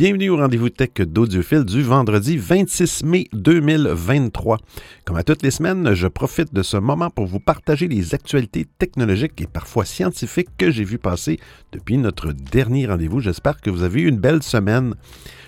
Bienvenue 0.00 0.30
au 0.30 0.36
rendez-vous 0.36 0.68
tech 0.68 0.90
d'Audiophile 1.00 1.64
du 1.64 1.82
vendredi 1.82 2.36
26 2.36 3.02
mai 3.02 3.26
2023. 3.32 4.58
Comme 5.04 5.16
à 5.16 5.24
toutes 5.24 5.42
les 5.42 5.50
semaines, 5.50 5.92
je 5.92 6.06
profite 6.06 6.54
de 6.54 6.62
ce 6.62 6.76
moment 6.76 7.10
pour 7.10 7.26
vous 7.26 7.40
partager 7.40 7.88
les 7.88 8.14
actualités 8.14 8.64
technologiques 8.78 9.40
et 9.40 9.48
parfois 9.48 9.84
scientifiques 9.84 10.50
que 10.56 10.70
j'ai 10.70 10.84
vu 10.84 10.98
passer 10.98 11.40
depuis 11.72 11.98
notre 11.98 12.30
dernier 12.30 12.86
rendez-vous. 12.86 13.18
J'espère 13.18 13.60
que 13.60 13.70
vous 13.70 13.82
avez 13.82 14.02
eu 14.02 14.08
une 14.08 14.18
belle 14.18 14.44
semaine. 14.44 14.94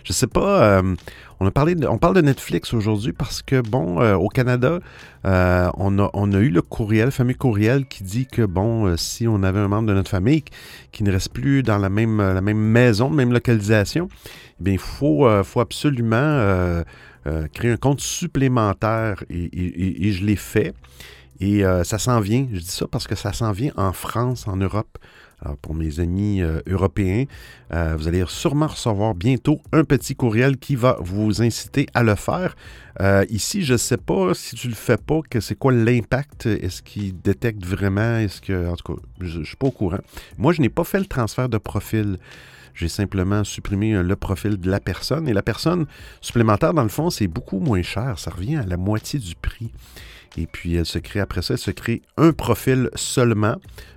Je 0.05 0.13
sais 0.13 0.27
pas, 0.27 0.63
euh, 0.63 0.95
on, 1.41 1.47
a 1.47 1.51
parlé 1.51 1.77
on 1.87 1.99
parle 1.99 2.15
de 2.15 2.21
Netflix 2.21 2.73
aujourd'hui 2.73 3.13
parce 3.13 3.43
que, 3.43 3.61
bon, 3.61 4.01
euh, 4.01 4.15
au 4.17 4.29
Canada, 4.29 4.81
euh, 5.27 5.71
on, 5.77 5.99
a, 5.99 6.39
eu 6.39 6.51
le 6.51 6.63
courriel, 6.63 7.07
le 7.07 7.11
fameux 7.11 7.35
courriel 7.35 7.87
qui 7.87 8.03
dit 8.03 8.27
que, 8.27 8.43
bon, 8.43 8.97
si 8.97 9.29
on 9.29 9.43
avait 9.43 9.59
un 9.59 9.69
membre 9.69 9.89
de 9.89 9.95
notre 9.95 10.11
famille 10.11 10.45
qui 10.93 11.05
ne 11.05 11.13
reste 11.13 11.33
plus 11.33 11.63
dans 11.63 11.79
la 11.79 11.89
même, 11.89 12.19
la 12.19 12.41
même 12.41 12.59
maison, 12.59 13.11
même 13.11 13.33
localisation, 13.33 14.09
eh 14.61 14.65
bien, 14.65 14.73
il 14.75 14.79
faut, 14.79 15.27
absolument 15.27 16.83
créer 17.53 17.71
un 17.71 17.77
compte 17.77 18.01
supplémentaire 18.01 19.23
et 19.29 20.13
je 20.13 20.25
l'ai 20.25 20.37
fait. 20.37 20.75
Et 21.41 21.63
ça 21.85 21.99
s'en 21.99 22.21
vient, 22.21 22.47
je 22.53 22.61
dis 22.61 22.67
ça 22.67 22.87
parce 22.87 23.07
que 23.07 23.15
ça 23.15 23.33
s'en 23.33 23.53
vient 23.53 23.73
en 23.77 23.93
France, 23.93 24.47
en 24.47 24.57
Europe. 24.57 24.99
Pour 25.63 25.75
mes 25.75 26.01
amis 26.01 26.43
euh, 26.43 26.61
européens, 26.67 27.25
euh, 27.73 27.95
vous 27.97 28.09
allez 28.09 28.25
sûrement 28.27 28.67
recevoir 28.67 29.15
bientôt 29.15 29.61
un 29.73 29.85
petit 29.85 30.15
courriel 30.15 30.59
qui 30.59 30.77
va 30.77 30.97
vous 31.01 31.43
inciter 31.43 31.87
à 31.95 32.03
le 32.03 32.15
faire. 32.15 32.55
Euh, 33.01 33.25
ici, 33.31 33.63
je 33.63 33.73
ne 33.73 33.79
sais 33.79 33.97
pas 33.97 34.35
si 34.35 34.55
tu 34.57 34.67
ne 34.67 34.73
le 34.73 34.77
fais 34.77 34.99
pas, 34.99 35.21
que 35.29 35.41
c'est 35.41 35.55
quoi 35.55 35.73
l'impact? 35.73 36.47
Est-ce 36.47 36.83
qu'il 36.83 37.19
détecte 37.21 37.65
vraiment? 37.65 38.19
Est-ce 38.19 38.41
que. 38.41 38.69
En 38.69 38.77
tout 38.77 38.95
cas, 38.95 39.03
je 39.21 39.39
ne 39.39 39.45
suis 39.45 39.57
pas 39.57 39.69
au 39.69 39.71
courant. 39.71 40.01
Moi, 40.37 40.53
je 40.53 40.61
n'ai 40.61 40.69
pas 40.69 40.85
fait 40.85 40.99
le 40.99 41.07
transfert 41.07 41.49
de 41.49 41.59
profil. 41.59 42.19
J'ai 42.81 42.89
simplement 42.89 43.45
supprimé 43.45 44.03
le 44.03 44.17
profil 44.17 44.57
de 44.57 44.71
la 44.71 44.81
personne. 44.81 45.29
Et 45.29 45.35
la 45.35 45.43
personne 45.43 45.85
supplémentaire, 46.23 46.73
dans 46.73 46.83
le 46.83 46.89
fond, 46.89 47.11
c'est 47.11 47.27
beaucoup 47.27 47.59
moins 47.59 47.83
cher. 47.83 48.19
Ça 48.19 48.31
revient 48.31 48.57
à 48.57 48.65
la 48.65 48.79
moitié 48.79 49.19
du 49.19 49.35
prix. 49.35 49.71
Et 50.39 50.47
puis, 50.47 50.77
elle 50.77 50.87
se 50.87 50.99
crée, 50.99 51.21
après 51.21 51.43
ça, 51.43 51.53
elle 51.55 51.59
se 51.59 51.73
crée 51.73 52.01
un 52.17 52.33
profil 52.33 52.89
seulement. 52.95 53.57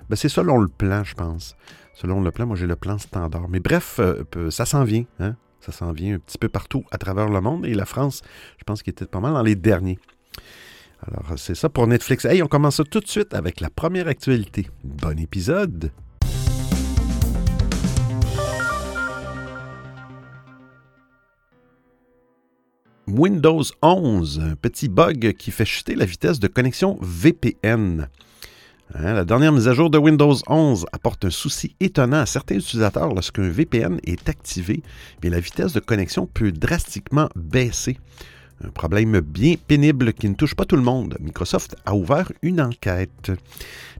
Ben, 0.09 0.17
c'est 0.17 0.28
selon 0.28 0.58
le 0.58 0.67
plan, 0.67 1.02
je 1.06 1.14
pense. 1.16 1.56
Selon 1.94 2.20
le 2.20 2.30
plan, 2.31 2.45
moi, 2.45 2.58
j'ai 2.58 2.67
le 2.67 2.75
plan 2.75 2.98
standard. 2.98 3.48
Mais 3.48 3.62
bref, 3.62 4.02
euh, 4.02 4.52
ça 4.52 4.66
s'en 4.66 4.84
vient. 4.84 5.06
Hein? 5.22 5.38
Ça 5.62 5.72
s'en 5.72 5.94
vient 5.94 6.16
un 6.16 6.20
petit 6.20 6.38
peu 6.38 6.50
partout 6.50 6.84
à 6.92 6.97
travers 6.97 7.30
le 7.30 7.40
monde. 7.40 7.66
Et 7.66 7.73
la 7.73 7.86
France, 7.86 8.22
je 8.58 8.66
pense 8.66 8.84
qu'il 8.84 8.92
était 8.92 9.06
pas 9.06 9.22
mal 9.22 9.31
dans 9.31 9.44
les 9.44 9.56
derniers. 9.56 9.97
Alors, 11.08 11.40
c'est 11.40 11.56
ça 11.56 11.70
pour 11.70 11.88
Netflix. 11.88 12.25
Hey, 12.25 12.44
on 12.44 12.47
commence 12.47 12.81
tout 12.92 13.00
de 13.00 13.08
suite 13.08 13.34
avec 13.34 13.62
la 13.62 13.70
première 13.70 14.09
actualité. 14.09 14.70
Bon 14.84 15.18
épisode! 15.18 15.90
Windows 23.08 23.64
11, 23.82 24.40
un 24.40 24.56
petit 24.56 24.88
bug 24.88 25.34
qui 25.38 25.52
fait 25.52 25.66
chuter 25.66 25.96
la 25.96 26.06
vitesse 26.06 26.40
de 26.40 26.48
connexion 26.48 26.98
VPN. 27.02 28.08
Hein, 28.96 29.14
la 29.14 29.26
dernière 29.26 29.52
mise 29.52 29.68
à 29.68 29.73
jour 29.73 29.90
de 29.90 29.98
Windows 29.98 30.36
11 30.48 30.86
apporte 30.94 31.26
un 31.26 31.30
souci 31.30 31.76
étonnant 31.81 32.20
à 32.20 32.26
certains 32.26 32.56
utilisateurs 32.56 33.14
lorsqu'un 33.14 33.50
VPN 33.50 34.00
est 34.06 34.30
activé. 34.30 34.84
mais 35.22 35.30
la 35.30 35.42
vitesse 35.42 35.74
de 35.74 35.81
connexion 35.81 36.28
peut 36.28 36.54
drastiquement 36.54 37.28
baisser. 37.36 37.98
Un 38.64 38.70
problème 38.70 39.20
bien 39.20 39.56
pénible 39.68 40.14
qui 40.14 40.30
ne 40.30 40.36
touche 40.36 40.56
pas 40.56 40.64
tout 40.64 40.78
le 40.78 40.81
monde. 40.84 41.18
Microsoft 41.20 41.76
a 41.86 41.96
ouvert 41.96 42.31
une 42.42 42.62
enquête. 42.62 43.31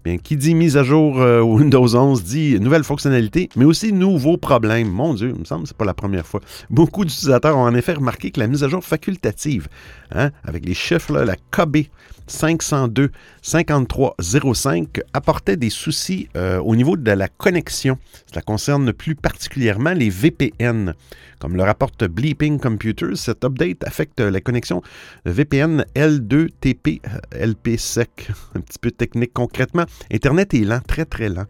Bien, 0.04 0.18
qui 0.18 0.36
dit 0.36 0.54
mise 0.54 0.76
à 0.76 0.84
jour 0.84 1.22
euh, 1.22 1.40
Windows 1.40 1.96
11 1.96 2.26
dit 2.26 2.60
nouvelle 2.60 2.84
fonctionnalité, 2.84 3.48
mais 3.56 3.64
aussi 3.64 3.94
nouveaux 3.94 4.36
problèmes. 4.36 4.90
Mon 4.90 5.14
Dieu, 5.14 5.32
il 5.34 5.40
me 5.40 5.46
semble 5.46 5.64
que 5.64 5.70
ce 5.70 5.74
n'est 5.74 5.78
pas 5.78 5.86
la 5.86 5.94
première 5.94 6.28
fois. 6.28 6.42
Beaucoup 6.70 7.06
d'utilisateurs 7.06 7.58
ont 7.58 7.64
en 7.64 7.74
effet 7.74 7.94
remarqué 7.94 8.30
que 8.32 8.42
la 8.42 8.48
mise 8.48 8.66
à 8.66 8.68
jour 8.68 8.84
facultative, 8.84 9.70
hein, 10.14 10.32
avec 10.44 10.66
les 10.66 10.74
chiffres, 10.74 11.14
là, 11.14 11.24
la 11.24 11.38
KB 11.52 11.88
502 12.28 13.12
5305 13.42 15.02
apportait 15.14 15.58
des 15.58 15.70
soucis 15.70 16.30
euh, 16.36 16.60
au 16.60 16.76
niveau 16.76 16.98
de 16.98 17.12
la 17.12 17.28
connexion. 17.28 17.98
Cela 18.30 18.42
concerne 18.42 18.92
plus 18.94 19.16
particulièrement 19.16 19.94
les 19.94 20.10
VPN. 20.10 20.94
Comme 21.40 21.58
le 21.58 21.64
rapporte 21.64 22.06
Bleeping 22.06 22.60
Computers, 22.60 23.18
cet 23.18 23.44
update 23.44 23.84
affecte 23.84 24.22
la 24.22 24.40
connexion 24.40 24.82
VPN 25.26 25.86
L2TP 25.94 27.02
LPSEC. 27.34 28.32
Un 28.56 28.62
petit 28.62 28.80
peu 28.80 28.92
technique 28.92 29.34
concrètement. 29.34 29.86
Internet 30.12 30.54
est 30.54 30.66
lent, 30.66 30.82
très 30.86 31.06
très 31.06 31.30
lent. 31.30 31.46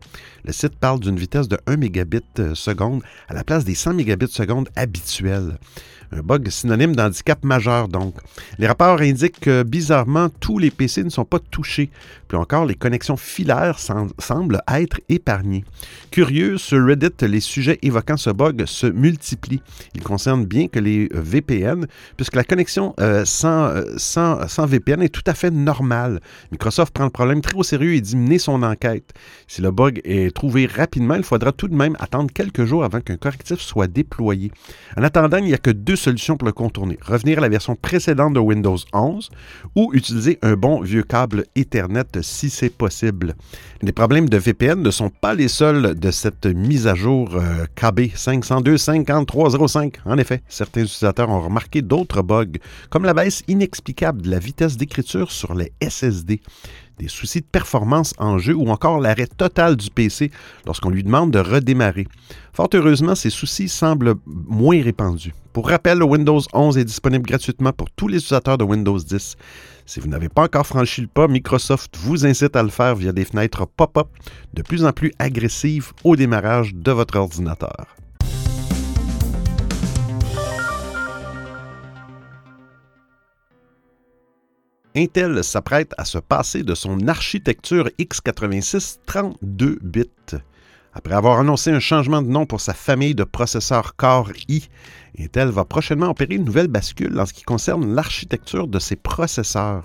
Le 0.46 0.54
site 0.54 0.76
parle 0.76 1.00
d'une 1.00 1.18
vitesse 1.18 1.48
de 1.48 1.58
1 1.68 1.78
mégabit 1.78 2.22
euh, 2.40 2.56
seconde 2.56 3.02
à 3.28 3.34
la 3.34 3.44
place 3.44 3.66
des 3.66 3.76
100 3.76 3.94
mégabits 3.94 4.28
seconde 4.28 4.70
habituels. 4.76 5.58
Un 6.16 6.22
bug 6.22 6.47
synonyme 6.50 6.96
d'handicap 6.96 7.44
majeur, 7.44 7.88
donc. 7.88 8.16
Les 8.59 8.68
rapports 8.68 9.01
indiquent 9.01 9.40
que, 9.40 9.63
bizarrement, 9.63 10.29
tous 10.40 10.59
les 10.59 10.69
PC 10.69 11.03
ne 11.03 11.09
sont 11.09 11.25
pas 11.25 11.40
touchés. 11.40 11.90
Puis 12.28 12.38
encore, 12.38 12.66
les 12.66 12.75
connexions 12.75 13.18
filaires 13.18 13.79
semblent 13.79 14.62
être 14.68 15.00
épargnées. 15.09 15.63
Curieux, 16.12 16.57
sur 16.57 16.85
Reddit, 16.85 17.09
les 17.22 17.40
sujets 17.40 17.79
évoquant 17.81 18.18
ce 18.18 18.29
bug 18.29 18.66
se 18.66 18.85
multiplient. 18.85 19.62
Ils 19.96 20.03
concernent 20.03 20.46
bien 20.46 20.68
que 20.68 20.79
les 20.79 21.09
VPN, 21.12 21.88
puisque 22.16 22.35
la 22.35 22.44
connexion 22.44 22.94
euh, 23.00 23.25
sans, 23.25 23.66
euh, 23.66 23.84
sans, 23.97 24.47
sans, 24.47 24.68
VPN 24.68 25.01
est 25.01 25.09
tout 25.09 25.24
à 25.25 25.34
fait 25.34 25.50
normale. 25.51 26.19
Microsoft 26.51 26.94
prend 26.94 27.06
le 27.06 27.09
problème 27.09 27.41
très 27.41 27.56
au 27.56 27.63
sérieux 27.63 27.95
et 27.95 28.01
dit 28.01 28.16
mener 28.16 28.38
son 28.38 28.62
enquête. 28.62 29.13
Si 29.47 29.62
le 29.62 29.72
bug 29.72 30.01
est 30.03 30.35
trouvé 30.35 30.68
rapidement, 30.68 31.16
il 31.16 31.24
faudra 31.24 31.51
tout 31.51 31.68
de 31.68 31.75
même 31.75 31.95
attendre 32.00 32.31
quelques 32.31 32.66
jours 32.66 32.84
avant 32.84 33.01
qu'un 33.01 33.18
correctif 33.18 33.59
soit 33.59 33.88
déployé. 33.88 34.51
En 34.95 35.03
attendant, 35.03 35.38
il 35.38 35.45
n'y 35.45 35.53
a 35.53 35.57
que 35.57 35.72
deux 35.72 35.95
solution 36.03 36.36
pour 36.38 36.46
le 36.46 36.52
contourner. 36.52 37.00
Revenir 37.02 37.38
à 37.38 37.41
la 37.41 37.50
version 37.50 37.75
précédente 37.75 38.34
de 38.34 38.40
Windows 38.40 38.78
11 38.91 39.30
ou 39.75 39.91
utiliser 39.94 40.38
un 40.41 40.53
bon 40.53 40.81
vieux 40.81 41.03
câble 41.03 41.46
Ethernet 41.56 42.22
si 42.22 42.50
c'est 42.50 42.69
possible. 42.69 43.36
Les 43.81 43.94
problèmes 43.94 44.28
de 44.28 44.38
VPN 44.38 44.81
ne 44.81 44.92
sont 44.92 45.09
pas 45.09 45.34
les 45.34 45.47
seuls 45.47 45.97
de 45.97 46.12
cette 46.12 46.46
mise 46.46 46.88
à 46.88 46.96
jour 46.96 47.30
euh, 47.36 47.66
KB 47.75 48.12
502.5305. 48.16 49.96
En 50.06 50.18
effet, 50.18 50.42
certains 50.50 50.81
utilisateurs 50.81 51.30
ont 51.30 51.42
remarqué 51.42 51.81
d'autres 51.81 52.22
bugs, 52.22 52.59
comme 52.90 53.06
la 53.06 53.13
baisse 53.13 53.44
inexplicable 53.47 54.22
de 54.22 54.30
la 54.30 54.40
vitesse 54.40 54.75
d'écriture 54.75 55.31
sur 55.31 55.53
les 55.53 55.72
SSD 55.81 56.42
des 57.00 57.08
soucis 57.08 57.42
de 57.42 57.46
performance 57.46 58.13
en 58.19 58.38
jeu 58.38 58.53
ou 58.53 58.69
encore 58.69 59.00
l'arrêt 59.00 59.25
total 59.25 59.75
du 59.75 59.90
PC 59.90 60.31
lorsqu'on 60.66 60.90
lui 60.90 61.03
demande 61.03 61.31
de 61.31 61.40
redémarrer. 61.40 62.08
Fort 62.53 62.69
heureusement, 62.74 63.16
ces 63.16 63.31
soucis 63.31 63.68
semblent 63.68 64.16
moins 64.25 64.81
répandus. 64.81 65.34
Pour 65.53 65.69
rappel, 65.69 66.02
Windows 66.02 66.41
11 66.52 66.80
est 66.80 66.84
disponible 66.84 67.28
gratuitement 67.28 67.72
pour 67.72 67.91
tous 67.91 68.08
les 68.08 68.18
utilisateurs 68.18 68.58
de 68.58 68.64
Windows 68.64 68.97
10. 68.97 69.36
Si 69.86 70.00
vous 70.00 70.08
n'avez 70.08 70.28
pas 70.28 70.46
encore 70.46 70.66
franchi 70.66 71.02
le 71.02 71.08
pas, 71.08 71.28
Microsoft 71.28 71.96
vous 71.96 72.25
incite 72.25 72.56
à 72.56 72.64
le 72.64 72.69
faire 72.69 72.96
via 72.96 73.12
des 73.12 73.24
fenêtres 73.24 73.68
pop-up 73.68 74.08
de 74.56 74.63
plus 74.63 74.84
en 74.84 74.92
plus 74.92 75.13
agressives 75.19 75.92
au 76.03 76.16
démarrage 76.16 76.74
de 76.74 76.92
votre 76.92 77.18
ordinateur. 77.19 77.96
Intel 84.96 85.44
s'apprête 85.44 85.94
à 86.00 86.06
se 86.06 86.18
passer 86.18 86.63
de 86.63 86.74
son 86.74 87.08
architecture 87.08 87.90
x86 88.00 88.97
32 89.06 89.78
bits. 89.84 90.09
Après 90.96 91.16
avoir 91.16 91.40
annoncé 91.40 91.72
un 91.72 91.80
changement 91.80 92.22
de 92.22 92.28
nom 92.28 92.46
pour 92.46 92.62
sa 92.62 92.76
famille 92.76 93.16
de 93.16 93.24
processeurs 93.24 93.96
Core 93.96 94.31
i, 94.48 94.68
Intel 95.19 95.50
va 95.50 95.66
prochainement 95.66 96.10
opérer 96.10 96.36
une 96.36 96.45
nouvelle 96.45 96.68
bascule 96.68 97.19
en 97.19 97.25
ce 97.25 97.34
qui 97.34 97.44
concerne 97.44 97.95
l'architecture 97.95 98.68
de 98.68 98.78
ses 98.78 98.95
processeurs. 98.95 99.84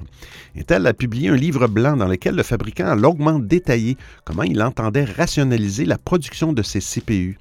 Intel 0.57 0.87
a 0.87 0.93
publié 0.93 1.31
un 1.31 1.37
livre 1.37 1.67
blanc 1.67 1.97
dans 1.97 2.09
lequel 2.09 2.35
le 2.35 2.43
fabricant 2.43 2.89
a 2.89 2.95
longuement 2.95 3.39
détaillé 3.39 3.97
comment 4.25 4.43
il 4.43 4.63
entendait 4.63 5.05
rationaliser 5.05 5.87
la 5.87 5.97
production 5.97 6.53
de 6.53 6.63
ses 6.63 6.81
CPU. 6.81 7.39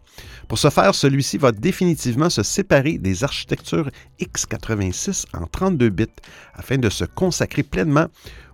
Pour 0.47 0.57
ce 0.57 0.69
faire, 0.69 0.95
celui-ci 0.95 1.37
va 1.37 1.51
définitivement 1.51 2.29
se 2.29 2.43
séparer 2.43 2.97
des 2.97 3.25
architectures 3.25 3.89
x86 4.21 5.25
en 5.33 5.45
32 5.45 5.89
bits 5.89 6.05
afin 6.53 6.77
de 6.77 6.89
se 6.89 7.03
consacrer 7.03 7.63
pleinement 7.63 8.07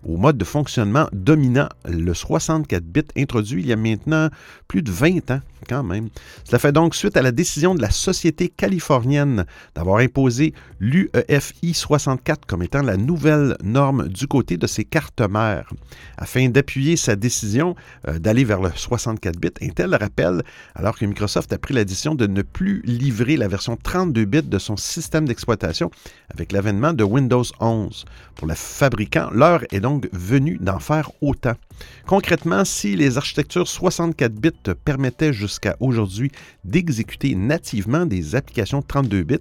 au 0.06 0.18
mode 0.18 0.38
de 0.38 0.46
fonctionnement 0.46 1.08
dominant, 1.14 1.70
le 1.86 2.14
64 2.14 2.84
bits 2.84 3.02
introduit 3.18 3.62
il 3.62 3.68
y 3.68 3.74
a 3.74 3.78
maintenant 3.78 4.30
plus 4.68 4.82
de 4.82 4.92
20 4.92 5.32
ans 5.32 5.42
quand 5.68 5.84
même. 5.84 6.10
Cela 6.44 6.60
fait 6.60 6.72
donc 6.72 6.96
suite 6.96 7.18
à 7.18 7.22
la 7.22 7.32
décision 7.32 7.76
de 7.76 7.82
la 7.82 7.90
société 7.90 8.50
californienne 8.50 9.46
d'avoir 9.76 10.00
imposé 10.00 10.54
l'UEFI 10.80 11.74
64 11.74 12.46
comme 12.46 12.64
étant 12.64 12.82
la 12.82 12.98
nouvelle 12.98 13.58
norme 13.64 14.08
du 14.08 14.28
côté 14.28 14.58
de 14.58 14.68
ses 14.68 14.84
cartes 14.84 15.22
mères. 15.22 15.72
Afin 16.18 16.50
d'appuyer 16.50 16.98
sa 16.98 17.16
décision 17.16 17.76
euh, 18.08 18.20
d'aller 18.20 18.44
vers 18.44 18.62
le 18.62 18.72
64 18.76 19.40
bits, 19.40 19.50
Intel 19.62 19.96
rappelle, 19.96 20.44
alors 20.76 20.98
que 20.98 21.06
Microsoft 21.06 21.52
a 21.54 21.58
pris 21.58 21.74
la 21.74 21.86
décision 21.86 22.16
de 22.16 22.28
ne 22.28 22.42
plus 22.42 22.82
livrer 22.84 23.38
la 23.38 23.48
version 23.48 23.78
32 23.82 24.26
bits 24.26 24.44
de 24.44 24.60
son 24.60 24.78
système 24.78 25.28
d'exploitation 25.28 25.92
avec 26.30 26.52
l'avènement 26.52 26.94
de 26.94 27.04
Windows 27.04 27.44
11. 27.60 28.06
Pour 28.36 28.48
le 28.48 28.56
fabricant, 28.56 29.30
l'heure 29.32 29.64
est 29.72 29.80
donc 29.80 30.10
venue 30.12 30.58
d'en 30.60 30.80
faire 30.80 31.12
autant. 31.22 31.54
Concrètement, 32.06 32.66
si 32.66 32.96
les 32.98 33.18
architectures 33.18 33.68
64 33.68 34.34
bits 34.34 34.52
permettaient 34.84 35.32
jusqu'à 35.32 35.78
aujourd'hui 35.80 36.32
d'exécuter 36.66 37.34
nativement 37.34 38.06
des 38.06 38.36
applications 38.36 38.82
32 38.82 39.24
bits, 39.24 39.38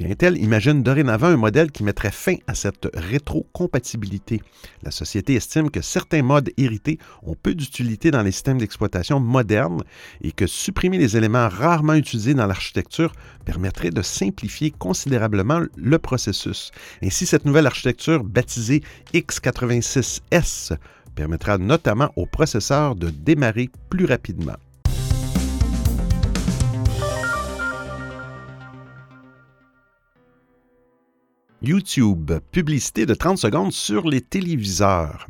eh 0.00 0.10
Intel 0.10 0.36
imagine 0.36 0.82
dorénavant 0.82 1.28
un 1.28 1.36
modèle 1.36 1.70
qui 1.70 1.84
mettrait 1.84 2.10
fin 2.10 2.34
à 2.48 2.54
cette 2.54 2.88
rétrocompatibilité. 2.94 4.42
La 4.82 4.90
société 4.90 5.34
estime 5.34 5.70
que 5.70 5.82
certains 5.82 6.22
modes 6.22 6.50
hérités 6.56 6.98
ont 7.22 7.36
peu 7.40 7.54
d'utilité 7.54 8.10
dans 8.10 8.22
les 8.22 8.32
systèmes 8.32 8.58
d'exploitation 8.58 9.20
modernes 9.20 9.84
et 10.20 10.32
que 10.32 10.46
supprimer 10.48 10.98
les 10.98 11.16
éléments 11.16 11.48
rarement 11.48 11.94
utilisés 11.94 12.34
dans 12.34 12.46
l'architecture 12.46 13.12
permettrait 13.44 13.90
de 13.90 14.02
simplifier 14.02 14.72
considérablement 14.72 15.62
le 15.76 15.98
processus. 15.98 16.72
Ainsi, 17.02 17.26
cette 17.26 17.44
nouvelle 17.44 17.66
architecture 17.66 18.24
baptisée 18.24 18.82
x86S 19.14 20.76
permettra 21.14 21.58
notamment 21.58 22.10
au 22.16 22.26
processeur 22.26 22.94
de 22.94 23.10
démarrer 23.10 23.68
plus 23.88 24.04
rapidement. 24.04 24.56
YouTube, 31.62 32.32
publicité 32.52 33.04
de 33.04 33.12
30 33.14 33.36
secondes 33.36 33.72
sur 33.72 34.08
les 34.08 34.22
téléviseurs. 34.22 35.26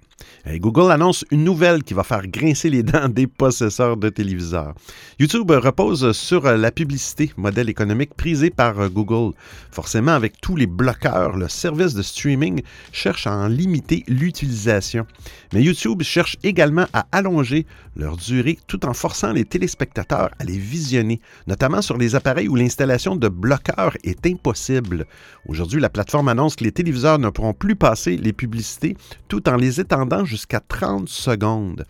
Google 0.47 0.91
annonce 0.91 1.25
une 1.31 1.45
nouvelle 1.45 1.83
qui 1.83 1.95
va 1.95 2.03
faire 2.03 2.27
grincer 2.27 2.71
les 2.71 2.83
dents 2.83 3.09
des 3.09 3.27
possesseurs 3.27 3.97
de 3.97 4.09
téléviseurs. 4.09 4.75
YouTube 5.19 5.51
repose 5.51 6.13
sur 6.13 6.45
la 6.45 6.71
publicité, 6.71 7.33
modèle 7.37 7.69
économique 7.69 8.15
prisé 8.15 8.51
par 8.51 8.89
Google. 8.91 9.35
Forcément, 9.71 10.13
avec 10.13 10.41
tous 10.41 10.57
les 10.57 10.67
bloqueurs, 10.67 11.37
le 11.37 11.49
service 11.49 11.95
de 11.95 12.03
streaming 12.03 12.63
cherche 12.93 13.27
à 13.27 13.37
en 13.37 13.49
limiter 13.49 14.05
l'utilisation. 14.09 15.07
Mais 15.53 15.63
YouTube 15.63 16.03
cherche 16.03 16.37
également 16.43 16.87
à 16.93 17.07
allonger 17.13 17.67
leur 17.97 18.17
durée 18.17 18.59
tout 18.67 18.87
en 18.87 18.95
forçant 18.95 19.33
les 19.33 19.45
téléspectateurs 19.45 20.31
à 20.39 20.45
les 20.45 20.59
visionner, 20.59 21.21
notamment 21.47 21.83
sur 21.83 21.99
les 21.99 22.15
appareils 22.15 22.49
où 22.49 22.57
l'installation 22.57 23.17
de 23.17 23.29
bloqueurs 23.29 23.97
est 24.05 24.27
impossible. 24.27 25.07
Aujourd'hui, 25.47 25.81
la 25.81 25.89
plateforme 25.89 26.29
annonce 26.29 26.57
que 26.57 26.65
les 26.65 26.73
téléviseurs 26.73 27.19
ne 27.19 27.31
pourront 27.31 27.55
plus 27.55 27.77
passer 27.77 28.17
les 28.17 28.33
publicités 28.33 28.97
tout 29.29 29.49
en 29.49 29.57
les 29.57 29.81
étendant 29.81 30.10
jusqu'à 30.25 30.61
30 30.61 31.09
secondes. 31.09 31.85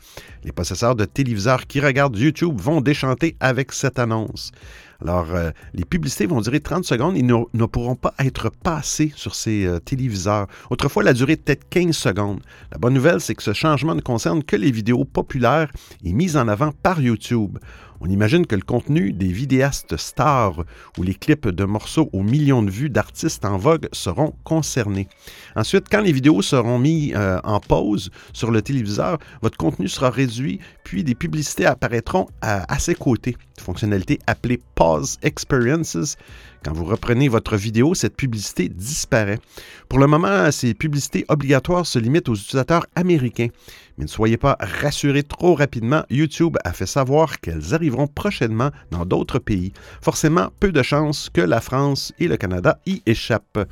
Les 0.45 0.53
possesseurs 0.53 0.95
de 0.95 1.05
téléviseurs 1.05 1.67
qui 1.67 1.81
regardent 1.81 2.17
YouTube 2.17 2.61
vont 2.61 2.81
déchanter 2.81 3.37
avec 3.41 3.73
cette 3.73 3.99
annonce. 3.99 4.53
Alors, 5.03 5.35
euh, 5.35 5.51
les 5.73 5.85
publicités 5.85 6.27
vont 6.27 6.41
durer 6.41 6.61
30 6.61 6.85
secondes 6.85 7.17
et 7.17 7.23
ne, 7.23 7.67
pourront 7.67 7.97
pas 7.97 8.15
être 8.19 8.51
passées 8.51 9.13
sur 9.17 9.35
ces 9.35 9.65
euh, 9.65 9.79
téléviseurs. 9.79 10.47
Autrefois, 10.69 11.03
la 11.03 11.15
durée 11.15 11.33
était 11.35 11.57
15 11.57 11.97
secondes. 11.97 12.41
La 12.71 12.79
bonne 12.79 12.95
nouvelle, 12.95 13.21
c'est 13.21 13.35
que 13.35 13.43
ce 13.43 13.55
changement 13.55 13.95
ne 13.95 14.03
concerne 14.03 14.45
que 14.45 14.57
les 14.57 14.71
vidéos 14.71 15.05
populaires 15.05 15.71
et 16.05 16.13
mises 16.13 16.37
en 16.37 16.49
avant 16.49 16.73
par 16.83 17.01
YouTube. 17.01 17.59
On 18.03 18.09
imagine 18.09 18.47
que 18.47 18.57
le 18.57 18.63
contenu 18.63 19.13
des 19.13 19.29
vidéastes 19.29 19.99
stars 19.99 20.65
ou 20.97 21.03
les 21.03 21.15
clips 21.15 21.49
de 21.49 21.65
morceaux 21.65 22.09
aux 22.13 22.23
millions 22.23 22.63
de 22.63 22.71
vues 22.71 22.89
d'artistes 22.89 23.45
en 23.45 23.59
vogue 23.59 23.89
seront 23.93 24.35
concernés. 24.43 25.09
Ensuite, 25.55 25.87
quand 25.91 26.01
les 26.01 26.13
vidéos 26.13 26.41
seront 26.41 26.79
mises 26.79 27.13
euh, 27.15 27.39
en 27.45 27.61
pause 27.61 28.11
sur 28.33 28.51
le 28.51 28.63
téléviseur, 28.63 29.19
votre 29.43 29.59
contenu 29.59 29.87
sera 29.87 30.09
réduit, 30.09 30.61
puis 30.83 31.05
des 31.05 31.15
publicités 31.15 31.67
apparaîtront 31.67 32.27
à, 32.41 32.73
à 32.73 32.79
ses 32.79 32.95
côtés. 32.95 33.37
Fonctionnalité 33.59 34.19
appelée 34.27 34.61
Pause 34.75 35.19
Experiences 35.23 36.17
quand 36.63 36.75
vous 36.75 36.85
reprenez 36.85 37.29
votre 37.29 37.57
vidéo, 37.57 37.95
cette 37.95 38.17
publicité 38.17 38.69
disparaît. 38.69 39.39
Pour 39.89 39.99
le 39.99 40.07
moment, 40.07 40.51
ces 40.51 40.75
publicités 40.75 41.25
obligatoires 41.29 41.87
se 41.87 41.99
limitent 41.99 42.29
aux 42.29 42.35
utilisateurs 42.35 42.87
américains. 42.95 43.49
Mais 44.01 44.07
ne 44.07 44.09
soyez 44.11 44.39
pas 44.39 44.57
rassurés 44.61 45.25
trop 45.25 45.55
rapidement, 45.55 46.05
YouTube 46.09 46.57
a 46.65 46.73
fait 46.73 46.87
savoir 46.87 47.39
qu'elles 47.39 47.75
arriveront 47.75 48.07
prochainement 48.07 48.71
dans 48.91 49.05
d'autres 49.05 49.39
pays. 49.39 49.75
Forcément, 50.01 50.49
peu 50.59 50.73
de 50.73 50.83
chances 50.83 51.29
que 51.29 51.43
la 51.43 51.61
France 51.61 52.11
et 52.19 52.27
le 52.27 52.39
Canada 52.39 52.79
y 52.87 53.03
échappent. 53.05 53.69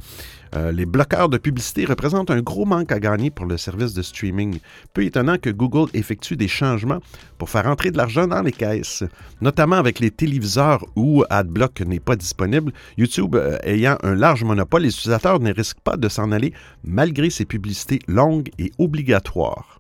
Euh, 0.55 0.71
les 0.71 0.85
bloqueurs 0.85 1.31
de 1.31 1.39
publicité 1.39 1.87
représentent 1.87 2.31
un 2.31 2.43
gros 2.43 2.67
manque 2.67 2.93
à 2.93 3.01
gagner 3.01 3.31
pour 3.31 3.47
le 3.47 3.57
service 3.57 3.95
de 3.95 4.03
streaming. 4.03 4.59
Peu 4.93 5.05
étonnant 5.05 5.39
que 5.39 5.49
Google 5.49 5.89
effectue 5.95 6.37
des 6.37 6.49
changements 6.49 7.01
pour 7.39 7.49
faire 7.49 7.67
entrer 7.67 7.91
de 7.91 7.97
l'argent 7.97 8.27
dans 8.27 8.43
les 8.43 8.53
caisses, 8.53 9.05
notamment 9.41 9.77
avec 9.77 9.99
les 9.99 10.11
téléviseurs 10.11 10.85
où 10.95 11.25
AdBlock 11.31 11.81
n'est 11.83 12.01
pas 12.01 12.17
disponible. 12.17 12.73
YouTube 12.99 13.35
euh, 13.35 13.57
ayant 13.63 13.97
un 14.03 14.15
large 14.15 14.45
monopole, 14.45 14.83
les 14.83 14.95
utilisateurs 14.95 15.41
ne 15.41 15.55
risquent 15.55 15.81
pas 15.81 15.97
de 15.97 16.09
s'en 16.11 16.33
aller 16.33 16.53
malgré 16.85 17.31
ces 17.31 17.47
publicités 17.47 18.01
longues 18.09 18.51
et 18.59 18.73
obligatoires. 18.79 19.78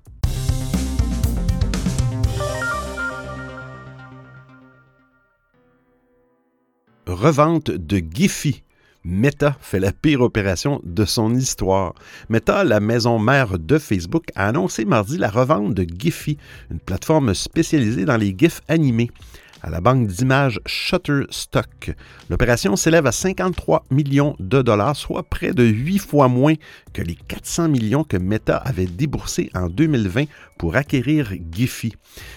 Revente 7.08 7.70
de 7.70 8.02
Giphy 8.12 8.62
Meta 9.02 9.56
fait 9.62 9.80
la 9.80 9.92
pire 9.92 10.20
opération 10.20 10.82
de 10.84 11.06
son 11.06 11.34
histoire. 11.34 11.94
Meta, 12.28 12.64
la 12.64 12.80
maison 12.80 13.18
mère 13.18 13.58
de 13.58 13.78
Facebook, 13.78 14.26
a 14.34 14.48
annoncé 14.48 14.84
mardi 14.84 15.16
la 15.16 15.30
revente 15.30 15.72
de 15.72 15.86
Giphy, 15.98 16.36
une 16.70 16.80
plateforme 16.80 17.32
spécialisée 17.32 18.04
dans 18.04 18.18
les 18.18 18.34
GIFs 18.36 18.60
animés 18.68 19.10
à 19.62 19.70
la 19.70 19.80
banque 19.80 20.06
d'images 20.06 20.60
Shutterstock. 20.66 21.94
L'opération 22.30 22.76
s'élève 22.76 23.06
à 23.06 23.12
53 23.12 23.84
millions 23.90 24.36
de 24.38 24.62
dollars, 24.62 24.96
soit 24.96 25.22
près 25.22 25.52
de 25.52 25.64
8 25.64 25.98
fois 25.98 26.28
moins 26.28 26.54
que 26.92 27.02
les 27.02 27.14
400 27.14 27.68
millions 27.68 28.04
que 28.04 28.16
Meta 28.16 28.56
avait 28.56 28.86
déboursés 28.86 29.50
en 29.54 29.68
2020 29.68 30.24
pour 30.58 30.76
acquérir 30.76 31.32
Giphy. 31.52 31.94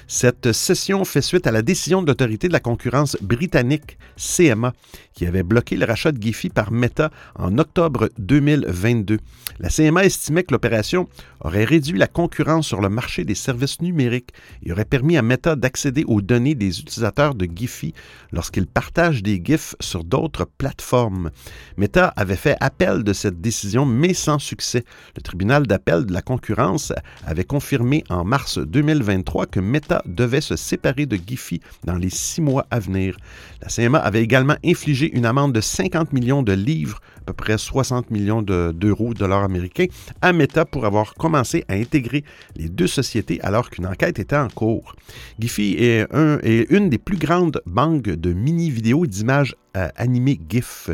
Cette 0.08 0.52
cession 0.52 1.04
fait 1.06 1.22
suite 1.22 1.48
à 1.48 1.52
la 1.52 1.62
décision 1.62 2.02
de 2.02 2.08
l'autorité 2.08 2.48
de 2.48 2.54
la 2.54 2.60
concurrence 2.60 3.18
britannique 3.22 3.98
CMA 4.18 4.74
qui 5.14 5.26
avait 5.26 5.44
bloqué 5.44 5.76
le 5.76 5.86
rachat 5.86 6.12
de 6.12 6.22
Giphy 6.22 6.50
par 6.50 6.72
Meta 6.72 7.12
en 7.36 7.58
octobre 7.58 8.10
2022. 8.18 9.20
La 9.60 9.70
CMA 9.70 10.06
estimait 10.06 10.44
que 10.44 10.54
l'opération 10.54 11.08
aurait 11.40 11.66
réduit 11.66 11.98
la 11.98 12.08
concurrence 12.08 12.68
sur 12.68 12.82
le 12.82 12.90
marché 12.90 13.26
des 13.26 13.36
services 13.36 13.82
numériques 13.82 14.32
et 14.64 14.72
aurait 14.72 14.86
permis 14.86 15.18
à 15.18 15.22
Meta 15.22 15.56
d'accéder 15.56 16.04
aux 16.08 16.22
données 16.22 16.56
des 16.56 16.80
utilisateurs 16.80 17.11
de 17.12 17.48
Giphy 17.54 17.94
lorsqu'ils 18.32 18.68
partagent 18.68 19.22
des 19.22 19.42
GIFs 19.44 19.76
sur 19.80 20.04
d'autres 20.04 20.46
plateformes. 20.46 21.30
Meta 21.78 22.08
avait 22.16 22.36
fait 22.36 22.56
appel 22.62 23.04
de 23.04 23.14
cette 23.14 23.42
décision, 23.42 23.86
mais 23.86 24.14
sans 24.14 24.40
succès. 24.40 24.86
Le 25.16 25.22
tribunal 25.22 25.68
d'appel 25.68 26.06
de 26.06 26.14
la 26.14 26.22
concurrence 26.22 26.94
avait 27.26 27.44
confirmé 27.44 28.04
en 28.10 28.24
mars 28.24 28.58
2023 28.60 29.46
que 29.48 29.60
Meta 29.60 30.02
devait 30.06 30.42
se 30.42 30.56
séparer 30.56 31.06
de 31.06 31.18
Giphy 31.18 31.60
dans 31.84 31.96
les 31.96 32.10
six 32.10 32.42
mois 32.42 32.66
à 32.72 32.80
venir. 32.80 33.18
La 33.62 33.68
CMA 33.68 34.00
avait 34.00 34.24
également 34.24 34.56
infligé 34.66 35.12
une 35.14 35.26
amende 35.26 35.54
de 35.54 35.62
50 35.62 36.14
millions 36.14 36.44
de 36.44 36.54
livres, 36.54 37.00
peu 37.32 37.44
près 37.44 37.58
60 37.58 38.12
millions 38.12 38.42
d'euros, 38.42 39.14
de, 39.14 39.20
dollars 39.20 39.44
américains, 39.44 39.86
à 40.22 40.34
Meta 40.34 40.66
pour 40.66 40.86
avoir 40.86 41.14
commencé 41.14 41.64
à 41.68 41.74
intégrer 41.74 42.24
les 42.58 42.70
deux 42.70 42.88
sociétés 42.88 43.40
alors 43.42 43.70
qu'une 43.70 43.88
enquête 43.88 44.20
était 44.20 44.36
en 44.36 44.50
cours. 44.50 44.96
Giphy 45.40 45.76
est, 45.80 46.14
un, 46.14 46.40
est 46.44 46.70
une 46.70 46.90
des 46.90 46.98
plus 46.98 47.18
grandes 47.18 47.62
banques 47.66 48.04
de 48.04 48.34
mini-vidéos 48.34 49.06
et 49.06 49.08
d'images 49.08 49.56
euh, 49.78 49.88
animés 49.96 50.40
GIF, 50.50 50.90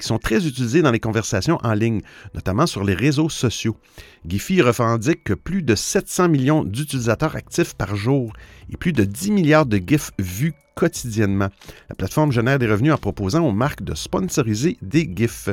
qui 0.00 0.06
sont 0.06 0.18
très 0.18 0.46
utilisés 0.46 0.82
dans 0.82 0.90
les 0.90 1.00
conversations 1.00 1.58
en 1.62 1.74
ligne, 1.74 2.00
notamment 2.34 2.66
sur 2.66 2.82
les 2.82 2.94
réseaux 2.94 3.28
sociaux. 3.28 3.76
Giphy 4.26 4.62
revendique 4.62 5.34
plus 5.34 5.62
de 5.62 5.74
700 5.74 6.28
millions 6.28 6.64
d'utilisateurs 6.64 7.36
actifs 7.36 7.74
par 7.74 7.94
jour 7.94 8.32
et 8.72 8.76
plus 8.76 8.92
de 8.92 9.04
10 9.04 9.30
milliards 9.30 9.66
de 9.66 9.78
GIFs 9.78 10.10
vus 10.18 10.54
quotidiennement. 10.80 11.48
La 11.90 11.94
plateforme 11.94 12.32
génère 12.32 12.58
des 12.58 12.66
revenus 12.66 12.94
en 12.94 12.96
proposant 12.96 13.44
aux 13.46 13.52
marques 13.52 13.82
de 13.82 13.94
sponsoriser 13.94 14.78
des 14.80 15.06
GIFs. 15.14 15.50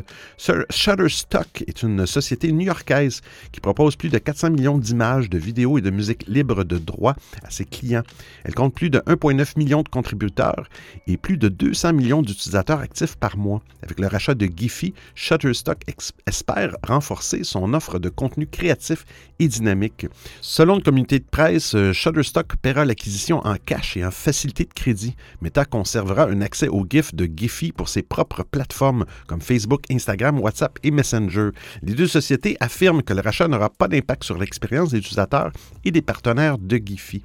Shutterstock 0.70 1.66
est 1.68 1.84
une 1.84 2.06
société 2.06 2.50
new-yorkaise 2.54 3.20
qui 3.51 3.60
propose 3.60 3.98
plus 3.98 4.08
de 4.08 4.20
400 4.20 4.51
millions 4.51 4.77
d'images, 4.77 5.30
de 5.30 5.38
vidéos 5.38 5.77
et 5.77 5.82
de 5.82 5.89
musique 5.89 6.25
libre 6.27 6.63
de 6.63 6.77
droit 6.77 7.16
à 7.44 7.50
ses 7.50 7.66
clients. 7.66 8.04
Elle 8.46 8.56
compte 8.56 8.74
plus 8.74 8.89
de 8.89 9.00
1,9 9.00 9.58
million 9.58 9.84
de 9.84 9.89
contributeurs 9.89 10.70
et 11.08 11.18
plus 11.18 11.38
de 11.38 11.50
200 11.50 11.92
millions 11.92 12.22
d'utilisateurs 12.22 12.80
actifs 12.80 13.18
par 13.18 13.36
mois. 13.36 13.62
Avec 13.84 14.00
le 14.00 14.08
rachat 14.08 14.34
de 14.38 14.48
Giphy, 14.48 14.94
Shutterstock 15.15 15.79
espère 16.25 16.75
renforcer 16.84 17.44
son 17.44 17.74
offre 17.74 18.00
de 18.00 18.10
contenu 18.10 18.48
créatif 18.48 19.06
et 19.39 19.48
dynamique. 19.48 20.08
Selon 20.41 20.75
le 20.75 20.82
communauté 20.82 21.20
de 21.20 21.25
presse, 21.29 21.75
Shutterstock 21.91 22.56
paiera 22.58 22.86
l'acquisition 22.86 23.46
en 23.46 23.56
cash 23.56 23.98
et 23.98 24.06
en 24.06 24.12
facilité 24.12 24.63
de 24.63 24.74
crédit. 24.74 25.15
Meta 25.41 25.65
conservera 25.65 26.25
un 26.25 26.41
accès 26.41 26.67
aux 26.67 26.86
GIFs 26.89 27.13
de 27.13 27.25
Giphy 27.25 27.72
pour 27.72 27.89
ses 27.89 28.03
propres 28.03 28.44
plateformes 28.44 29.06
comme 29.27 29.41
Facebook, 29.41 29.82
Instagram, 29.91 30.39
WhatsApp 30.39 30.77
et 30.84 30.91
Messenger. 30.91 31.50
Les 31.82 31.94
deux 31.94 32.08
sociétés 32.08 32.58
affirment 32.60 33.03
que 33.03 33.13
le 33.13 33.22
rachat 33.22 33.48
n'aura 33.48 33.70
pas 33.70 33.88
d'impact 33.88 34.24
sur 34.24 34.38
l'expérience 34.38 34.91
des 34.91 35.00
utilisateurs 35.00 35.51
et 35.84 35.91
des 35.91 36.01
partenaires 36.01 36.58
de 36.58 36.77
Giphy. 36.77 37.24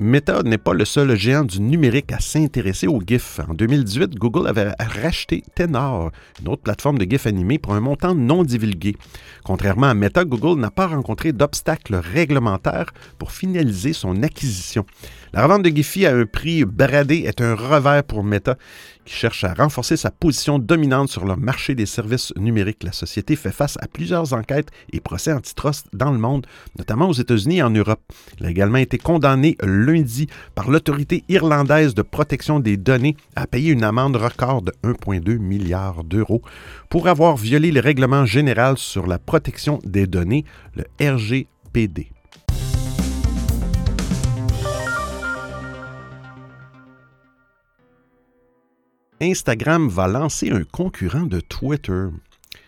Meta 0.00 0.42
n'est 0.42 0.58
pas 0.58 0.74
le 0.74 0.84
seul 0.84 1.14
géant 1.16 1.44
du 1.44 1.60
numérique 1.60 2.10
à 2.10 2.18
s'intéresser 2.18 2.88
aux 2.88 3.00
GIFs. 3.00 3.38
En 3.48 3.54
2018, 3.54 4.16
Google 4.16 4.48
avait 4.48 4.72
racheté 4.80 5.44
Tenor, 5.54 6.10
une 6.40 6.48
autre 6.48 6.62
plateforme 6.62 6.98
de 6.98 7.04
GIFs 7.04 7.28
animés, 7.28 7.60
pour 7.60 7.74
un 7.74 7.80
montant 7.80 8.12
non 8.12 8.42
divulgué. 8.42 8.96
Contrairement 9.44 9.86
à 9.86 9.94
Meta, 9.94 10.24
Google 10.24 10.60
n'a 10.60 10.72
pas 10.72 10.88
rencontré 10.88 11.32
d'obstacles 11.32 11.94
réglementaires 11.94 12.92
pour 13.18 13.30
finaliser 13.30 13.92
son 13.92 14.24
acquisition. 14.24 14.84
La 15.32 15.44
revente 15.44 15.62
de 15.62 15.70
Giphy 15.70 16.06
à 16.06 16.16
un 16.16 16.26
prix 16.26 16.64
bradé 16.64 17.24
est 17.26 17.40
un 17.40 17.54
revers 17.54 18.02
pour 18.02 18.24
Meta, 18.24 18.56
qui 19.04 19.14
cherche 19.14 19.44
à 19.44 19.54
renforcer 19.54 19.96
sa 19.96 20.10
position 20.10 20.58
dominante 20.58 21.08
sur 21.08 21.24
le 21.24 21.36
marché 21.36 21.74
des 21.74 21.86
services 21.86 22.32
numériques. 22.36 22.82
La 22.82 22.92
société 22.92 23.36
fait 23.36 23.52
face 23.52 23.76
à 23.80 23.88
plusieurs 23.88 24.32
enquêtes 24.32 24.70
et 24.92 25.00
procès 25.00 25.32
antitrust 25.32 25.86
dans 25.92 26.10
le 26.10 26.18
monde, 26.18 26.46
notamment 26.78 27.08
aux 27.08 27.12
États-Unis 27.12 27.58
et 27.58 27.62
en 27.62 27.70
Europe. 27.70 28.00
Il 28.40 28.46
a 28.46 28.50
également 28.50 28.78
été 28.78 28.98
condamné 28.98 29.56
lundi 29.62 30.26
par 30.54 30.70
l'autorité 30.70 31.24
irlandaise 31.28 31.94
de 31.94 32.02
protection 32.02 32.60
des 32.60 32.76
données 32.76 33.16
à 33.36 33.46
payer 33.46 33.72
une 33.72 33.84
amende 33.84 34.16
record 34.16 34.62
de 34.62 34.72
1,2 34.82 35.38
milliard 35.38 36.04
d'euros 36.04 36.42
pour 36.88 37.08
avoir 37.08 37.36
violé 37.36 37.72
le 37.72 37.80
règlement 37.80 38.24
général 38.24 38.78
sur 38.78 39.06
la 39.06 39.18
protection 39.18 39.78
des 39.84 40.06
données, 40.06 40.44
le 40.74 40.84
RGPD. 41.00 42.13
Instagram 49.24 49.88
va 49.88 50.06
lancer 50.06 50.52
un 50.52 50.64
concurrent 50.64 51.26
de 51.26 51.40
Twitter. 51.40 52.10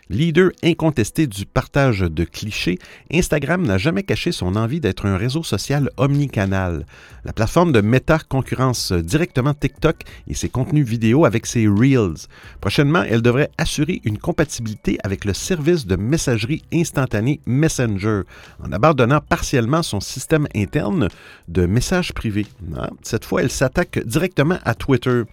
Leader 0.09 0.51
incontesté 0.63 1.27
du 1.27 1.47
partage 1.47 2.01
de 2.01 2.23
clichés, 2.23 2.79
Instagram 3.13 3.67
n'a 3.67 3.77
jamais 3.77 4.05
caché 4.05 4.31
son 4.31 4.55
envie 4.55 4.79
d'être 4.79 5.05
un 5.07 5.17
réseau 5.17 5.43
social 5.43 5.91
omnicanal. 5.97 6.87
La 7.25 7.33
plateforme 7.33 7.73
de 7.73 7.81
Meta 7.81 8.21
concurrence 8.21 8.93
directement 8.93 9.53
TikTok 9.53 10.03
et 10.29 10.35
ses 10.35 10.49
contenus 10.49 10.87
vidéo 10.87 11.25
avec 11.25 11.45
ses 11.45 11.67
Reels. 11.67 12.29
Prochainement, 12.61 13.03
elle 13.03 13.21
devrait 13.21 13.51
assurer 13.59 14.01
une 14.05 14.19
compatibilité 14.19 14.97
avec 15.03 15.25
le 15.25 15.35
service 15.35 15.87
de 15.87 15.97
messagerie 15.97 16.63
instantanée 16.73 17.41
Messenger, 17.45 18.23
en 18.63 18.71
abandonnant 18.71 19.21
partiellement 19.21 19.83
son 19.83 19.99
système 19.99 20.47
interne 20.55 21.09
de 21.49 21.67
messages 21.67 22.13
privés. 22.13 22.47
Ah, 22.77 22.91
cette 23.03 23.25
fois, 23.25 23.43
elle 23.43 23.51
s'attaque 23.51 23.99
directement 24.07 24.59
à 24.65 24.75
Twitter. 24.75 25.25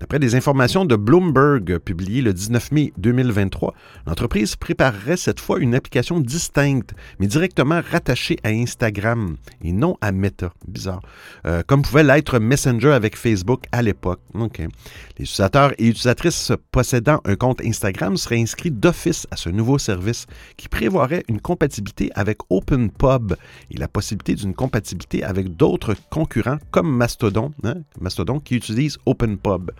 D'après 0.00 0.18
des 0.18 0.34
informations 0.34 0.84
de 0.84 0.96
Bloomberg 0.96 1.78
publiées 1.78 2.22
le 2.22 2.32
19 2.32 2.72
mai 2.72 2.92
2023, 2.98 3.74
l'entreprise 4.14 4.54
préparerait 4.54 5.16
cette 5.16 5.40
fois 5.40 5.58
une 5.58 5.74
application 5.74 6.20
distincte, 6.20 6.94
mais 7.18 7.26
directement 7.26 7.80
rattachée 7.90 8.36
à 8.44 8.50
Instagram 8.50 9.36
et 9.60 9.72
non 9.72 9.96
à 10.00 10.12
Meta. 10.12 10.52
Bizarre. 10.68 11.02
Euh, 11.46 11.64
comme 11.66 11.82
pouvait 11.82 12.04
l'être 12.04 12.38
Messenger 12.38 12.92
avec 12.92 13.16
Facebook 13.16 13.64
à 13.72 13.82
l'époque. 13.82 14.20
Les 14.36 15.24
utilisateurs 15.24 15.72
et 15.78 15.88
utilisatrices 15.88 16.52
possédant 16.70 17.20
un 17.24 17.34
compte 17.34 17.60
Instagram 17.60 18.16
seraient 18.16 18.40
inscrits 18.40 18.70
d'office 18.70 19.26
à 19.32 19.36
ce 19.36 19.48
nouveau 19.48 19.78
service 19.78 20.26
qui 20.56 20.68
prévoirait 20.68 21.24
une 21.26 21.40
compatibilité 21.40 22.12
avec 22.14 22.38
OpenPub 22.50 23.34
et 23.72 23.76
la 23.76 23.88
possibilité 23.88 24.36
d'une 24.36 24.54
compatibilité 24.54 25.24
avec 25.24 25.56
d'autres 25.56 25.96
concurrents 26.10 26.58
comme 26.70 26.88
Mastodon, 26.88 27.50
hein, 27.64 27.78
Mastodon 28.00 28.38
qui 28.38 28.54
utilise 28.54 28.96
OpenPub. 29.06 29.72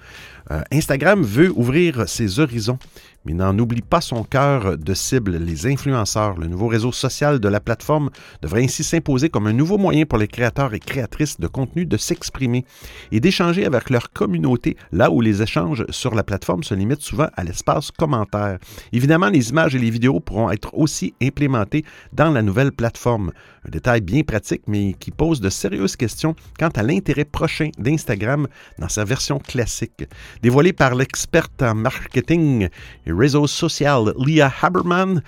Euh, 0.50 0.62
Instagram 0.72 1.22
veut 1.22 1.52
ouvrir 1.54 2.08
ses 2.08 2.40
horizons 2.40 2.78
mais 3.24 3.32
n'en 3.32 3.58
oublie 3.58 3.82
pas 3.82 4.00
son 4.00 4.22
cœur 4.22 4.76
de 4.76 4.94
cible, 4.94 5.36
les 5.36 5.66
influenceurs. 5.66 6.38
Le 6.38 6.46
nouveau 6.46 6.68
réseau 6.68 6.92
social 6.92 7.40
de 7.40 7.48
la 7.48 7.60
plateforme 7.60 8.10
devrait 8.42 8.64
ainsi 8.64 8.84
s'imposer 8.84 9.30
comme 9.30 9.46
un 9.46 9.52
nouveau 9.52 9.78
moyen 9.78 10.04
pour 10.04 10.18
les 10.18 10.28
créateurs 10.28 10.74
et 10.74 10.80
créatrices 10.80 11.40
de 11.40 11.46
contenu 11.46 11.86
de 11.86 11.96
s'exprimer 11.96 12.64
et 13.12 13.20
d'échanger 13.20 13.64
avec 13.64 13.90
leur 13.90 14.10
communauté, 14.10 14.76
là 14.92 15.10
où 15.10 15.20
les 15.20 15.42
échanges 15.42 15.84
sur 15.90 16.14
la 16.14 16.22
plateforme 16.22 16.62
se 16.62 16.74
limitent 16.74 17.00
souvent 17.00 17.28
à 17.36 17.44
l'espace 17.44 17.90
commentaire. 17.90 18.58
Évidemment, 18.92 19.28
les 19.28 19.50
images 19.50 19.74
et 19.74 19.78
les 19.78 19.90
vidéos 19.90 20.20
pourront 20.20 20.50
être 20.50 20.74
aussi 20.74 21.14
implémentées 21.22 21.84
dans 22.12 22.30
la 22.30 22.42
nouvelle 22.42 22.72
plateforme. 22.72 23.32
Un 23.66 23.70
détail 23.70 24.02
bien 24.02 24.22
pratique, 24.22 24.62
mais 24.66 24.92
qui 24.92 25.10
pose 25.10 25.40
de 25.40 25.48
sérieuses 25.48 25.96
questions 25.96 26.36
quant 26.58 26.68
à 26.68 26.82
l'intérêt 26.82 27.24
prochain 27.24 27.70
d'Instagram 27.78 28.46
dans 28.78 28.88
sa 28.88 29.04
version 29.04 29.38
classique. 29.38 30.04
Dévoilé 30.42 30.72
par 30.72 30.94
l'experte 30.94 31.62
en 31.62 31.74
marketing 31.74 32.68
et 33.06 33.12
réseau 33.14 33.46
social 33.46 34.12
Leah 34.18 34.52
Haberman, 34.62 35.22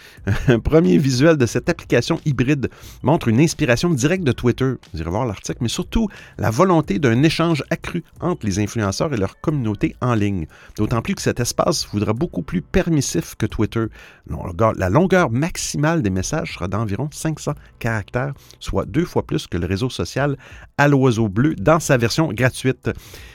un 0.48 0.58
premier 0.58 0.98
visuel 0.98 1.36
de 1.36 1.46
cette 1.46 1.68
application 1.68 2.20
hybride 2.24 2.68
montre 3.02 3.28
une 3.28 3.40
inspiration 3.40 3.90
directe 3.90 4.24
de 4.24 4.32
Twitter. 4.32 4.74
Vous 4.92 5.00
irez 5.00 5.10
voir 5.10 5.26
l'article, 5.26 5.58
mais 5.60 5.68
surtout 5.68 6.08
la 6.38 6.50
volonté 6.50 6.98
d'un 6.98 7.22
échange 7.22 7.64
accru 7.70 8.04
entre 8.20 8.46
les 8.46 8.58
influenceurs 8.58 9.12
et 9.14 9.16
leur 9.16 9.40
communauté 9.40 9.94
en 10.00 10.14
ligne. 10.14 10.46
D'autant 10.76 11.02
plus 11.02 11.14
que 11.14 11.22
cet 11.22 11.40
espace 11.40 11.86
voudra 11.92 12.12
beaucoup 12.12 12.42
plus 12.42 12.62
permissif 12.62 13.34
que 13.36 13.46
Twitter. 13.46 13.86
La 14.76 14.90
longueur 14.90 15.30
maximale 15.30 16.02
des 16.02 16.10
messages 16.10 16.54
sera 16.54 16.68
d'environ 16.68 17.08
500 17.12 17.52
caractères, 17.78 18.34
soit 18.60 18.86
deux 18.86 19.04
fois 19.04 19.24
plus 19.24 19.46
que 19.46 19.56
le 19.56 19.66
réseau 19.66 19.90
social 19.90 20.36
à 20.78 20.88
l'oiseau 20.88 21.28
bleu 21.28 21.54
dans 21.54 21.80
sa 21.80 21.96
version 21.96 22.28
gratuite. 22.32 22.90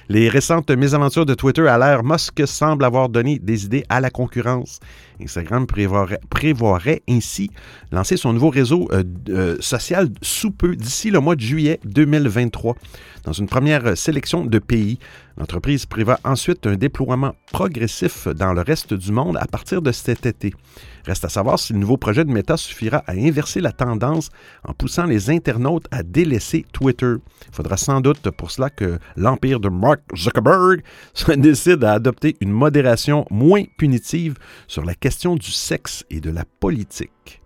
Les 0.09 0.27
récentes 0.29 0.69
mésaventures 0.71 1.25
de 1.25 1.33
Twitter 1.33 1.67
à 1.67 1.77
l'ère 1.77 2.03
Musk 2.03 2.45
semblent 2.45 2.83
avoir 2.83 3.07
donné 3.09 3.39
des 3.39 3.65
idées 3.65 3.85
à 3.87 4.01
la 4.01 4.09
concurrence. 4.09 4.40
Instagram 5.21 5.65
prévoirait, 5.67 7.01
ainsi 7.09 7.51
lancer 7.91 8.17
son 8.17 8.33
nouveau 8.33 8.49
réseau 8.49 8.89
euh, 8.91 9.03
euh, 9.29 9.57
social 9.59 10.09
sous 10.21 10.51
peu, 10.51 10.75
d'ici 10.75 11.11
le 11.11 11.19
mois 11.19 11.35
de 11.35 11.41
juillet 11.41 11.79
2023. 11.85 12.75
Dans 13.23 13.33
une 13.33 13.47
première 13.47 13.97
sélection 13.97 14.45
de 14.45 14.59
pays, 14.59 14.97
l'entreprise 15.37 15.85
prévoit 15.85 16.19
ensuite 16.23 16.67
un 16.67 16.75
déploiement 16.75 17.33
progressif 17.51 18.27
dans 18.27 18.53
le 18.53 18.61
reste 18.61 18.93
du 18.93 19.11
monde 19.11 19.37
à 19.37 19.47
partir 19.47 19.81
de 19.81 19.91
cet 19.91 20.25
été. 20.25 20.53
Reste 21.05 21.25
à 21.25 21.29
savoir 21.29 21.59
si 21.59 21.73
le 21.73 21.79
nouveau 21.79 21.97
projet 21.97 22.23
de 22.25 22.31
Meta 22.31 22.57
suffira 22.57 23.03
à 23.07 23.13
inverser 23.13 23.59
la 23.59 23.71
tendance 23.71 24.29
en 24.63 24.73
poussant 24.73 25.05
les 25.05 25.29
internautes 25.29 25.87
à 25.91 26.03
délaisser 26.03 26.65
Twitter. 26.71 27.15
Il 27.47 27.55
faudra 27.55 27.77
sans 27.77 28.01
doute 28.01 28.29
pour 28.31 28.51
cela 28.51 28.69
que 28.69 28.99
l'empire 29.15 29.59
de 29.59 29.69
Mark 29.69 30.01
Zuckerberg 30.15 30.83
décide 31.37 31.83
à 31.83 31.93
adopter 31.93 32.37
une 32.41 32.51
modération 32.51 33.25
moins 33.29 33.63
punitive 33.77 34.35
sur 34.67 34.85
la 34.85 34.93
question 34.93 35.35
du 35.35 35.51
sexe 35.51 36.05
et 36.09 36.19
de 36.19 36.29
la 36.29 36.45
politique. 36.59 37.40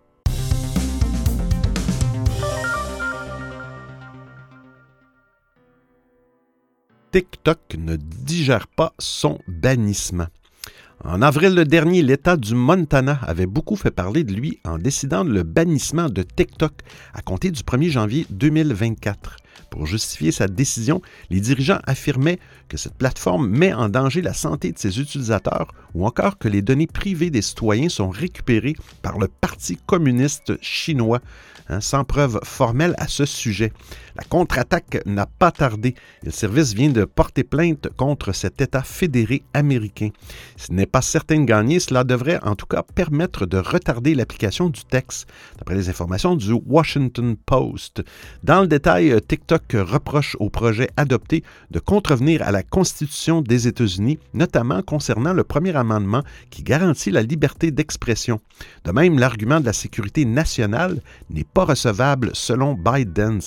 TikTok 7.15 7.77
ne 7.77 7.95
digère 7.95 8.67
pas 8.67 8.93
son 8.99 9.39
bannissement. 9.47 10.27
En 11.01 11.21
avril 11.21 11.55
dernier, 11.63 12.01
l'État 12.01 12.35
du 12.35 12.55
Montana 12.55 13.21
avait 13.21 13.45
beaucoup 13.45 13.77
fait 13.77 13.89
parler 13.89 14.25
de 14.25 14.33
lui 14.33 14.59
en 14.65 14.77
décidant 14.77 15.23
le 15.23 15.43
bannissement 15.43 16.09
de 16.09 16.23
TikTok 16.23 16.73
à 17.13 17.21
compter 17.21 17.51
du 17.51 17.61
1er 17.61 17.89
janvier 17.89 18.27
2024. 18.31 19.37
Pour 19.69 19.85
justifier 19.85 20.31
sa 20.31 20.47
décision, 20.47 21.01
les 21.29 21.39
dirigeants 21.39 21.79
affirmaient 21.85 22.39
que 22.67 22.77
cette 22.77 22.95
plateforme 22.95 23.47
met 23.47 23.73
en 23.73 23.89
danger 23.89 24.21
la 24.21 24.33
santé 24.33 24.71
de 24.71 24.77
ses 24.77 24.99
utilisateurs 24.99 25.71
ou 25.93 26.05
encore 26.05 26.37
que 26.37 26.47
les 26.47 26.61
données 26.61 26.87
privées 26.87 27.29
des 27.29 27.41
citoyens 27.41 27.89
sont 27.89 28.09
récupérées 28.09 28.75
par 29.01 29.17
le 29.17 29.27
Parti 29.27 29.77
communiste 29.85 30.61
chinois, 30.61 31.21
hein, 31.69 31.79
sans 31.79 32.03
preuve 32.03 32.39
formelle 32.43 32.95
à 32.97 33.07
ce 33.07 33.25
sujet. 33.25 33.71
La 34.17 34.23
contre-attaque 34.23 35.01
n'a 35.05 35.25
pas 35.25 35.51
tardé 35.51 35.89
et 35.89 36.25
le 36.25 36.31
service 36.31 36.73
vient 36.73 36.89
de 36.89 37.05
porter 37.05 37.43
plainte 37.43 37.89
contre 37.95 38.33
cet 38.33 38.61
État 38.61 38.83
fédéré 38.83 39.43
américain. 39.53 40.09
Ce 40.57 40.71
n'est 40.71 40.85
pas 40.85 41.01
certain 41.01 41.39
de 41.39 41.45
gagner, 41.45 41.79
cela 41.79 42.03
devrait 42.03 42.39
en 42.43 42.55
tout 42.55 42.65
cas 42.65 42.83
permettre 42.83 43.45
de 43.45 43.57
retarder 43.57 44.15
l'application 44.15 44.69
du 44.69 44.83
texte, 44.83 45.27
d'après 45.57 45.75
les 45.75 45.89
informations 45.89 46.35
du 46.35 46.51
Washington 46.51 47.35
Post. 47.45 48.03
Dans 48.43 48.61
le 48.61 48.67
détail, 48.67 49.15
TikTok 49.27 49.44
reproche 49.73 50.35
au 50.39 50.49
projet 50.49 50.89
adopté 50.97 51.43
de 51.71 51.79
contrevenir 51.79 52.41
à 52.41 52.51
la 52.51 52.63
Constitution 52.63 53.41
des 53.41 53.67
États-Unis, 53.67 54.19
notamment 54.33 54.81
concernant 54.81 55.33
le 55.33 55.43
premier 55.43 55.75
amendement 55.75 56.23
qui 56.49 56.63
garantit 56.63 57.11
la 57.11 57.21
liberté 57.21 57.71
d'expression. 57.71 58.41
De 58.83 58.91
même, 58.91 59.19
l'argument 59.19 59.59
de 59.59 59.65
la 59.65 59.73
sécurité 59.73 60.25
nationale 60.25 61.01
n'est 61.29 61.43
pas 61.43 61.65
recevable 61.65 62.31
selon 62.33 62.73
Biden 62.73 63.41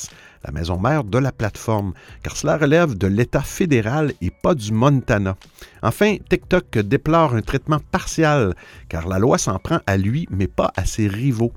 la 0.45 0.53
maison 0.53 0.79
mère 0.79 1.05
de 1.05 1.19
la 1.19 1.33
plateforme, 1.33 1.93
car 2.23 2.37
cela 2.37 2.57
relève 2.57 2.97
de 2.97 3.07
l'État 3.07 3.43
fédéral 3.43 4.13
et 4.21 4.31
pas 4.31 4.55
du 4.55 4.73
Montana. 4.73 5.37
Enfin, 5.83 6.17
TikTok 6.29 6.79
déplore 6.79 7.35
un 7.35 7.43
traitement 7.43 7.81
partial, 7.91 8.55
car 8.89 9.09
la 9.09 9.19
loi 9.19 9.39
s'en 9.39 9.59
prend 9.59 9.81
à 9.87 9.97
lui, 9.97 10.27
mais 10.31 10.47
pas 10.47 10.73
à 10.77 10.85
ses 10.85 11.09
rivaux. 11.09 11.53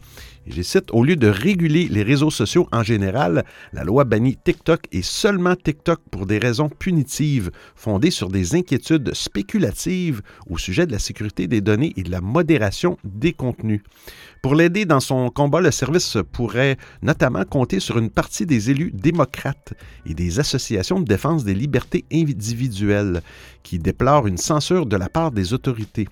Je 0.51 0.62
cite, 0.62 0.91
au 0.91 1.03
lieu 1.03 1.15
de 1.15 1.27
réguler 1.27 1.88
les 1.89 2.03
réseaux 2.03 2.29
sociaux 2.29 2.67
en 2.72 2.84
général, 2.84 3.46
la 3.74 3.84
loi 3.84 4.03
bannit 4.03 4.38
TikTok 4.43 4.81
et 4.91 5.01
seulement 5.01 5.55
TikTok 5.55 6.01
pour 6.12 6.25
des 6.25 6.38
raisons 6.38 6.70
punitives, 6.70 7.51
fondées 7.75 8.12
sur 8.12 8.29
des 8.29 8.55
inquiétudes 8.55 9.13
spéculatives 9.13 10.22
au 10.50 10.58
sujet 10.58 10.86
de 10.86 10.91
la 10.91 11.00
sécurité 11.00 11.48
des 11.48 11.62
données 11.62 11.93
et 11.96 12.03
de 12.03 12.12
la 12.12 12.22
modération 12.22 12.98
des 13.03 13.34
contenus. 13.34 13.81
Pour 14.41 14.55
l'aider 14.55 14.86
dans 14.86 15.00
son 15.00 15.29
combat, 15.29 15.62
le 15.62 15.69
service 15.69 16.17
pourrait 16.31 16.77
notamment 17.03 17.43
compter 17.43 17.79
sur 17.79 18.00
une 18.00 18.10
partie 18.10 18.48
des 18.48 18.71
élus 18.71 18.89
démocrates 18.91 19.74
et 20.07 20.15
des 20.15 20.39
associations 20.39 21.00
de 21.00 21.05
défense 21.05 21.43
des 21.43 21.53
libertés 21.53 22.05
individuelles 22.12 23.21
qui 23.62 23.77
déplorent 23.77 24.25
une 24.25 24.39
censure 24.39 24.88
de 24.88 24.98
la 24.98 25.10
part 25.10 25.29
des 25.29 25.53
autorités. 25.53 26.07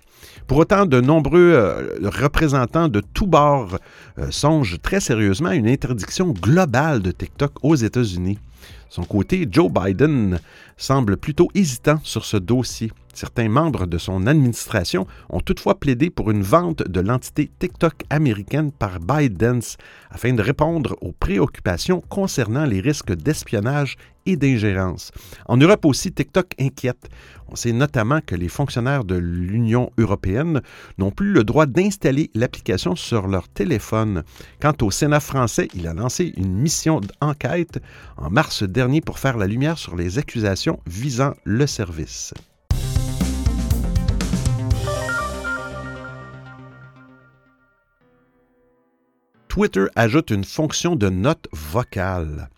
Pour 0.45 0.59
autant, 0.59 0.85
de 0.85 1.01
nombreux 1.01 1.53
euh, 1.55 1.97
représentants 2.03 2.87
de 2.87 3.01
tous 3.01 3.25
bords 3.25 3.79
euh, 4.19 4.29
songent 4.29 4.77
très 4.79 4.99
sérieusement 4.99 5.49
à 5.49 5.55
une 5.55 5.67
interdiction 5.67 6.31
globale 6.31 7.01
de 7.01 7.09
TikTok 7.09 7.53
aux 7.63 7.75
États-Unis. 7.75 8.37
Son 8.89 9.05
côté, 9.05 9.47
Joe 9.49 9.71
Biden 9.71 10.39
semble 10.77 11.17
plutôt 11.17 11.49
hésitant 11.55 11.99
sur 12.03 12.25
ce 12.25 12.37
dossier. 12.37 12.91
Certains 13.19 13.49
membres 13.49 13.85
de 13.85 13.97
son 13.97 14.27
administration 14.27 15.05
ont 15.29 15.41
toutefois 15.41 15.77
plaidé 15.77 16.09
pour 16.09 16.31
une 16.31 16.41
vente 16.41 16.83
de 16.87 17.01
l'entité 17.01 17.51
TikTok 17.59 18.05
américaine 18.09 18.71
par 18.71 19.01
ByteDance 19.01 19.75
afin 20.09 20.31
de 20.31 20.41
répondre 20.41 20.95
aux 21.01 21.11
préoccupations 21.11 21.99
concernant 22.07 22.63
les 22.63 22.79
risques 22.79 23.11
d'espionnage 23.11 23.97
et 24.25 24.37
d'ingérence. 24.37 25.11
En 25.49 25.57
Europe 25.57 25.83
aussi, 25.83 26.13
TikTok 26.13 26.53
inquiète. 26.61 27.09
On 27.49 27.57
sait 27.57 27.73
notamment 27.73 28.21
que 28.25 28.35
les 28.35 28.47
fonctionnaires 28.47 29.03
de 29.03 29.15
l'Union 29.15 29.91
européenne 29.97 30.61
n'ont 30.97 31.11
plus 31.11 31.33
le 31.33 31.43
droit 31.43 31.65
d'installer 31.65 32.31
l'application 32.35 32.95
sur 32.95 33.27
leur 33.27 33.49
téléphone. 33.49 34.23
Quant 34.61 34.75
au 34.81 34.91
Sénat 34.91 35.19
français, 35.19 35.67
il 35.73 35.89
a 35.89 35.93
lancé 35.93 36.31
une 36.37 36.53
mission 36.53 37.01
d'enquête 37.01 37.81
en 38.15 38.29
mars 38.29 38.63
dernier 38.63 39.01
pour 39.01 39.19
faire 39.19 39.35
la 39.35 39.47
lumière 39.47 39.77
sur 39.77 39.97
les 39.97 40.19
accusations 40.19 40.79
visant 40.87 41.33
le 41.43 41.67
service. 41.67 42.33
Twitter 49.49 49.87
ajoute 49.95 50.29
une 50.29 50.43
fonction 50.43 50.95
de 50.95 51.09
note 51.09 51.47
vocale. 51.51 52.49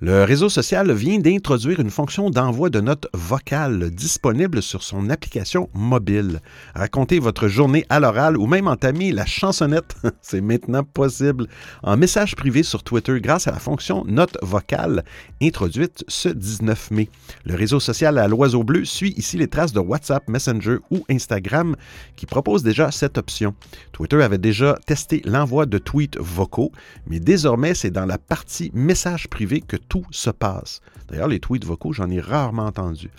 Le 0.00 0.24
réseau 0.24 0.50
social 0.50 0.92
vient 0.92 1.18
d'introduire 1.18 1.80
une 1.80 1.88
fonction 1.88 2.28
d'envoi 2.28 2.68
de 2.68 2.80
notes 2.80 3.06
vocales 3.14 3.90
disponible 3.90 4.60
sur 4.60 4.82
son 4.82 5.08
application 5.08 5.70
mobile. 5.72 6.40
Racontez 6.74 7.18
votre 7.20 7.48
journée 7.48 7.86
à 7.88 8.00
l'oral 8.00 8.36
ou 8.36 8.46
même 8.46 8.68
entamer 8.68 9.12
la 9.12 9.24
chansonnette, 9.24 9.94
c'est 10.20 10.42
maintenant 10.42 10.82
possible, 10.82 11.46
en 11.82 11.96
message 11.96 12.36
privé 12.36 12.62
sur 12.62 12.82
Twitter 12.82 13.18
grâce 13.18 13.46
à 13.46 13.52
la 13.52 13.58
fonction 13.58 14.04
note 14.04 14.36
vocale 14.42 15.04
introduite 15.40 16.04
ce 16.06 16.28
19 16.28 16.90
mai. 16.90 17.08
Le 17.46 17.54
réseau 17.54 17.80
social 17.80 18.18
à 18.18 18.28
l'oiseau 18.28 18.62
bleu 18.62 18.84
suit 18.84 19.14
ici 19.16 19.38
les 19.38 19.48
traces 19.48 19.72
de 19.72 19.80
WhatsApp, 19.80 20.28
Messenger 20.28 20.78
ou 20.90 21.06
Instagram 21.08 21.76
qui 22.16 22.26
proposent 22.26 22.62
déjà 22.62 22.90
cette 22.90 23.16
option. 23.16 23.54
Twitter 23.92 24.22
avait 24.22 24.36
déjà 24.36 24.76
testé 24.84 25.22
l'envoi 25.24 25.64
de 25.64 25.78
tweets 25.78 26.18
vocaux, 26.18 26.72
mais 27.06 27.20
désormais 27.20 27.74
c'est 27.74 27.90
dans 27.90 28.04
la 28.06 28.18
partie 28.18 28.70
message 28.74 29.28
privé 29.28 29.62
que 29.66 29.76
tout 29.76 30.04
se 30.10 30.30
passe. 30.30 30.80
D'ailleurs, 31.08 31.28
les 31.28 31.40
tweets 31.40 31.64
vocaux, 31.64 31.92
j'en 31.92 32.10
ai 32.10 32.20
rarement 32.20 32.66
entendu. 32.66 33.10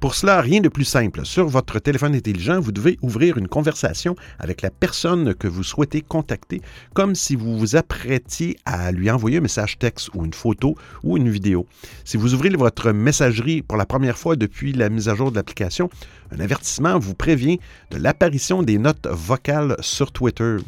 Pour 0.00 0.14
cela, 0.14 0.40
rien 0.40 0.60
de 0.60 0.68
plus 0.68 0.84
simple. 0.84 1.24
Sur 1.24 1.48
votre 1.48 1.78
téléphone 1.78 2.14
intelligent, 2.14 2.60
vous 2.60 2.72
devez 2.72 2.98
ouvrir 3.02 3.38
une 3.38 3.48
conversation 3.48 4.14
avec 4.38 4.62
la 4.62 4.70
personne 4.70 5.34
que 5.34 5.48
vous 5.48 5.62
souhaitez 5.62 6.02
contacter, 6.02 6.60
comme 6.94 7.14
si 7.14 7.34
vous 7.34 7.58
vous 7.58 7.76
apprêtiez 7.76 8.56
à 8.64 8.92
lui 8.92 9.10
envoyer 9.10 9.38
un 9.38 9.42
message 9.42 9.78
texte 9.78 10.10
ou 10.14 10.24
une 10.24 10.34
photo 10.34 10.76
ou 11.02 11.16
une 11.16 11.30
vidéo. 11.30 11.66
Si 12.04 12.16
vous 12.16 12.34
ouvrez 12.34 12.50
votre 12.50 12.92
messagerie 12.92 13.62
pour 13.62 13.76
la 13.76 13.86
première 13.86 14.18
fois 14.18 14.36
depuis 14.36 14.72
la 14.72 14.88
mise 14.88 15.08
à 15.08 15.14
jour 15.14 15.30
de 15.30 15.36
l'application, 15.36 15.90
un 16.30 16.40
avertissement 16.40 16.98
vous 16.98 17.14
prévient 17.14 17.58
de 17.90 17.96
l'apparition 17.96 18.62
des 18.62 18.78
notes 18.78 19.06
vocales 19.10 19.76
sur 19.80 20.12
Twitter. 20.12 20.58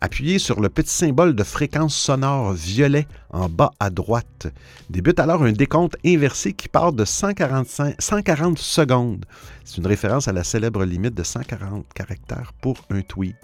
Appuyez 0.00 0.38
sur 0.38 0.60
le 0.60 0.68
petit 0.68 0.94
symbole 0.94 1.34
de 1.34 1.42
fréquence 1.42 1.96
sonore 1.96 2.52
violet 2.52 3.08
en 3.30 3.48
bas 3.48 3.70
à 3.80 3.90
droite. 3.90 4.48
Débute 4.90 5.20
alors 5.20 5.42
un 5.42 5.52
décompte 5.52 5.96
inversé 6.04 6.52
qui 6.52 6.68
part 6.68 6.92
de 6.92 7.04
145, 7.04 7.96
140 7.98 8.58
secondes. 8.58 9.24
C'est 9.64 9.78
une 9.78 9.86
référence 9.86 10.28
à 10.28 10.32
la 10.32 10.44
célèbre 10.44 10.84
limite 10.84 11.14
de 11.14 11.22
140 11.22 11.84
caractères 11.94 12.52
pour 12.60 12.78
un 12.90 13.02
tweet. 13.02 13.36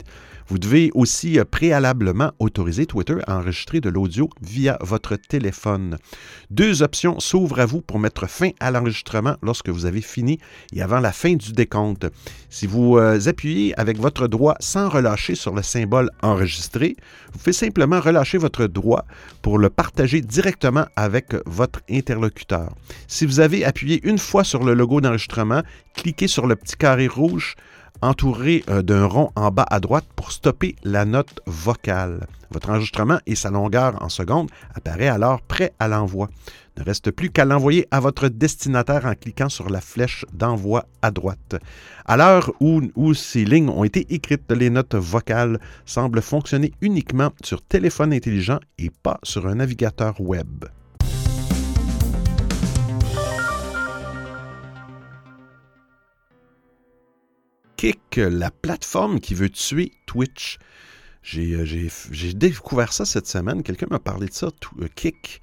Vous 0.46 0.58
devez 0.58 0.90
aussi 0.94 1.38
euh, 1.38 1.44
préalablement 1.44 2.32
autoriser 2.38 2.84
Twitter 2.84 3.16
à 3.26 3.38
enregistrer 3.38 3.80
de 3.80 3.88
l'audio 3.88 4.28
via 4.42 4.76
votre 4.82 5.16
téléphone. 5.16 5.96
Deux 6.50 6.82
options 6.82 7.18
s'ouvrent 7.18 7.60
à 7.60 7.66
vous 7.66 7.80
pour 7.80 7.98
mettre 7.98 8.28
fin 8.28 8.50
à 8.60 8.70
l'enregistrement 8.70 9.36
lorsque 9.42 9.70
vous 9.70 9.86
avez 9.86 10.02
fini 10.02 10.38
et 10.74 10.82
avant 10.82 11.00
la 11.00 11.12
fin 11.12 11.34
du 11.34 11.52
décompte. 11.52 12.06
Si 12.50 12.66
vous 12.66 12.98
euh, 12.98 13.18
appuyez 13.26 13.78
avec 13.80 13.98
votre 13.98 14.28
doigt 14.28 14.56
sans 14.60 14.88
relâcher 14.90 15.34
sur 15.34 15.54
le 15.54 15.62
symbole 15.62 16.10
enregistré, 16.22 16.96
vous 17.32 17.38
pouvez 17.38 17.52
simplement 17.52 18.00
relâcher 18.00 18.36
votre 18.36 18.66
doigt 18.66 19.06
pour 19.40 19.58
le 19.58 19.70
partager 19.76 20.20
directement 20.20 20.86
avec 20.96 21.34
votre 21.46 21.80
interlocuteur. 21.90 22.74
Si 23.06 23.26
vous 23.26 23.40
avez 23.40 23.64
appuyé 23.64 24.00
une 24.04 24.18
fois 24.18 24.44
sur 24.44 24.64
le 24.64 24.74
logo 24.74 25.00
d'enregistrement, 25.00 25.62
cliquez 25.94 26.28
sur 26.28 26.46
le 26.46 26.56
petit 26.56 26.76
carré 26.76 27.06
rouge 27.06 27.54
entouré 28.04 28.62
euh, 28.68 28.82
d'un 28.82 29.06
rond 29.06 29.30
en 29.34 29.50
bas 29.50 29.66
à 29.70 29.80
droite 29.80 30.04
pour 30.14 30.30
stopper 30.30 30.76
la 30.84 31.06
note 31.06 31.40
vocale. 31.46 32.26
Votre 32.50 32.70
enregistrement 32.70 33.18
et 33.26 33.34
sa 33.34 33.50
longueur 33.50 34.00
en 34.02 34.10
secondes 34.10 34.50
apparaît 34.74 35.08
alors 35.08 35.40
prêt 35.40 35.72
à 35.78 35.88
l'envoi. 35.88 36.28
Ne 36.76 36.84
reste 36.84 37.10
plus 37.10 37.30
qu'à 37.30 37.46
l'envoyer 37.46 37.88
à 37.90 38.00
votre 38.00 38.28
destinataire 38.28 39.06
en 39.06 39.14
cliquant 39.14 39.48
sur 39.48 39.70
la 39.70 39.80
flèche 39.80 40.26
d'envoi 40.32 40.86
à 41.00 41.10
droite. 41.10 41.56
À 42.04 42.16
l'heure 42.16 42.52
où, 42.60 42.82
où, 42.94 43.14
ces 43.14 43.44
lignes 43.44 43.70
ont 43.70 43.84
été 43.84 44.12
écrites, 44.12 44.52
les 44.52 44.70
notes 44.70 44.94
vocales 44.94 45.58
semblent 45.86 46.20
fonctionner 46.20 46.72
uniquement 46.82 47.30
sur 47.42 47.62
téléphone 47.62 48.12
intelligent 48.12 48.60
et 48.78 48.90
pas 48.90 49.18
sur 49.22 49.46
un 49.46 49.54
navigateur 49.54 50.20
web. 50.20 50.66
Kick, 57.84 58.16
la 58.16 58.50
plateforme 58.50 59.20
qui 59.20 59.34
veut 59.34 59.50
tuer 59.50 59.92
Twitch. 60.06 60.58
J'ai 61.22 61.54
euh, 61.54 62.32
découvert 62.32 62.94
ça 62.94 63.04
cette 63.04 63.26
semaine. 63.26 63.62
Quelqu'un 63.62 63.88
m'a 63.90 63.98
parlé 63.98 64.26
de 64.26 64.32
ça, 64.32 64.48
euh, 64.80 64.88
Kick. 64.94 65.42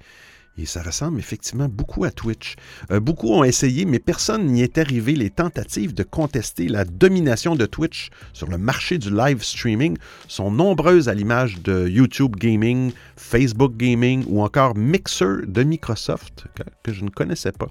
Et 0.58 0.66
ça 0.66 0.82
ressemble 0.82 1.18
effectivement 1.18 1.68
beaucoup 1.68 2.04
à 2.04 2.10
Twitch. 2.10 2.56
Euh, 2.90 3.00
beaucoup 3.00 3.28
ont 3.28 3.42
essayé, 3.42 3.86
mais 3.86 3.98
personne 3.98 4.46
n'y 4.46 4.62
est 4.62 4.76
arrivé. 4.76 5.14
Les 5.14 5.30
tentatives 5.30 5.94
de 5.94 6.02
contester 6.02 6.68
la 6.68 6.84
domination 6.84 7.56
de 7.56 7.64
Twitch 7.64 8.10
sur 8.34 8.48
le 8.48 8.58
marché 8.58 8.98
du 8.98 9.10
live 9.10 9.42
streaming 9.42 9.96
sont 10.28 10.50
nombreuses 10.50 11.08
à 11.08 11.14
l'image 11.14 11.62
de 11.62 11.88
YouTube 11.88 12.36
Gaming, 12.36 12.92
Facebook 13.16 13.76
Gaming 13.78 14.24
ou 14.28 14.42
encore 14.42 14.76
Mixer 14.76 15.46
de 15.46 15.62
Microsoft, 15.62 16.44
que, 16.54 16.64
que 16.82 16.92
je 16.92 17.04
ne 17.04 17.10
connaissais 17.10 17.52
pas. 17.52 17.68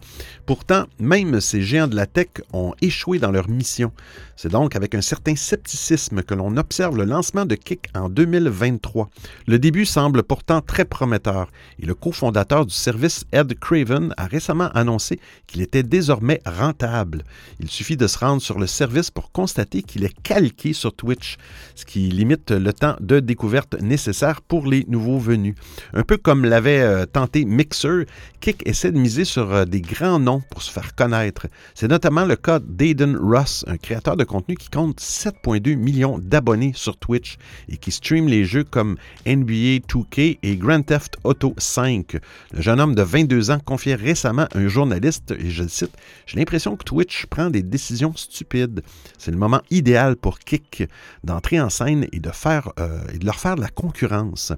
Pourtant, 0.48 0.86
même 1.00 1.40
ces 1.40 1.62
géants 1.62 1.88
de 1.88 1.96
la 1.96 2.08
tech 2.08 2.30
ont 2.52 2.74
échoué 2.82 3.20
dans 3.20 3.32
leur 3.32 3.48
mission. 3.48 3.92
C'est 4.36 4.50
donc 4.50 4.76
avec 4.76 4.96
un 4.96 5.02
certain 5.02 5.36
scepticisme 5.36 6.24
que 6.24 6.34
l'on 6.34 6.58
observe 6.58 6.98
le 6.98 7.04
lancement 7.04 7.46
de 7.46 7.54
Kick 7.54 7.90
en 7.94 8.10
2023. 8.10 9.08
Le 9.46 9.60
début 9.60 9.86
semble 9.86 10.24
pourtant 10.24 10.62
très 10.62 10.84
prometteur 10.84 11.52
et 11.78 11.86
le 11.86 11.94
cofondateur 11.94 12.66
du 12.72 12.78
service, 12.78 13.26
Ed 13.34 13.60
Craven, 13.60 14.14
a 14.16 14.26
récemment 14.26 14.70
annoncé 14.74 15.20
qu'il 15.46 15.62
était 15.62 15.84
désormais 15.84 16.42
rentable. 16.46 17.24
Il 17.60 17.70
suffit 17.70 17.98
de 17.98 18.08
se 18.08 18.18
rendre 18.18 18.42
sur 18.42 18.58
le 18.58 18.66
service 18.66 19.12
pour 19.12 19.32
constater 19.34 19.84
qu'il 19.84 20.06
est 20.06 20.22
calqué 20.24 20.72
sur 20.72 20.94
Twitch, 20.94 21.36
ce 21.76 21.84
qui 21.84 22.10
limite 22.10 22.52
le 22.52 22.72
temps 22.72 22.96
de 23.02 23.20
découverte 23.20 23.80
nécessaire 23.82 24.42
pour 24.42 24.66
les 24.68 24.86
nouveaux 24.88 25.20
venus. 25.20 25.56
Un 25.94 26.04
peu 26.04 26.16
comme 26.16 26.46
l'avait 26.46 26.82
euh, 26.82 27.06
tenté 27.06 27.44
Mixer, 27.44 28.06
Kick 28.40 28.66
essaie 28.66 28.94
de 28.94 28.98
miser 28.98 29.26
sur 29.26 29.52
euh, 29.54 29.66
des 29.66 29.82
grands 29.82 30.20
noms 30.20 30.42
pour 30.50 30.62
se 30.62 30.72
faire 30.72 30.96
connaître. 30.96 31.48
C'est 31.76 31.90
notamment 31.90 32.24
le 32.24 32.38
cas 32.38 32.60
d'Aiden 32.60 33.18
Ross, 33.18 33.66
un 33.68 33.78
créateur 33.78 34.16
de 34.16 34.24
contenu 34.24 34.56
qui 34.56 34.70
compte 34.70 35.02
7,2 35.02 35.76
millions 35.76 36.20
d'abonnés 36.20 36.72
sur 36.74 36.96
Twitch 36.96 37.36
et 37.68 37.76
qui 37.76 37.92
stream 37.92 38.28
les 38.28 38.46
jeux 38.46 38.64
comme 38.64 38.96
NBA 39.26 39.84
2K 39.90 40.40
et 40.42 40.56
Grand 40.56 40.84
Theft 40.84 41.18
Auto 41.26 41.54
5. 41.58 42.18
Le 42.54 42.61
Le 42.61 42.61
jeune 42.62 42.80
homme 42.80 42.96
de 42.96 43.02
22 43.02 43.52
ans 43.52 43.60
confiait 43.60 43.96
récemment 43.96 44.48
à 44.54 44.58
un 44.58 44.68
journaliste, 44.68 45.32
et 45.32 45.50
je 45.50 45.64
le 45.64 45.70
cite, 45.70 45.92
J'ai 46.26 46.38
l'impression 46.38 46.76
que 46.76 46.84
Twitch 46.84 47.26
prend 47.26 47.50
des 47.50 47.64
décisions 47.64 48.14
stupides. 48.16 48.82
C'est 49.18 49.32
le 49.32 49.38
moment 49.38 49.62
idéal 49.70 50.16
pour 50.16 50.40
Kick 50.40 50.84
d'entrer 51.24 51.60
en 51.60 51.70
scène 51.70 52.08
et 52.12 52.20
de, 52.20 52.30
faire, 52.30 52.72
euh, 52.80 53.02
de 53.18 53.26
leur 53.26 53.40
faire 53.40 53.56
de 53.56 53.62
la 53.62 53.70
concurrence. 53.70 54.54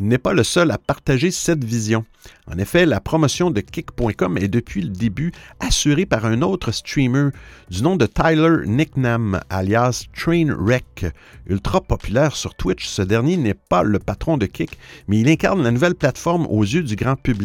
Il 0.00 0.08
n'est 0.08 0.18
pas 0.18 0.32
le 0.32 0.44
seul 0.44 0.70
à 0.70 0.78
partager 0.78 1.30
cette 1.30 1.64
vision. 1.64 2.04
En 2.46 2.58
effet, 2.58 2.86
la 2.86 3.00
promotion 3.00 3.50
de 3.50 3.60
Kick.com 3.60 4.38
est 4.38 4.48
depuis 4.48 4.82
le 4.82 4.90
début 4.90 5.32
assurée 5.60 6.06
par 6.06 6.24
un 6.24 6.42
autre 6.42 6.72
streamer 6.72 7.30
du 7.70 7.82
nom 7.82 7.96
de 7.96 8.06
Tyler 8.06 8.66
Nicknam, 8.66 9.40
alias 9.50 10.06
Trainwreck. 10.14 11.06
Ultra 11.46 11.80
populaire 11.80 12.36
sur 12.36 12.54
Twitch, 12.54 12.86
ce 12.86 13.02
dernier 13.02 13.36
n'est 13.36 13.54
pas 13.54 13.82
le 13.82 13.98
patron 13.98 14.36
de 14.36 14.46
Kick, 14.46 14.78
mais 15.08 15.20
il 15.20 15.28
incarne 15.28 15.62
la 15.62 15.70
nouvelle 15.70 15.94
plateforme 15.94 16.46
aux 16.46 16.62
yeux 16.62 16.82
du 16.82 16.96
grand 16.96 17.16
public. 17.16 17.37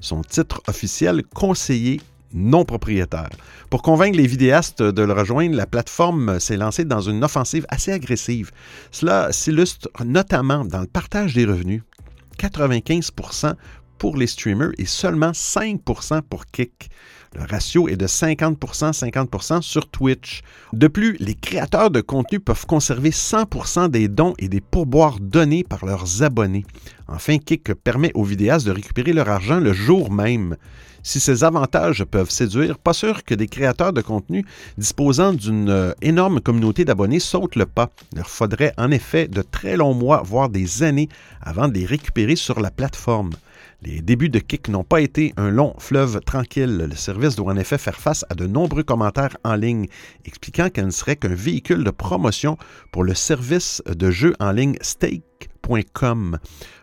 Son 0.00 0.22
titre 0.22 0.62
officiel, 0.66 1.22
conseiller 1.34 2.00
non 2.32 2.64
propriétaire. 2.64 3.30
Pour 3.70 3.82
convaincre 3.82 4.16
les 4.16 4.26
vidéastes 4.26 4.82
de 4.82 5.02
le 5.02 5.12
rejoindre, 5.12 5.56
la 5.56 5.66
plateforme 5.66 6.38
s'est 6.38 6.56
lancée 6.56 6.84
dans 6.84 7.00
une 7.00 7.24
offensive 7.24 7.66
assez 7.68 7.92
agressive. 7.92 8.50
Cela 8.90 9.32
s'illustre 9.32 9.88
notamment 10.04 10.64
dans 10.64 10.80
le 10.80 10.86
partage 10.86 11.34
des 11.34 11.46
revenus. 11.46 11.82
95% 12.38 13.54
pour 13.98 14.16
les 14.16 14.26
streamers 14.26 14.72
et 14.78 14.84
seulement 14.84 15.30
5% 15.30 16.22
pour 16.22 16.46
Kick. 16.46 16.90
Le 17.34 17.42
ratio 17.44 17.88
est 17.88 17.96
de 17.96 18.06
50%, 18.06 18.56
50% 18.92 19.60
sur 19.60 19.90
Twitch. 19.90 20.42
De 20.72 20.88
plus, 20.88 21.16
les 21.18 21.34
créateurs 21.34 21.90
de 21.90 22.00
contenu 22.00 22.40
peuvent 22.40 22.66
conserver 22.66 23.10
100% 23.10 23.88
des 23.88 24.08
dons 24.08 24.34
et 24.38 24.48
des 24.48 24.60
pourboires 24.60 25.18
donnés 25.20 25.64
par 25.64 25.84
leurs 25.84 26.22
abonnés. 26.22 26.64
Enfin, 27.08 27.38
Kik 27.38 27.74
permet 27.74 28.10
aux 28.14 28.24
vidéastes 28.24 28.66
de 28.66 28.72
récupérer 28.72 29.12
leur 29.12 29.28
argent 29.28 29.60
le 29.60 29.72
jour 29.72 30.10
même. 30.10 30.56
Si 31.02 31.20
ces 31.20 31.44
avantages 31.44 32.04
peuvent 32.04 32.30
séduire, 32.30 32.78
pas 32.78 32.92
sûr 32.92 33.22
que 33.22 33.36
des 33.36 33.46
créateurs 33.46 33.92
de 33.92 34.00
contenu 34.00 34.44
disposant 34.76 35.32
d'une 35.32 35.70
euh, 35.70 35.92
énorme 36.02 36.40
communauté 36.40 36.84
d'abonnés 36.84 37.20
sautent 37.20 37.54
le 37.54 37.64
pas. 37.64 37.90
Il 38.10 38.18
leur 38.18 38.28
faudrait 38.28 38.72
en 38.76 38.90
effet 38.90 39.28
de 39.28 39.42
très 39.42 39.76
longs 39.76 39.94
mois, 39.94 40.22
voire 40.24 40.48
des 40.48 40.82
années, 40.82 41.08
avant 41.40 41.68
de 41.68 41.74
les 41.74 41.86
récupérer 41.86 42.34
sur 42.34 42.58
la 42.58 42.72
plateforme. 42.72 43.30
Les 43.82 44.00
débuts 44.00 44.30
de 44.30 44.40
Kik 44.40 44.68
n'ont 44.68 44.82
pas 44.82 45.00
été 45.00 45.32
un 45.36 45.50
long 45.50 45.74
fleuve 45.78 46.20
tranquille. 46.22 46.88
Le 46.90 46.96
service 46.96 47.36
doit 47.36 47.52
en 47.52 47.56
effet 47.56 47.78
faire 47.78 48.00
face 48.00 48.24
à 48.28 48.34
de 48.34 48.48
nombreux 48.48 48.82
commentaires 48.82 49.36
en 49.44 49.54
ligne 49.54 49.86
expliquant 50.24 50.70
qu'elle 50.70 50.86
ne 50.86 50.90
serait 50.90 51.14
qu'un 51.14 51.34
véhicule 51.34 51.84
de 51.84 51.90
promotion 51.92 52.58
pour 52.90 53.04
le 53.04 53.14
service 53.14 53.80
de 53.86 54.10
jeux 54.10 54.34
en 54.40 54.50
ligne 54.50 54.76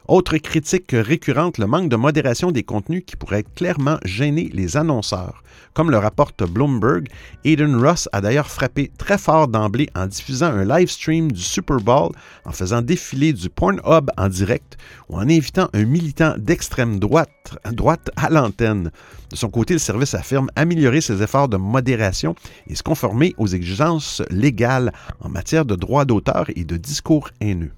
Autre 0.07 0.37
critique 0.37 0.91
récurrente, 0.91 1.57
le 1.57 1.67
manque 1.67 1.87
de 1.87 1.95
modération 1.95 2.51
des 2.51 2.63
contenus 2.63 3.03
qui 3.07 3.15
pourrait 3.15 3.45
clairement 3.55 3.97
gêner 4.03 4.49
les 4.53 4.75
annonceurs. 4.75 5.41
Comme 5.73 5.89
le 5.89 5.97
rapporte 5.97 6.43
Bloomberg, 6.43 7.07
Aiden 7.45 7.75
Ross 7.77 8.09
a 8.11 8.19
d'ailleurs 8.19 8.49
frappé 8.49 8.91
très 8.97 9.17
fort 9.17 9.47
d'emblée 9.47 9.89
en 9.95 10.05
diffusant 10.05 10.47
un 10.47 10.65
live 10.65 10.89
stream 10.89 11.31
du 11.31 11.41
Super 11.41 11.77
Bowl, 11.77 12.11
en 12.45 12.51
faisant 12.51 12.81
défiler 12.81 13.31
du 13.31 13.49
Pornhub 13.49 14.11
en 14.17 14.27
direct 14.27 14.77
ou 15.07 15.15
en 15.15 15.29
invitant 15.29 15.69
un 15.73 15.85
militant 15.85 16.35
d'extrême 16.37 16.99
droite, 16.99 17.57
droite 17.71 18.11
à 18.17 18.29
l'antenne. 18.29 18.91
De 19.31 19.35
son 19.37 19.49
côté, 19.49 19.73
le 19.73 19.79
service 19.79 20.13
affirme 20.13 20.49
améliorer 20.57 20.99
ses 20.99 21.23
efforts 21.23 21.47
de 21.47 21.57
modération 21.57 22.35
et 22.67 22.75
se 22.75 22.83
conformer 22.83 23.33
aux 23.37 23.47
exigences 23.47 24.21
légales 24.29 24.91
en 25.21 25.29
matière 25.29 25.65
de 25.65 25.75
droits 25.75 26.05
d'auteur 26.05 26.47
et 26.55 26.65
de 26.65 26.75
discours 26.75 27.29
haineux. 27.39 27.71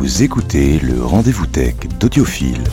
Vous 0.00 0.22
écoutez 0.22 0.78
le 0.80 1.04
rendez-vous 1.04 1.46
tech 1.46 1.74
d'Audiophile. 2.00 2.64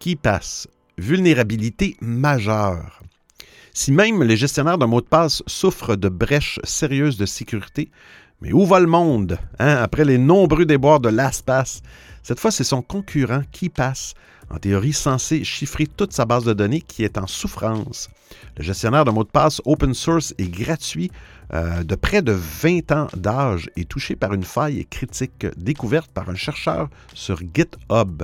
Qui 0.00 0.16
passe? 0.16 0.66
Vulnérabilité 0.98 1.96
majeure. 2.00 3.02
Si 3.72 3.92
même 3.92 4.24
les 4.24 4.36
gestionnaires 4.36 4.78
de 4.78 4.84
mots 4.84 5.00
de 5.00 5.06
passe 5.06 5.44
souffrent 5.46 5.94
de 5.94 6.08
brèches 6.08 6.58
sérieuses 6.64 7.16
de 7.16 7.24
sécurité, 7.24 7.88
mais 8.40 8.52
où 8.52 8.66
va 8.66 8.80
le 8.80 8.88
monde 8.88 9.38
hein, 9.60 9.76
après 9.76 10.04
les 10.04 10.18
nombreux 10.18 10.66
déboires 10.66 10.98
de 10.98 11.08
LastPass? 11.08 11.82
Cette 12.24 12.40
fois, 12.40 12.50
c'est 12.50 12.64
son 12.64 12.82
concurrent 12.82 13.42
qui 13.52 13.68
passe, 13.68 14.14
en 14.50 14.58
théorie 14.58 14.92
censé 14.92 15.44
chiffrer 15.44 15.86
toute 15.86 16.12
sa 16.12 16.24
base 16.24 16.42
de 16.42 16.52
données 16.52 16.80
qui 16.80 17.04
est 17.04 17.16
en 17.16 17.28
souffrance. 17.28 18.08
Le 18.56 18.64
gestionnaire 18.64 19.04
de 19.04 19.12
mots 19.12 19.22
de 19.22 19.28
passe 19.28 19.62
open 19.64 19.94
source 19.94 20.34
et 20.38 20.48
gratuit 20.48 21.12
euh, 21.52 21.82
de 21.82 21.94
près 21.94 22.22
de 22.22 22.32
20 22.32 22.92
ans 22.92 23.08
d'âge 23.14 23.70
est 23.76 23.88
touché 23.88 24.14
par 24.14 24.32
une 24.34 24.44
faille 24.44 24.86
critique 24.86 25.46
découverte 25.56 26.10
par 26.12 26.28
un 26.28 26.34
chercheur 26.34 26.88
sur 27.14 27.38
GitHub. 27.38 28.22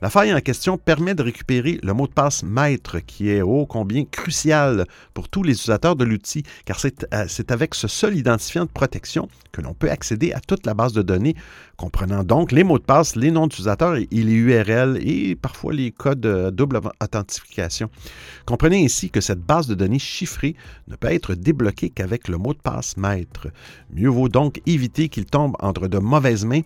La 0.00 0.10
faille 0.10 0.32
en 0.34 0.40
question 0.40 0.78
permet 0.78 1.14
de 1.14 1.22
récupérer 1.22 1.78
le 1.82 1.92
mot 1.92 2.06
de 2.06 2.12
passe 2.12 2.42
maître 2.42 2.98
qui 3.00 3.30
est 3.30 3.42
ô 3.42 3.66
combien 3.66 4.04
crucial 4.04 4.86
pour 5.14 5.28
tous 5.28 5.42
les 5.42 5.52
utilisateurs 5.52 5.96
de 5.96 6.04
l'outil 6.04 6.44
car 6.64 6.80
c'est 6.80 7.06
euh, 7.12 7.26
avec 7.48 7.74
ce 7.74 7.88
seul 7.88 8.16
identifiant 8.16 8.64
de 8.64 8.70
protection 8.70 9.28
que 9.52 9.60
l'on 9.60 9.74
peut 9.74 9.90
accéder 9.90 10.32
à 10.32 10.40
toute 10.40 10.64
la 10.66 10.74
base 10.74 10.92
de 10.92 11.02
données 11.02 11.36
comprenant 11.76 12.24
donc 12.24 12.52
les 12.52 12.64
mots 12.64 12.78
de 12.78 12.84
passe, 12.84 13.16
les 13.16 13.30
noms 13.30 13.46
d'utilisateurs 13.46 13.96
et 13.96 14.06
les 14.10 14.32
URL 14.32 14.98
et 15.02 15.34
parfois 15.34 15.72
les 15.72 15.90
codes 15.90 16.20
de 16.20 16.50
double 16.50 16.80
authentification. 17.02 17.90
Comprenez 18.46 18.84
ainsi 18.84 19.10
que 19.10 19.20
cette 19.20 19.40
base 19.40 19.66
de 19.66 19.74
données 19.74 19.98
chiffrée 19.98 20.54
ne 20.88 20.96
peut 20.96 21.12
être 21.12 21.34
débloquée 21.34 21.90
qu'avec 21.90 22.28
le 22.28 22.38
mot 22.38 22.54
de 22.54 22.58
passe 22.62 22.96
maître. 22.96 23.48
Mieux 23.92 24.08
vaut 24.08 24.28
donc 24.28 24.60
éviter 24.66 25.08
qu'il 25.08 25.26
tombe 25.26 25.56
entre 25.60 25.88
de 25.88 25.98
mauvaises 25.98 26.44
mains 26.44 26.62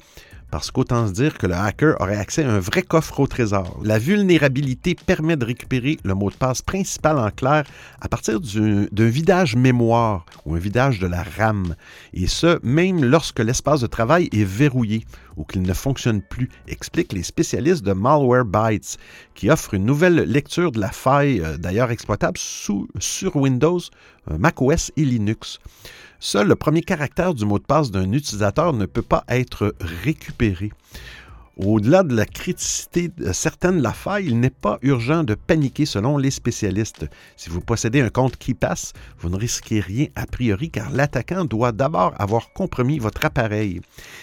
parce 0.50 0.70
qu'autant 0.70 1.09
se 1.09 1.12
dire 1.12 1.37
que 1.38 1.46
le 1.46 1.54
hacker 1.54 1.96
aurait 2.00 2.16
accès 2.16 2.44
à 2.44 2.50
un 2.50 2.59
vrai 2.59 2.82
coffre 2.82 3.20
au 3.20 3.26
trésor. 3.26 3.80
La 3.82 3.98
vulnérabilité 3.98 4.94
permet 4.94 5.37
de 5.37 5.44
récupérer 5.44 5.98
le 6.04 6.14
mot 6.14 6.30
de 6.30 6.37
passe 6.37 6.62
principal 6.62 7.18
en 7.18 7.30
clair 7.30 7.64
à 8.00 8.09
partir 8.09 8.40
d'un 8.40 9.09
vidage 9.09 9.56
mémoire 9.56 10.24
ou 10.44 10.54
un 10.54 10.59
vidage 10.59 10.98
de 10.98 11.06
la 11.06 11.22
RAM, 11.22 11.74
et 12.14 12.26
ce, 12.26 12.59
même 12.62 13.04
lorsque 13.04 13.40
l'espace 13.40 13.80
de 13.80 13.87
travail 13.87 14.28
est 14.32 14.44
verrouillé 14.44 15.04
ou 15.37 15.44
qu'il 15.44 15.62
ne 15.62 15.74
fonctionne 15.74 16.22
plus, 16.22 16.48
expliquent 16.66 17.12
les 17.12 17.22
spécialistes 17.22 17.85
de 17.85 17.92
Malwarebytes, 17.92 18.96
qui 19.35 19.50
offrent 19.50 19.74
une 19.74 19.85
nouvelle 19.85 20.14
lecture 20.14 20.72
de 20.72 20.80
la 20.80 20.90
faille, 20.90 21.40
euh, 21.40 21.59
d'ailleurs 21.59 21.90
exploitable 21.90 22.38
sur 22.38 23.37
Windows, 23.37 23.80
euh, 24.30 24.38
macOS 24.38 24.92
et 24.96 25.04
Linux. 25.04 25.61
Seul 26.18 26.48
le 26.48 26.57
premier 26.57 26.83
caractère 26.83 27.35
du 27.35 27.44
mot 27.44 27.59
de 27.59 27.64
passe 27.64 27.90
d'un 27.90 28.11
utilisateur 28.12 28.72
ne 28.72 28.87
peut 28.87 29.02
pas 29.02 29.24
être 29.29 29.74
récupéré. 29.81 30.72
Au-delà 31.59 32.03
de 32.03 32.14
la 32.14 32.27
criticité 32.27 33.11
certaine 33.33 33.79
de 33.79 33.83
la 33.83 33.95
faille, 33.95 34.27
il 34.27 34.40
n'est 34.40 34.51
pas 34.51 34.79
urgent 34.83 35.25
de 35.25 35.35
paniquer 35.35 35.87
selon 35.87 36.19
les 36.19 36.31
spécialistes. 36.31 37.07
Si 37.35 37.49
vous 37.49 37.62
possédez 37.62 38.03
un 38.03 38.11
compte 38.11 38.37
qui 38.37 38.53
passe, 38.53 38.92
vous 39.19 39.31
ne 39.31 39.37
risquez 39.37 39.81
rien 39.81 40.09
a 40.16 40.27
priori 40.27 40.69
car 40.69 40.90
l'attaquant 40.90 41.47
doit 41.47 41.73
d'abord 41.73 42.12
avoir 42.19 42.53
compromis 42.53 42.99
votre 42.99 43.25
appareil. 43.25 43.81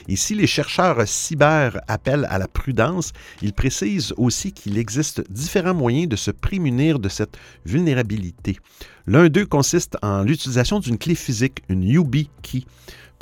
Et 0.08 0.16
si 0.16 0.36
les 0.36 0.46
chercheurs 0.46 1.08
cyber 1.08 1.82
appellent 1.88 2.28
à 2.30 2.38
la 2.38 2.48
prudence, 2.48 3.14
ils 3.42 3.54
précisent 3.54 4.14
aussi 4.18 4.52
qu'il 4.52 4.78
existe 4.78 5.24
différents 5.32 5.74
moyens 5.74 6.10
de 6.10 6.16
se 6.16 6.30
prémunir 6.30 7.00
de 7.00 7.10
cette 7.10 7.40
vulnérabilité. 7.66 8.60
L'un 9.08 9.28
d'eux 9.28 9.48
consiste 9.48 9.98
en 10.04 10.22
l'utilisation 10.22 10.80
d'une 10.80 11.00
clé 11.00 11.16
physique, 11.16 11.64
une 11.68 11.84
YubiKey 11.84 12.66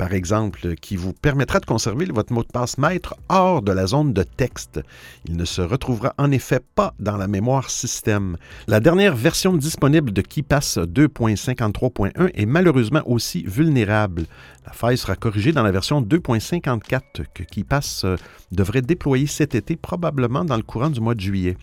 par 0.02 0.14
exemple, 0.14 0.74
qui 0.74 0.96
vous 0.96 1.12
permettra 1.12 1.60
de 1.60 1.64
conserver 1.64 2.06
votre 2.06 2.32
mot 2.32 2.42
de 2.42 2.48
passe 2.48 2.76
maître 2.76 3.14
hors 3.28 3.62
de 3.62 3.70
la 3.70 3.86
zone 3.86 4.12
de 4.12 4.24
texte. 4.24 4.80
Il 5.26 5.36
ne 5.36 5.44
se 5.44 5.62
retrouvera 5.62 6.12
en 6.18 6.32
effet 6.32 6.58
pas 6.74 6.92
dans 6.98 7.16
la 7.16 7.28
mémoire 7.28 7.70
système. 7.70 8.36
La 8.66 8.80
dernière 8.80 9.14
version 9.14 9.56
disponible 9.56 10.12
de 10.12 10.20
KeePass 10.20 10.78
2.53.1 10.78 12.32
est 12.34 12.46
malheureusement 12.46 13.02
aussi 13.06 13.44
vulnérable. 13.44 14.24
La 14.66 14.72
faille 14.72 14.98
sera 14.98 15.14
corrigée 15.14 15.52
dans 15.52 15.62
la 15.62 15.70
version 15.70 16.02
2.54 16.02 17.00
que 17.32 17.44
KeePass 17.44 18.02
euh, 18.04 18.16
devrait 18.50 18.82
déployer 18.82 19.26
cet 19.26 19.54
été, 19.54 19.76
probablement 19.76 20.44
dans 20.44 20.56
le 20.56 20.62
courant 20.62 20.90
du 20.90 21.00
mois 21.00 21.14
de 21.14 21.20
juillet. 21.20 21.56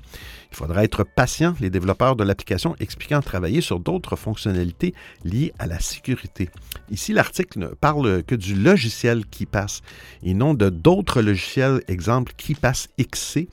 Il 0.52 0.58
faudra 0.58 0.84
être 0.84 1.04
patient, 1.04 1.56
les 1.62 1.70
développeurs 1.70 2.16
de 2.16 2.24
l'application 2.24 2.76
expliquant 2.80 3.22
travailler 3.22 3.62
sur 3.62 3.80
d'autres 3.80 4.16
fonctionnalités 4.16 4.94
liées 5.24 5.54
à 5.60 5.68
la 5.68 5.80
sécurité. 5.80 6.50
Ici, 6.90 7.14
l'article 7.14 7.76
parle 7.80 8.24
du 8.36 8.56
logiciel 8.56 9.26
KeePass 9.26 9.82
et 10.24 10.34
non 10.34 10.54
de 10.54 10.70
d'autres 10.70 11.22
logiciels, 11.22 11.82
exemple 11.88 12.34
KeePass 12.38 12.90
XC, 13.00 13.48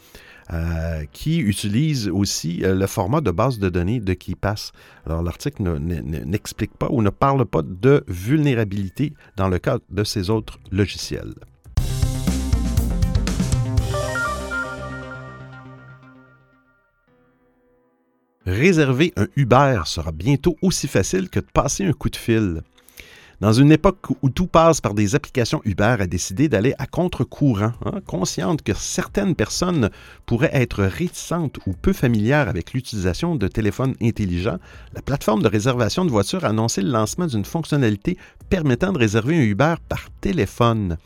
euh, 0.52 1.04
qui 1.12 1.38
utilise 1.38 2.08
aussi 2.08 2.64
euh, 2.64 2.74
le 2.74 2.86
format 2.86 3.20
de 3.20 3.32
base 3.32 3.58
de 3.58 3.68
données 3.68 3.98
de 3.98 4.14
KeePass. 4.14 4.72
Alors 5.04 5.22
l'article 5.22 5.62
n'explique 5.80 6.76
pas 6.76 6.88
ou 6.90 7.02
ne 7.02 7.10
parle 7.10 7.44
pas 7.46 7.62
de 7.62 8.04
vulnérabilité 8.06 9.12
dans 9.36 9.48
le 9.48 9.58
cas 9.58 9.78
de 9.90 10.04
ces 10.04 10.30
autres 10.30 10.60
logiciels. 10.70 11.34
Réserver 18.46 19.12
un 19.16 19.26
Uber 19.34 19.82
sera 19.86 20.12
bientôt 20.12 20.56
aussi 20.62 20.86
facile 20.86 21.28
que 21.28 21.40
de 21.40 21.46
passer 21.52 21.84
un 21.84 21.92
coup 21.92 22.10
de 22.10 22.16
fil. 22.16 22.62
Dans 23.38 23.52
une 23.52 23.70
époque 23.70 24.06
où 24.22 24.30
tout 24.30 24.46
passe 24.46 24.80
par 24.80 24.94
des 24.94 25.14
applications, 25.14 25.60
Uber 25.66 25.96
a 26.00 26.06
décidé 26.06 26.48
d'aller 26.48 26.72
à 26.78 26.86
contre-courant, 26.86 27.72
hein, 27.84 28.00
consciente 28.06 28.62
que 28.62 28.72
certaines 28.72 29.34
personnes 29.34 29.90
pourraient 30.24 30.54
être 30.54 30.82
réticentes 30.82 31.58
ou 31.66 31.74
peu 31.74 31.92
familières 31.92 32.48
avec 32.48 32.72
l'utilisation 32.72 33.34
de 33.34 33.46
téléphones 33.46 33.94
intelligents. 34.00 34.58
La 34.94 35.02
plateforme 35.02 35.42
de 35.42 35.48
réservation 35.48 36.06
de 36.06 36.10
voitures 36.10 36.46
a 36.46 36.48
annoncé 36.48 36.80
le 36.80 36.90
lancement 36.90 37.26
d'une 37.26 37.44
fonctionnalité 37.44 38.16
permettant 38.48 38.92
de 38.92 38.98
réserver 38.98 39.36
un 39.36 39.42
Uber 39.42 39.74
par 39.86 40.08
téléphone. 40.22 40.96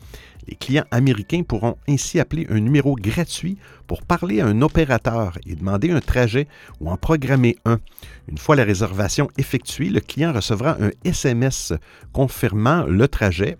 Les 0.47 0.55
clients 0.55 0.85
américains 0.91 1.43
pourront 1.43 1.77
ainsi 1.87 2.19
appeler 2.19 2.47
un 2.49 2.59
numéro 2.59 2.95
gratuit 2.95 3.57
pour 3.87 4.01
parler 4.03 4.41
à 4.41 4.47
un 4.47 4.61
opérateur 4.61 5.37
et 5.45 5.55
demander 5.55 5.91
un 5.91 6.01
trajet 6.01 6.47
ou 6.79 6.89
en 6.89 6.97
programmer 6.97 7.57
un. 7.65 7.79
Une 8.27 8.37
fois 8.37 8.55
la 8.55 8.63
réservation 8.63 9.29
effectuée, 9.37 9.89
le 9.89 9.99
client 9.99 10.33
recevra 10.33 10.77
un 10.81 10.91
SMS 11.03 11.73
confirmant 12.13 12.83
le 12.83 13.07
trajet. 13.07 13.57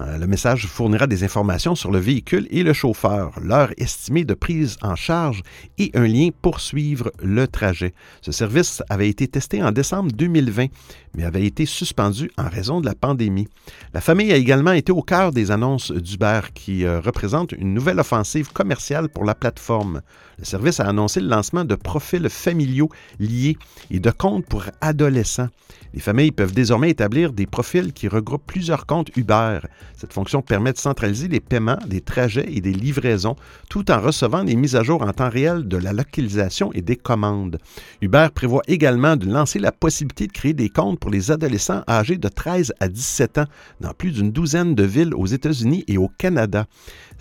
Euh, 0.00 0.18
le 0.18 0.26
message 0.26 0.66
fournira 0.66 1.06
des 1.06 1.24
informations 1.24 1.74
sur 1.74 1.90
le 1.90 1.98
véhicule 1.98 2.46
et 2.50 2.62
le 2.62 2.72
chauffeur, 2.72 3.32
l'heure 3.42 3.72
estimée 3.76 4.24
de 4.24 4.34
prise 4.34 4.76
en 4.82 4.94
charge 4.94 5.42
et 5.78 5.90
un 5.94 6.06
lien 6.06 6.28
pour 6.42 6.60
suivre 6.60 7.10
le 7.22 7.48
trajet. 7.48 7.92
Ce 8.20 8.32
service 8.32 8.82
avait 8.88 9.08
été 9.08 9.26
testé 9.26 9.62
en 9.62 9.72
décembre 9.72 10.12
2020, 10.12 10.66
mais 11.14 11.24
avait 11.24 11.44
été 11.44 11.66
suspendu 11.66 12.30
en 12.38 12.48
raison 12.48 12.80
de 12.80 12.86
la 12.86 12.94
pandémie. 12.94 13.48
La 13.92 14.00
famille 14.00 14.32
a 14.32 14.36
également 14.36 14.72
été 14.72 14.92
au 14.92 15.02
cœur 15.02 15.32
des 15.32 15.50
annonces 15.50 15.90
d'Uber 15.90 16.40
qui 16.54 16.84
euh, 16.84 17.00
représentent 17.00 17.52
une 17.52 17.74
nouvelle 17.74 17.98
offensive 17.98 18.52
commerciale 18.52 19.08
pour 19.08 19.24
la 19.24 19.34
plateforme. 19.34 20.02
Le 20.40 20.46
service 20.46 20.80
a 20.80 20.86
annoncé 20.86 21.20
le 21.20 21.28
lancement 21.28 21.66
de 21.66 21.74
profils 21.74 22.26
familiaux 22.30 22.88
liés 23.18 23.58
et 23.90 24.00
de 24.00 24.10
comptes 24.10 24.46
pour 24.46 24.64
adolescents. 24.80 25.48
Les 25.92 26.00
familles 26.00 26.30
peuvent 26.30 26.54
désormais 26.54 26.88
établir 26.88 27.34
des 27.34 27.44
profils 27.44 27.92
qui 27.92 28.08
regroupent 28.08 28.46
plusieurs 28.46 28.86
comptes 28.86 29.14
Uber. 29.18 29.58
Cette 29.98 30.14
fonction 30.14 30.40
permet 30.40 30.72
de 30.72 30.78
centraliser 30.78 31.28
les 31.28 31.40
paiements, 31.40 31.78
des 31.86 32.00
trajets 32.00 32.46
et 32.50 32.62
des 32.62 32.72
livraisons 32.72 33.36
tout 33.68 33.90
en 33.90 34.00
recevant 34.00 34.42
des 34.42 34.56
mises 34.56 34.76
à 34.76 34.82
jour 34.82 35.02
en 35.02 35.12
temps 35.12 35.28
réel 35.28 35.68
de 35.68 35.76
la 35.76 35.92
localisation 35.92 36.72
et 36.72 36.80
des 36.80 36.96
commandes. 36.96 37.58
Uber 38.00 38.28
prévoit 38.34 38.62
également 38.66 39.16
de 39.16 39.26
lancer 39.26 39.58
la 39.58 39.72
possibilité 39.72 40.26
de 40.26 40.32
créer 40.32 40.54
des 40.54 40.70
comptes 40.70 41.00
pour 41.00 41.10
les 41.10 41.30
adolescents 41.30 41.82
âgés 41.86 42.16
de 42.16 42.28
13 42.28 42.72
à 42.80 42.88
17 42.88 43.38
ans 43.38 43.46
dans 43.80 43.92
plus 43.92 44.12
d'une 44.12 44.32
douzaine 44.32 44.74
de 44.74 44.84
villes 44.84 45.14
aux 45.14 45.26
États-Unis 45.26 45.84
et 45.86 45.98
au 45.98 46.08
Canada. 46.08 46.64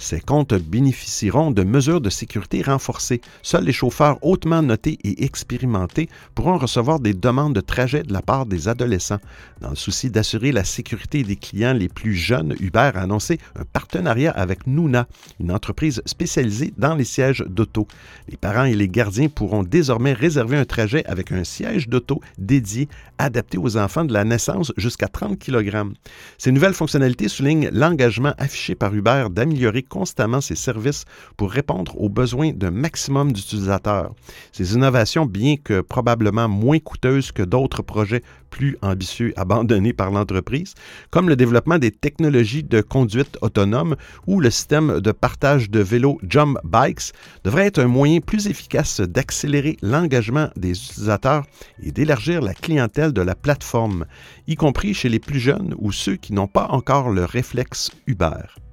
Ces 0.02 0.22
comptes 0.22 0.54
bénéficieront 0.54 1.52
de 1.52 1.64
mesures 1.64 2.00
de 2.00 2.10
sécurité 2.10 2.62
renforcées. 2.62 3.20
Seuls 3.42 3.66
les 3.66 3.74
chauffeurs 3.74 4.18
hautement 4.22 4.62
notés 4.62 4.98
et 5.04 5.26
expérimentés 5.26 6.08
pourront 6.36 6.58
recevoir 6.58 7.02
des 7.02 7.14
demandes 7.14 7.54
de 7.54 7.60
trajet 7.60 8.04
de 8.04 8.14
la 8.14 8.22
part 8.22 8.46
des 8.46 8.70
adolescents. 8.70 9.20
Dans 9.60 9.72
le 9.72 9.76
souci 9.76 10.10
d'assurer 10.10 10.54
la 10.54 10.64
sécurité 10.64 11.24
des 11.24 11.36
clients 11.36 11.74
les 11.74 11.90
plus 11.90 12.16
jeunes, 12.16 12.56
Uber 12.62 12.92
a 12.96 13.02
annoncé 13.02 13.40
un 13.60 13.66
partenariat 13.66 14.32
avec 14.32 14.68
Nuna, 14.68 15.06
une 15.42 15.52
entreprise 15.52 16.02
spécialisée 16.06 16.74
dans 16.78 16.96
les 16.96 17.04
sièges 17.04 17.44
d'auto. 17.50 17.86
Les 18.30 18.38
parents 18.38 18.64
et 18.64 18.76
les 18.76 18.88
gardiens 18.88 19.28
pourront 19.28 19.64
désormais 19.64 20.14
réserver 20.14 20.56
un 20.56 20.66
trajet 20.66 21.06
avec 21.08 21.34
un 21.34 21.44
siège 21.44 21.90
d'auto 21.90 22.22
dédié, 22.38 22.88
adapté 23.18 23.58
aux 23.58 23.76
enfants 23.76 24.06
de 24.06 24.14
la 24.14 24.24
naissance 24.24 24.72
jusqu'à 24.78 25.10
30 25.10 25.38
kg. 25.38 25.92
Ces 26.38 26.54
nouvelles 26.54 26.74
fonctionnalités 26.74 27.28
soulignent 27.28 27.70
l'engagement 27.74 28.34
affiché 28.38 28.76
par 28.76 28.96
Uber 28.96 29.28
d'améliorer 29.30 29.84
constamment 29.89 30.39
ses 30.39 30.56
services 30.56 31.06
pour 31.36 31.52
répondre 31.52 31.99
aux 31.99 32.10
besoins 32.10 32.52
d'un 32.54 32.71
maximum 32.71 33.34
d'utilisateurs. 33.34 34.13
Ces 34.52 34.73
innovations, 34.73 35.25
bien 35.25 35.56
que 35.58 35.82
probablement 35.82 36.47
moins 36.47 36.80
coûteuses 36.80 37.32
que 37.32 37.43
d'autres 37.43 37.82
projets 37.82 38.23
plus 38.49 38.78
ambitieux 38.82 39.34
abandonnés 39.38 39.93
par 39.93 40.12
l'entreprise, 40.12 40.75
comme 41.12 41.30
le 41.30 41.36
développement 41.36 41.80
des 41.80 41.91
technologies 41.91 42.63
de 42.63 42.82
conduite 42.82 43.38
autonome 43.41 43.95
ou 44.28 44.39
le 44.39 44.49
système 44.49 44.99
de 44.99 45.12
partage 45.12 45.69
de 45.69 45.80
vélos 45.80 46.19
Jump 46.28 46.58
Bikes, 46.63 47.13
devraient 47.43 47.67
être 47.67 47.80
un 47.80 47.88
moyen 47.88 48.19
plus 48.19 48.47
efficace 48.47 49.02
d'accélérer 49.02 49.78
l'engagement 49.82 50.49
des 50.56 50.71
utilisateurs 50.71 51.45
et 51.82 51.91
d'élargir 51.91 52.41
la 52.41 52.54
clientèle 52.54 53.13
de 53.13 53.21
la 53.21 53.36
plateforme, 53.36 54.06
y 54.47 54.56
compris 54.56 54.93
chez 54.93 55.10
les 55.10 55.19
plus 55.19 55.39
jeunes 55.39 55.75
ou 55.78 55.91
ceux 55.91 56.15
qui 56.15 56.34
n'ont 56.34 56.47
pas 56.47 56.67
encore 56.69 57.10
le 57.10 57.25
réflexe 57.25 57.91
Uber. 58.08 58.69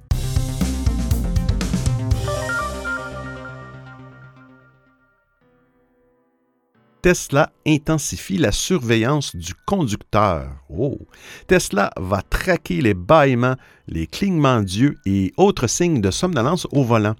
Tesla 7.07 7.53
intensifie 7.65 8.37
la 8.37 8.51
surveillance 8.51 9.33
du 9.33 9.53
conducteur. 9.65 10.49
Oh. 10.69 10.99
Tesla 11.47 11.89
va 11.95 12.21
traquer 12.21 12.81
les 12.81 12.93
bâillements, 12.93 13.55
les 13.87 14.07
clignements 14.07 14.61
d'yeux 14.61 14.95
et 15.05 15.31
autres 15.37 15.67
signes 15.67 16.01
de 16.01 16.11
somnolence 16.11 16.67
au 16.73 16.83
volant. 16.83 17.15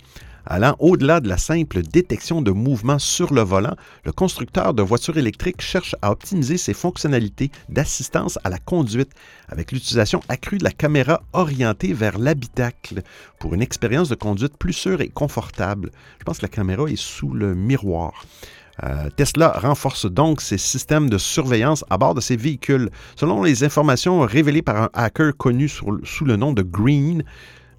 Allant 0.45 0.76
au-delà 0.80 1.21
de 1.21 1.30
la 1.30 1.38
simple 1.38 1.84
détection 1.84 2.41
de 2.41 2.52
mouvements 2.52 3.00
sur 3.00 3.34
le 3.34 3.41
volant, 3.41 3.78
le 4.04 4.12
constructeur 4.12 4.73
de 4.73 4.82
voitures 4.82 5.17
électriques 5.17 5.62
cherche 5.62 5.95
à 6.02 6.12
optimiser 6.12 6.58
ses 6.58 6.73
fonctionnalités 6.73 7.50
d'assistance 7.69 8.39
à 8.43 8.50
la 8.50 8.58
conduite 8.58 9.12
avec 9.47 9.71
l'utilisation 9.71 10.21
accrue 10.28 10.58
de 10.58 10.65
la 10.65 10.71
caméra 10.71 11.21
orientée 11.32 11.93
vers 11.93 12.17
l'habitacle 12.17 13.04
pour 13.39 13.54
une 13.54 13.62
expérience 13.62 14.10
de 14.10 14.15
conduite 14.15 14.58
plus 14.58 14.73
sûre 14.73 15.00
et 15.00 15.08
confortable. 15.10 15.91
Je 16.19 16.26
pense 16.26 16.39
que 16.39 16.45
la 16.45 16.50
caméra 16.50 16.89
est 16.89 16.97
sous 16.97 17.32
le 17.32 17.56
miroir. 17.56 18.26
Euh, 18.84 19.10
Tesla 19.16 19.58
renforce 19.58 20.06
donc 20.06 20.42
ses 20.42 20.58
systèmes 20.58 21.10
de 21.10 21.18
surveillance 21.18 21.84
à 21.90 21.98
bord 21.98 22.13
de 22.13 22.22
ses 22.22 22.36
véhicules. 22.36 22.90
Selon 23.16 23.44
les 23.44 23.63
informations 23.63 24.22
révélées 24.22 24.62
par 24.62 24.84
un 24.84 24.90
hacker 24.94 25.36
connu 25.36 25.68
sous 25.68 26.26
le 26.26 26.36
nom 26.36 26.54
de 26.54 26.62
Green, 26.62 27.24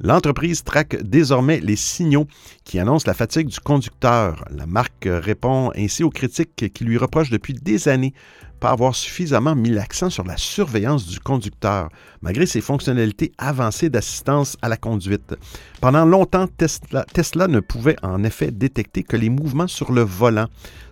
L'entreprise 0.01 0.63
traque 0.63 1.03
désormais 1.03 1.59
les 1.59 1.75
signaux 1.75 2.29
qui 2.63 2.79
annoncent 2.79 3.09
la 3.09 3.15
fatigue 3.15 3.49
du 3.49 3.59
conducteur. 3.59 4.45
La 4.49 4.65
marque 4.65 5.09
répond 5.09 5.73
ainsi 5.75 6.05
aux 6.05 6.11
critiques 6.11 6.73
qui 6.73 6.85
lui 6.85 6.97
reprochent 6.97 7.31
depuis 7.31 7.53
des 7.53 7.89
années 7.89 8.15
pas 8.59 8.71
avoir 8.71 8.94
suffisamment 8.94 9.55
mis 9.55 9.71
l'accent 9.71 10.11
sur 10.11 10.25
la 10.25 10.37
surveillance 10.37 11.07
du 11.07 11.21
conducteur, 11.21 11.88
malgré 12.23 12.47
ses 12.47 12.61
fonctionnalités 12.61 13.33
avancées 13.38 13.90
d'assistance 13.90 14.57
à 14.62 14.68
la 14.68 14.77
conduite. 14.77 15.35
Pendant 15.81 16.05
longtemps, 16.05 16.47
Tesla, 16.57 17.49
ne 17.49 17.61
pouvait 17.61 17.97
en 18.03 18.25
effet 18.25 18.51
détecter 18.51 19.03
que 19.03 19.16
les 19.16 19.31
mouvements 19.31 19.68
sur 19.68 19.92
le 19.92 20.03
volant. 20.03 20.49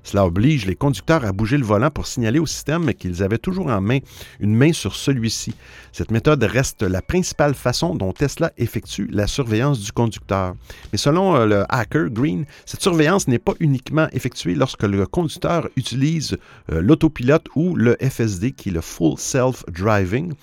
Cela 0.06 0.24
oblige 0.24 0.66
les 0.66 0.76
conducteurs 0.76 1.24
à 1.24 1.32
bouger 1.32 1.58
le 1.58 1.64
volant 1.64 1.90
pour 1.90 2.06
signaler 2.06 2.38
au 2.38 2.46
système 2.46 2.94
qu'ils 2.94 3.24
avaient 3.24 3.38
toujours 3.38 3.66
en 3.66 3.80
main 3.80 3.98
une 4.38 4.54
main 4.54 4.72
sur 4.72 4.94
celui-ci. 4.94 5.56
Cette 5.90 6.12
méthode 6.12 6.44
reste 6.44 6.82
la 6.82 7.02
principale 7.02 7.54
façon 7.54 7.96
dont 7.96 8.12
Tesla 8.12 8.52
effectue 8.56 9.08
la 9.10 9.26
surveillance 9.26 9.80
du 9.80 9.90
conducteur. 9.90 10.54
Mais 10.92 10.98
selon 10.98 11.34
euh, 11.34 11.46
le 11.46 11.64
hacker 11.68 12.10
Green, 12.10 12.44
cette 12.66 12.82
surveillance 12.82 13.26
n'est 13.26 13.40
pas 13.40 13.54
uniquement 13.58 14.06
effectuée 14.12 14.54
lorsque 14.54 14.84
le 14.84 15.04
conducteur 15.06 15.68
utilise 15.74 16.36
euh, 16.70 16.80
l'autopilote 16.80 17.48
ou 17.56 17.74
le 17.74 17.96
FSD, 18.00 18.52
qui 18.52 18.68
est 18.68 18.72
le 18.72 18.80
Full 18.80 19.18
Self 19.18 19.64
Driving, 19.66 20.34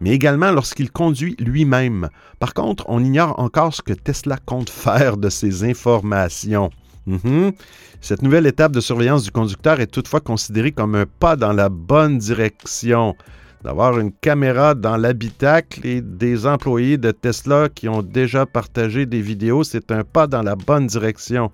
mais 0.00 0.10
également 0.10 0.52
lorsqu'il 0.52 0.90
conduit 0.90 1.36
lui-même. 1.38 2.08
Par 2.38 2.54
contre, 2.54 2.84
on 2.88 3.04
ignore 3.04 3.38
encore 3.38 3.74
ce 3.74 3.82
que 3.82 3.92
Tesla 3.92 4.38
compte 4.38 4.70
faire 4.70 5.18
de 5.18 5.28
ces 5.28 5.64
informations. 5.64 6.70
Mhm. 7.06 7.52
Cette 8.00 8.22
nouvelle 8.22 8.46
étape 8.46 8.72
de 8.72 8.80
surveillance 8.80 9.24
du 9.24 9.30
conducteur 9.30 9.80
est 9.80 9.88
toutefois 9.88 10.20
considérée 10.20 10.72
comme 10.72 10.94
un 10.94 11.06
pas 11.06 11.36
dans 11.36 11.52
la 11.52 11.68
bonne 11.68 12.18
direction. 12.18 13.14
D'avoir 13.62 13.98
une 13.98 14.12
caméra 14.12 14.74
dans 14.74 14.96
l'habitacle 14.96 15.86
et 15.86 16.00
des 16.00 16.46
employés 16.46 16.96
de 16.96 17.10
Tesla 17.10 17.68
qui 17.68 17.90
ont 17.90 18.02
déjà 18.02 18.46
partagé 18.46 19.04
des 19.04 19.20
vidéos, 19.20 19.64
c'est 19.64 19.90
un 19.90 20.02
pas 20.02 20.26
dans 20.26 20.42
la 20.42 20.56
bonne 20.56 20.86
direction. 20.86 21.52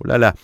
Oh 0.00 0.06
là 0.06 0.18
là. 0.18 0.34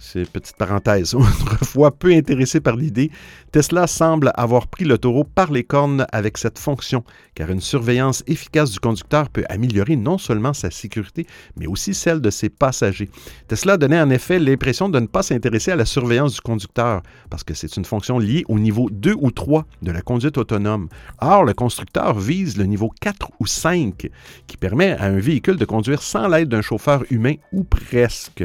C'est 0.00 0.30
petite 0.30 0.56
parenthèse. 0.56 1.14
Autrefois 1.16 1.90
peu 1.90 2.12
intéressé 2.12 2.60
par 2.60 2.76
l'idée, 2.76 3.10
Tesla 3.50 3.88
semble 3.88 4.30
avoir 4.36 4.68
pris 4.68 4.84
le 4.84 4.96
taureau 4.96 5.24
par 5.24 5.50
les 5.50 5.64
cornes 5.64 6.06
avec 6.12 6.38
cette 6.38 6.58
fonction, 6.58 7.02
car 7.34 7.50
une 7.50 7.60
surveillance 7.60 8.22
efficace 8.28 8.70
du 8.70 8.78
conducteur 8.78 9.28
peut 9.28 9.44
améliorer 9.48 9.96
non 9.96 10.16
seulement 10.16 10.52
sa 10.52 10.70
sécurité, 10.70 11.26
mais 11.56 11.66
aussi 11.66 11.94
celle 11.94 12.20
de 12.20 12.30
ses 12.30 12.48
passagers. 12.48 13.10
Tesla 13.48 13.76
donnait 13.76 14.00
en 14.00 14.10
effet 14.10 14.38
l'impression 14.38 14.88
de 14.88 15.00
ne 15.00 15.06
pas 15.06 15.24
s'intéresser 15.24 15.72
à 15.72 15.76
la 15.76 15.84
surveillance 15.84 16.34
du 16.34 16.40
conducteur, 16.42 17.02
parce 17.28 17.42
que 17.42 17.54
c'est 17.54 17.76
une 17.76 17.84
fonction 17.84 18.20
liée 18.20 18.44
au 18.46 18.60
niveau 18.60 18.88
2 18.90 19.14
ou 19.18 19.32
3 19.32 19.66
de 19.82 19.90
la 19.90 20.00
conduite 20.00 20.38
autonome. 20.38 20.88
Or, 21.20 21.44
le 21.44 21.54
constructeur 21.54 22.16
vise 22.16 22.56
le 22.56 22.64
niveau 22.64 22.92
4 23.00 23.30
ou 23.40 23.46
5, 23.48 24.08
qui 24.46 24.56
permet 24.56 24.92
à 24.92 25.06
un 25.06 25.18
véhicule 25.18 25.56
de 25.56 25.64
conduire 25.64 26.02
sans 26.02 26.28
l'aide 26.28 26.48
d'un 26.48 26.62
chauffeur 26.62 27.02
humain 27.10 27.34
ou 27.52 27.64
presque 27.64 28.44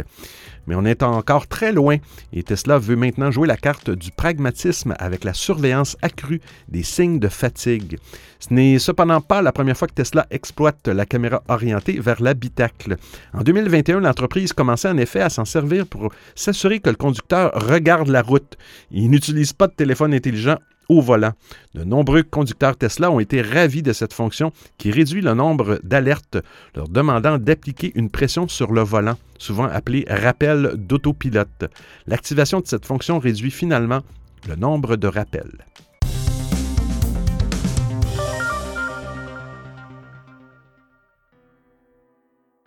mais 0.68 0.76
on 0.76 0.86
est 0.86 1.04
encore 1.04 1.48
très 1.48 1.72
loin 1.72 1.98
et 2.32 2.44
Tesla 2.44 2.80
veut 2.80 2.96
maintenant 2.96 3.32
jouer 3.32 3.48
la 3.48 3.58
carte 3.58 3.90
du 3.90 4.12
pragmatisme 4.12 4.96
avec 5.00 5.24
la 5.24 5.34
surveillance 5.34 5.98
accrue 6.02 6.42
des 6.70 6.84
signes 6.84 7.20
de 7.20 7.28
fatigue. 7.28 7.98
Ce 8.40 8.54
n'est 8.54 8.80
cependant 8.80 9.22
pas 9.22 9.42
la 9.42 9.52
première 9.52 9.78
fois 9.78 9.88
que 9.88 9.94
Tesla 9.94 10.28
exploite 10.30 10.88
la 10.88 11.06
caméra 11.06 11.44
orientée 11.48 12.00
vers 12.00 12.22
l'habitacle. 12.22 12.98
En 13.34 13.42
2021, 13.42 14.02
l'entreprise 14.02 14.54
commençait 14.54 14.90
en 14.90 14.98
effet 14.98 15.22
à 15.22 15.30
s'en 15.30 15.46
servir 15.46 15.88
pour 15.88 16.12
s'assurer 16.36 16.80
que 16.80 16.90
le 16.90 16.96
conducteur 16.96 17.52
regarde 17.54 18.10
la 18.10 18.22
route. 18.22 18.58
Il 18.92 19.10
n'utilise 19.10 19.54
pas 19.54 19.68
de 19.68 19.74
téléphone 19.74 20.14
intelligent 20.14 20.58
au 20.90 21.02
volant. 21.02 21.34
De 21.74 21.84
nombreux 21.84 22.24
conducteurs 22.24 22.78
Tesla 22.78 23.12
ont 23.12 23.20
été 23.20 23.42
ravis 23.42 23.82
de 23.82 23.94
cette 23.94 24.14
fonction 24.14 24.52
qui 24.78 24.92
réduit 24.92 25.22
le 25.22 25.34
nombre 25.34 25.80
d'alertes 25.84 26.38
leur 26.76 26.88
demandant 26.88 27.38
d'appliquer 27.38 27.92
une 27.96 28.10
pression 28.10 28.48
sur 28.48 28.72
le 28.72 28.82
volant, 28.82 29.18
souvent 29.38 29.66
appelée 29.66 30.06
rappel 30.10 30.74
d'autopilote. 30.76 31.66
L'activation 32.08 32.60
de 32.60 32.68
cette 32.68 32.86
fonction 32.86 33.20
réduit 33.20 33.52
finalement 33.52 34.02
le 34.48 34.56
nombre 34.56 34.96
de 34.96 35.08
rappels. 35.08 35.66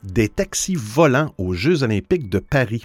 Des 0.02 0.28
taxis 0.28 0.76
volants 0.76 1.34
aux 1.36 1.54
Jeux 1.54 1.82
olympiques 1.82 2.30
de 2.30 2.38
Paris. 2.38 2.84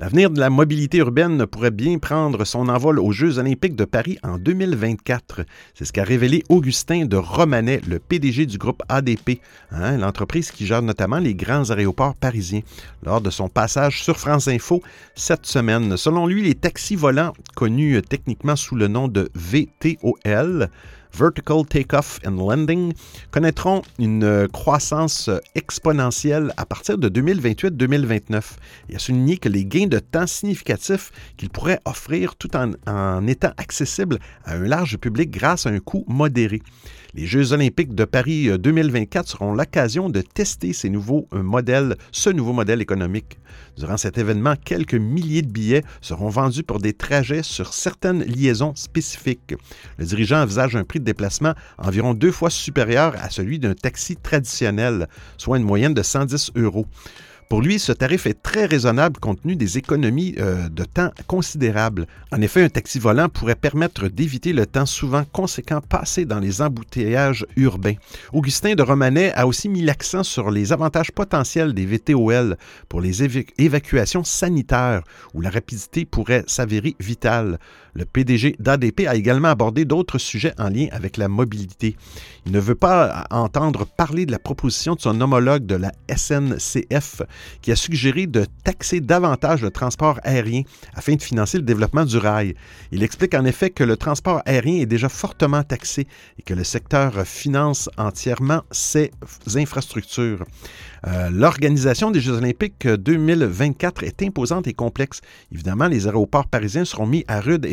L'avenir 0.00 0.30
de 0.30 0.38
la 0.38 0.48
mobilité 0.48 0.98
urbaine 0.98 1.44
pourrait 1.44 1.72
bien 1.72 1.98
prendre 1.98 2.44
son 2.44 2.68
envol 2.68 3.00
aux 3.00 3.10
Jeux 3.10 3.38
olympiques 3.38 3.74
de 3.74 3.84
Paris 3.84 4.16
en 4.22 4.38
2024. 4.38 5.40
C'est 5.74 5.86
ce 5.86 5.92
qu'a 5.92 6.04
révélé 6.04 6.44
Augustin 6.48 7.04
de 7.04 7.16
Romanet, 7.16 7.80
le 7.88 7.98
PDG 7.98 8.46
du 8.46 8.58
groupe 8.58 8.84
ADP, 8.88 9.40
hein, 9.72 9.98
l'entreprise 9.98 10.52
qui 10.52 10.66
gère 10.66 10.82
notamment 10.82 11.18
les 11.18 11.34
grands 11.34 11.70
aéroports 11.70 12.14
parisiens, 12.14 12.60
lors 13.04 13.20
de 13.20 13.30
son 13.30 13.48
passage 13.48 14.00
sur 14.00 14.18
France 14.18 14.46
Info 14.46 14.84
cette 15.16 15.46
semaine. 15.46 15.96
Selon 15.96 16.28
lui, 16.28 16.44
les 16.44 16.54
taxis 16.54 16.94
volants, 16.94 17.32
connus 17.56 18.00
techniquement 18.08 18.54
sous 18.54 18.76
le 18.76 18.86
nom 18.86 19.08
de 19.08 19.28
VTOL, 19.34 20.70
Vertical 21.12 21.64
Takeoff 21.66 22.20
and 22.26 22.36
Landing, 22.36 22.92
connaîtront 23.30 23.82
une 23.98 24.24
euh, 24.24 24.46
croissance 24.46 25.28
euh, 25.28 25.38
exponentielle 25.54 26.52
à 26.56 26.66
partir 26.66 26.98
de 26.98 27.08
2028-2029. 27.08 28.42
Il 28.88 28.96
a 28.96 28.98
souligné 28.98 29.36
que 29.36 29.48
les 29.48 29.64
gains 29.64 29.86
de 29.86 29.98
temps 29.98 30.26
significatifs 30.26 31.10
qu'ils 31.36 31.50
pourraient 31.50 31.80
offrir 31.84 32.36
tout 32.36 32.54
en, 32.56 32.72
en 32.86 33.26
étant 33.26 33.52
accessibles 33.56 34.18
à 34.44 34.54
un 34.54 34.66
large 34.66 34.96
public 34.98 35.30
grâce 35.30 35.66
à 35.66 35.70
un 35.70 35.80
coût 35.80 36.04
modéré. 36.08 36.62
Les 37.14 37.26
Jeux 37.26 37.52
olympiques 37.52 37.94
de 37.94 38.04
Paris 38.04 38.50
2024 38.58 39.24
euh, 39.24 39.30
seront 39.30 39.54
l'occasion 39.54 40.10
de 40.10 40.20
tester 40.20 40.72
modèles, 41.32 41.96
ce 42.12 42.28
nouveau 42.28 42.52
modèle 42.52 42.82
économique. 42.82 43.38
Durant 43.78 43.96
cet 43.96 44.18
événement, 44.18 44.54
quelques 44.62 44.94
milliers 44.94 45.40
de 45.40 45.50
billets 45.50 45.84
seront 46.02 46.28
vendus 46.28 46.64
pour 46.64 46.80
des 46.80 46.92
trajets 46.92 47.42
sur 47.42 47.72
certaines 47.72 48.22
liaisons 48.24 48.74
spécifiques. 48.74 49.54
Le 49.96 50.04
dirigeant 50.04 50.42
envisage 50.42 50.76
un 50.76 50.84
prix 50.84 51.00
de 51.00 51.04
déplacement 51.04 51.54
environ 51.78 52.12
deux 52.12 52.32
fois 52.32 52.50
supérieur 52.50 53.14
à 53.22 53.30
celui 53.30 53.58
d'un 53.58 53.74
taxi 53.74 54.16
traditionnel, 54.16 55.08
soit 55.38 55.56
une 55.56 55.64
moyenne 55.64 55.94
de 55.94 56.02
110 56.02 56.52
euros. 56.56 56.86
Pour 57.48 57.62
lui, 57.62 57.78
ce 57.78 57.92
tarif 57.92 58.26
est 58.26 58.42
très 58.42 58.66
raisonnable 58.66 59.18
compte 59.18 59.40
tenu 59.40 59.56
des 59.56 59.78
économies 59.78 60.34
euh, 60.38 60.68
de 60.68 60.84
temps 60.84 61.10
considérables. 61.26 62.06
En 62.30 62.42
effet, 62.42 62.62
un 62.62 62.68
taxi 62.68 62.98
volant 62.98 63.30
pourrait 63.30 63.54
permettre 63.54 64.08
d'éviter 64.08 64.52
le 64.52 64.66
temps 64.66 64.84
souvent 64.84 65.24
conséquent 65.32 65.80
passé 65.80 66.26
dans 66.26 66.40
les 66.40 66.60
embouteillages 66.60 67.46
urbains. 67.56 67.94
Augustin 68.34 68.74
de 68.74 68.82
Romanet 68.82 69.32
a 69.32 69.46
aussi 69.46 69.70
mis 69.70 69.80
l'accent 69.80 70.24
sur 70.24 70.50
les 70.50 70.74
avantages 70.74 71.10
potentiels 71.10 71.72
des 71.72 71.86
VTOL 71.86 72.58
pour 72.90 73.00
les 73.00 73.22
évacuations 73.56 74.24
sanitaires, 74.24 75.02
où 75.32 75.40
la 75.40 75.48
rapidité 75.48 76.04
pourrait 76.04 76.44
s'avérer 76.46 76.96
vitale. 77.00 77.58
Le 77.94 78.04
PDG 78.04 78.56
d'ADP 78.58 79.06
a 79.06 79.14
également 79.14 79.48
abordé 79.48 79.84
d'autres 79.84 80.18
sujets 80.18 80.54
en 80.58 80.68
lien 80.68 80.86
avec 80.92 81.16
la 81.16 81.28
mobilité. 81.28 81.96
Il 82.46 82.52
ne 82.52 82.60
veut 82.60 82.74
pas 82.74 83.26
entendre 83.30 83.86
parler 83.86 84.26
de 84.26 84.32
la 84.32 84.38
proposition 84.38 84.94
de 84.94 85.00
son 85.00 85.20
homologue 85.20 85.66
de 85.66 85.74
la 85.74 85.92
SNCF 86.14 87.22
qui 87.62 87.72
a 87.72 87.76
suggéré 87.76 88.26
de 88.26 88.46
taxer 88.64 89.00
davantage 89.00 89.62
le 89.62 89.70
transport 89.70 90.20
aérien 90.22 90.62
afin 90.94 91.14
de 91.14 91.22
financer 91.22 91.58
le 91.58 91.64
développement 91.64 92.04
du 92.04 92.16
rail. 92.16 92.54
Il 92.92 93.02
explique 93.02 93.34
en 93.34 93.44
effet 93.44 93.70
que 93.70 93.84
le 93.84 93.96
transport 93.96 94.42
aérien 94.46 94.80
est 94.80 94.86
déjà 94.86 95.08
fortement 95.08 95.62
taxé 95.62 96.06
et 96.38 96.42
que 96.42 96.54
le 96.54 96.64
secteur 96.64 97.26
finance 97.26 97.90
entièrement 97.96 98.62
ses 98.70 99.10
infrastructures. 99.54 100.44
Euh, 101.06 101.30
l'organisation 101.30 102.10
des 102.10 102.20
Jeux 102.20 102.32
olympiques 102.32 102.86
2024 102.86 104.02
est 104.02 104.22
imposante 104.22 104.66
et 104.66 104.72
complexe. 104.72 105.20
Évidemment, 105.52 105.86
les 105.86 106.06
aéroports 106.06 106.46
parisiens 106.46 106.84
seront 106.84 107.06
mis 107.06 107.24
à 107.28 107.40
rude 107.40 107.66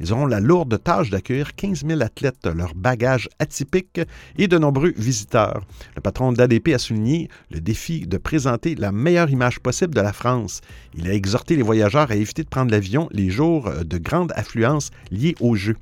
Ils 0.00 0.12
auront 0.12 0.26
la 0.26 0.40
lourde 0.40 0.82
tâche 0.82 1.10
d'accueillir 1.10 1.54
15 1.54 1.84
000 1.86 2.00
athlètes, 2.00 2.46
leurs 2.46 2.74
bagages 2.74 3.28
atypiques 3.38 4.00
et 4.36 4.48
de 4.48 4.58
nombreux 4.58 4.92
visiteurs. 4.96 5.62
Le 5.96 6.00
patron 6.00 6.32
d'ADP 6.32 6.68
a 6.74 6.78
souligné 6.78 7.28
le 7.50 7.60
défi 7.60 8.06
de 8.06 8.16
présenter 8.16 8.74
la 8.74 8.92
meilleure 8.92 9.30
image 9.30 9.60
possible 9.60 9.94
de 9.94 10.00
la 10.00 10.12
France. 10.12 10.60
Il 10.94 11.08
a 11.08 11.12
exhorté 11.12 11.56
les 11.56 11.62
voyageurs 11.62 12.10
à 12.10 12.16
éviter 12.16 12.42
de 12.42 12.48
prendre 12.48 12.70
l'avion 12.70 13.08
les 13.12 13.30
jours 13.30 13.70
de 13.84 13.98
grande 13.98 14.32
affluence 14.36 14.90
liés 15.10 15.34
aux 15.40 15.54
Jeux. 15.54 15.76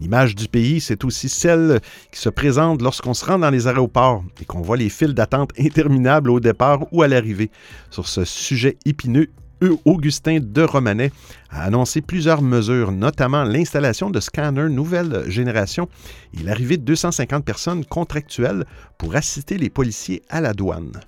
L'image 0.00 0.34
du 0.34 0.48
pays, 0.48 0.80
c'est 0.80 1.04
aussi 1.04 1.28
celle 1.28 1.80
qui 2.10 2.18
se 2.18 2.28
présente 2.28 2.82
lorsqu'on 2.82 3.14
se 3.14 3.24
rend 3.24 3.38
dans 3.38 3.50
les 3.50 3.68
aéroports 3.68 4.24
et 4.40 4.44
qu'on 4.44 4.60
voit 4.60 4.76
les 4.76 4.88
files 4.88 5.14
d'attente 5.14 5.52
interminables 5.58 6.30
au 6.30 6.40
départ 6.40 6.92
ou 6.92 7.02
à 7.02 7.08
l'arrivée. 7.08 7.50
Sur 7.90 8.08
ce 8.08 8.24
sujet 8.24 8.76
épineux, 8.84 9.28
Augustin 9.84 10.38
de 10.40 10.62
Romanet 10.62 11.12
a 11.50 11.64
annoncé 11.64 12.00
plusieurs 12.00 12.42
mesures, 12.42 12.92
notamment 12.92 13.44
l'installation 13.44 14.10
de 14.10 14.20
scanners 14.20 14.68
nouvelle 14.68 15.24
génération 15.28 15.88
et 16.38 16.42
l'arrivée 16.42 16.76
de 16.76 16.84
250 16.84 17.44
personnes 17.44 17.84
contractuelles 17.84 18.64
pour 18.98 19.16
assister 19.16 19.58
les 19.58 19.70
policiers 19.70 20.22
à 20.28 20.40
la 20.40 20.52
douane. 20.52 21.00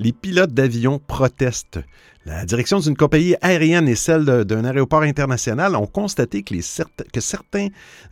les 0.00 0.12
pilotes 0.12 0.54
d'avion 0.54 0.98
protestent. 0.98 1.78
La 2.26 2.44
direction 2.44 2.78
d'une 2.80 2.98
compagnie 2.98 3.34
aérienne 3.40 3.88
et 3.88 3.94
celle 3.94 4.26
d'un 4.44 4.66
aéroport 4.66 5.00
international 5.00 5.74
ont 5.74 5.86
constaté 5.86 6.42
que, 6.42 6.60
certains 6.60 7.68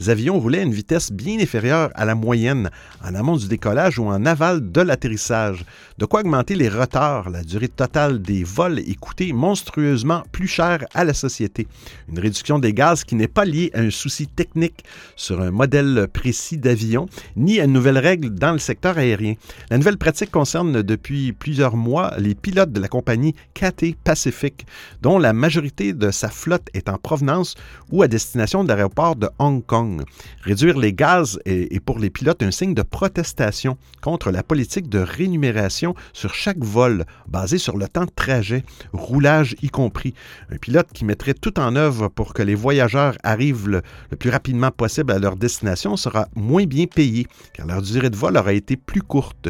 avions 0.06 0.40
roulaient 0.40 0.60
à 0.60 0.62
une 0.62 0.72
vitesse 0.72 1.12
bien 1.12 1.38
inférieure 1.38 1.90
à 1.94 2.06
la 2.06 2.14
moyenne 2.14 2.70
en 3.04 3.14
amont 3.14 3.36
du 3.36 3.48
décollage 3.48 3.98
ou 3.98 4.06
en 4.06 4.24
aval 4.24 4.72
de 4.72 4.80
l'atterrissage, 4.80 5.66
de 5.98 6.06
quoi 6.06 6.20
augmenter 6.20 6.54
les 6.54 6.70
retards. 6.70 7.28
La 7.28 7.44
durée 7.44 7.68
totale 7.68 8.22
des 8.22 8.44
vols 8.44 8.78
et 8.78 8.94
coûter 8.94 9.34
monstrueusement 9.34 10.22
plus 10.32 10.48
cher 10.48 10.86
à 10.94 11.04
la 11.04 11.12
société. 11.12 11.68
Une 12.08 12.18
réduction 12.18 12.58
des 12.58 12.72
gaz 12.72 13.04
qui 13.04 13.14
n'est 13.14 13.28
pas 13.28 13.44
liée 13.44 13.70
à 13.74 13.80
un 13.80 13.90
souci 13.90 14.26
technique 14.26 14.84
sur 15.16 15.42
un 15.42 15.50
modèle 15.50 16.08
précis 16.10 16.56
d'avion, 16.56 17.10
ni 17.36 17.60
à 17.60 17.64
une 17.64 17.74
nouvelle 17.74 17.98
règle 17.98 18.30
dans 18.30 18.52
le 18.52 18.58
secteur 18.58 18.96
aérien. 18.96 19.34
La 19.68 19.76
nouvelle 19.76 19.98
pratique 19.98 20.30
concerne 20.30 20.80
depuis 20.80 21.34
plusieurs 21.34 21.76
mois 21.76 22.14
les 22.16 22.34
pilotes 22.34 22.72
de 22.72 22.80
la 22.80 22.88
compagnie 22.88 23.34
KT 23.52 23.97
Pacific, 24.04 24.66
dont 25.02 25.18
la 25.18 25.32
majorité 25.32 25.92
de 25.92 26.10
sa 26.10 26.28
flotte 26.28 26.68
est 26.74 26.88
en 26.88 26.98
provenance 26.98 27.54
ou 27.90 28.02
à 28.02 28.08
destination 28.08 28.64
de 28.64 28.68
l'aéroport 28.68 29.16
de 29.16 29.28
Hong 29.38 29.64
Kong. 29.64 30.02
Réduire 30.42 30.78
les 30.78 30.92
gaz 30.92 31.38
est, 31.44 31.80
pour 31.80 31.98
les 31.98 32.10
pilotes 32.10 32.42
un 32.42 32.50
signe 32.50 32.74
de 32.74 32.82
protestation 32.82 33.76
contre 34.00 34.30
la 34.30 34.42
politique 34.42 34.88
de 34.88 34.98
rémunération 34.98 35.94
sur 36.12 36.34
chaque 36.34 36.58
vol, 36.58 37.04
basée 37.26 37.58
sur 37.58 37.76
le 37.76 37.88
temps 37.88 38.04
de 38.04 38.10
trajet, 38.14 38.64
roulage 38.92 39.56
y 39.62 39.68
compris. 39.68 40.14
Un 40.50 40.56
pilote 40.56 40.88
qui 40.92 41.04
mettrait 41.04 41.34
tout 41.34 41.58
en 41.60 41.76
œuvre 41.76 42.08
pour 42.08 42.34
que 42.34 42.42
les 42.42 42.54
voyageurs 42.54 43.16
arrivent 43.22 43.68
le, 43.68 43.82
plus 44.18 44.30
rapidement 44.30 44.70
possible 44.70 45.12
à 45.12 45.18
leur 45.18 45.36
destination 45.36 45.96
sera 45.96 46.28
moins 46.34 46.64
bien 46.64 46.86
payé, 46.86 47.26
car 47.52 47.66
leur 47.66 47.82
durée 47.82 48.10
de 48.10 48.16
vol 48.16 48.36
aura 48.36 48.52
été 48.52 48.76
plus 48.76 49.02
courte. 49.02 49.48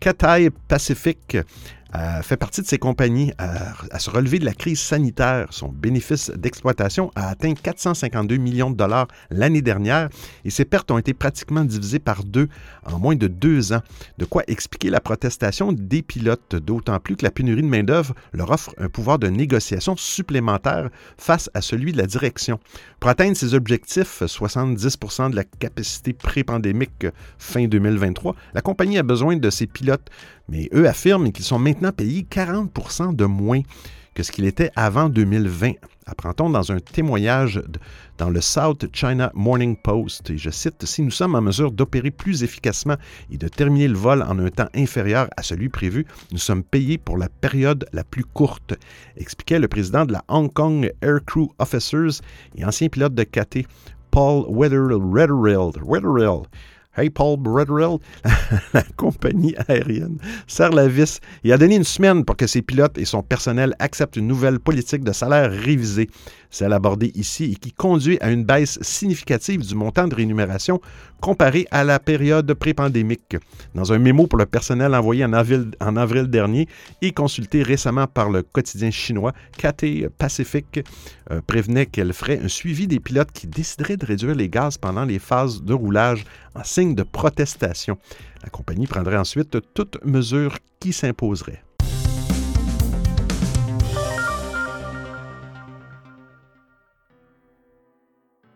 Cathay 0.00 0.50
Pacific 0.68 1.38
euh, 1.94 2.20
fait 2.22 2.36
partie 2.36 2.62
de 2.62 2.66
ces 2.66 2.78
compagnies 2.78 3.32
à, 3.38 3.98
se 3.98 4.10
relever 4.10 4.38
de 4.38 4.44
la 4.44 4.52
crise 4.52 4.80
sanitaire. 4.80 5.46
Son 5.50 5.68
bénéfice 5.68 6.30
d'exploitation 6.30 7.10
a 7.14 7.28
atteint 7.28 7.54
452 7.54 8.36
millions 8.36 8.70
de 8.70 8.76
dollars 8.76 9.06
l'année 9.30 9.62
dernière 9.62 10.08
et 10.44 10.50
ses 10.50 10.64
pertes 10.64 10.90
ont 10.90 10.98
été 10.98 11.14
pratiquement 11.14 11.64
divisées 11.64 11.98
par 11.98 12.24
deux 12.24 12.48
en 12.84 12.98
moins 12.98 13.14
de 13.14 13.28
deux 13.28 13.72
ans. 13.72 13.82
De 14.18 14.24
quoi 14.24 14.42
expliquer 14.48 14.90
la 14.90 15.00
protestation 15.00 15.72
des 15.72 16.02
pilotes, 16.02 16.56
d'autant 16.56 16.98
plus 16.98 17.16
que 17.16 17.24
la 17.24 17.30
pénurie 17.30 17.62
de 17.62 17.68
main-d'œuvre 17.68 18.14
leur 18.32 18.50
offre 18.50 18.74
un 18.78 18.88
pouvoir 18.88 19.18
de 19.18 19.28
négociation 19.28 19.96
supplémentaire 19.96 20.90
face 21.18 21.50
à 21.54 21.60
celui 21.60 21.92
de 21.92 21.98
la 21.98 22.06
direction. 22.06 22.58
Pour 23.00 23.10
atteindre 23.10 23.36
ses 23.36 23.54
objectifs, 23.54 24.22
70% 24.22 25.30
de 25.30 25.36
la 25.36 25.44
capacité 25.44 26.12
pré-pandémique 26.12 27.06
fin 27.38 27.66
2023, 27.66 28.34
la 28.54 28.60
compagnie 28.60 28.98
a 28.98 29.02
besoin 29.02 29.36
de 29.36 29.50
ses 29.50 29.66
pilotes 29.66 30.10
mais 30.48 30.68
eux 30.74 30.88
affirment 30.88 31.32
qu'ils 31.32 31.44
sont 31.44 31.58
maintenant 31.58 31.92
payés 31.92 32.26
40% 32.30 33.14
de 33.14 33.24
moins 33.24 33.62
que 34.16 34.22
ce 34.22 34.32
qu'il 34.32 34.46
était 34.46 34.70
avant 34.76 35.10
2020. 35.10 35.72
Apprend-on 36.06 36.48
dans 36.48 36.72
un 36.72 36.78
témoignage 36.78 37.60
dans 38.16 38.30
le 38.30 38.40
South 38.40 38.86
China 38.92 39.30
Morning 39.34 39.76
Post, 39.76 40.30
et 40.30 40.38
je 40.38 40.48
cite, 40.48 40.86
Si 40.86 41.02
nous 41.02 41.10
sommes 41.10 41.34
en 41.34 41.42
mesure 41.42 41.70
d'opérer 41.70 42.10
plus 42.10 42.42
efficacement 42.42 42.96
et 43.30 43.36
de 43.36 43.48
terminer 43.48 43.88
le 43.88 43.96
vol 43.98 44.22
en 44.22 44.38
un 44.38 44.48
temps 44.48 44.70
inférieur 44.74 45.28
à 45.36 45.42
celui 45.42 45.68
prévu, 45.68 46.06
nous 46.32 46.38
sommes 46.38 46.62
payés 46.62 46.96
pour 46.96 47.18
la 47.18 47.28
période 47.28 47.86
la 47.92 48.04
plus 48.04 48.24
courte, 48.24 48.74
expliquait 49.16 49.58
le 49.58 49.68
président 49.68 50.06
de 50.06 50.14
la 50.14 50.24
Hong 50.28 50.50
Kong 50.50 50.90
Aircrew 51.02 51.48
Officers 51.58 52.22
et 52.56 52.64
ancien 52.64 52.88
pilote 52.88 53.14
de 53.14 53.24
KT, 53.24 53.66
Paul 54.10 54.46
Wetherell. 54.48 56.42
Hey 56.96 57.10
Paul 57.10 57.38
Brettrell, 57.38 57.98
la 58.72 58.82
compagnie 58.96 59.54
aérienne, 59.68 60.16
serre 60.46 60.72
la 60.72 60.88
vis. 60.88 61.20
Et 61.44 61.52
a 61.52 61.58
donné 61.58 61.76
une 61.76 61.84
semaine 61.84 62.24
pour 62.24 62.36
que 62.36 62.46
ses 62.46 62.62
pilotes 62.62 62.96
et 62.96 63.04
son 63.04 63.22
personnel 63.22 63.74
acceptent 63.78 64.16
une 64.16 64.26
nouvelle 64.26 64.58
politique 64.58 65.04
de 65.04 65.12
salaire 65.12 65.50
révisée, 65.50 66.08
celle 66.56 66.72
abordée 66.72 67.12
ici 67.14 67.52
et 67.52 67.56
qui 67.56 67.70
conduit 67.70 68.16
à 68.20 68.30
une 68.30 68.44
baisse 68.44 68.78
significative 68.80 69.60
du 69.60 69.74
montant 69.74 70.08
de 70.08 70.14
rémunération 70.14 70.80
comparé 71.20 71.66
à 71.70 71.84
la 71.84 71.98
période 71.98 72.52
pré-pandémique. 72.54 73.36
Dans 73.74 73.92
un 73.92 73.98
mémo 73.98 74.26
pour 74.26 74.38
le 74.38 74.46
personnel 74.46 74.94
envoyé 74.94 75.24
en 75.24 75.34
avril, 75.34 75.70
en 75.80 75.96
avril 75.96 76.28
dernier 76.28 76.66
et 77.02 77.12
consulté 77.12 77.62
récemment 77.62 78.06
par 78.06 78.30
le 78.30 78.42
quotidien 78.42 78.90
chinois, 78.90 79.32
Cathay 79.58 80.08
Pacific 80.16 80.80
euh, 81.30 81.42
prévenait 81.46 81.86
qu'elle 81.86 82.14
ferait 82.14 82.40
un 82.42 82.48
suivi 82.48 82.86
des 82.86 83.00
pilotes 83.00 83.32
qui 83.32 83.46
décideraient 83.46 83.98
de 83.98 84.06
réduire 84.06 84.34
les 84.34 84.48
gaz 84.48 84.78
pendant 84.78 85.04
les 85.04 85.18
phases 85.18 85.62
de 85.62 85.74
roulage 85.74 86.24
en 86.54 86.64
signe 86.64 86.94
de 86.94 87.02
protestation. 87.02 87.98
La 88.42 88.48
compagnie 88.48 88.86
prendrait 88.86 89.18
ensuite 89.18 89.58
toute 89.74 90.02
mesure 90.04 90.56
qui 90.80 90.94
s'imposerait. 90.94 91.65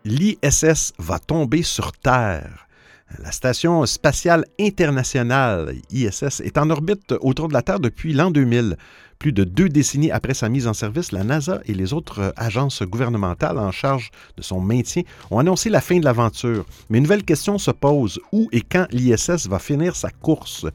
L'ISS 0.03 0.93
va 0.97 1.19
tomber 1.19 1.61
sur 1.61 1.91
Terre. 1.91 2.67
La 3.19 3.31
Station 3.31 3.85
spatiale 3.85 4.45
internationale, 4.59 5.75
ISS, 5.91 6.39
est 6.39 6.57
en 6.57 6.71
orbite 6.71 7.13
autour 7.21 7.49
de 7.49 7.53
la 7.53 7.61
Terre 7.61 7.79
depuis 7.79 8.11
l'an 8.11 8.31
2000. 8.31 8.77
Plus 9.19 9.31
de 9.31 9.43
deux 9.43 9.69
décennies 9.69 10.09
après 10.09 10.33
sa 10.33 10.49
mise 10.49 10.65
en 10.65 10.73
service, 10.73 11.11
la 11.11 11.23
NASA 11.23 11.61
et 11.65 11.75
les 11.75 11.93
autres 11.93 12.33
agences 12.35 12.81
gouvernementales 12.81 13.59
en 13.59 13.69
charge 13.69 14.09
de 14.37 14.41
son 14.41 14.59
maintien 14.59 15.03
ont 15.29 15.37
annoncé 15.37 15.69
la 15.69 15.81
fin 15.81 15.99
de 15.99 16.05
l'aventure. 16.05 16.65
Mais 16.89 16.97
une 16.97 17.03
nouvelle 17.03 17.23
question 17.23 17.59
se 17.59 17.69
pose. 17.69 18.19
Où 18.31 18.49
et 18.51 18.61
quand 18.61 18.87
l'ISS 18.89 19.47
va 19.47 19.59
finir 19.59 19.95
sa 19.95 20.09
course? 20.09 20.65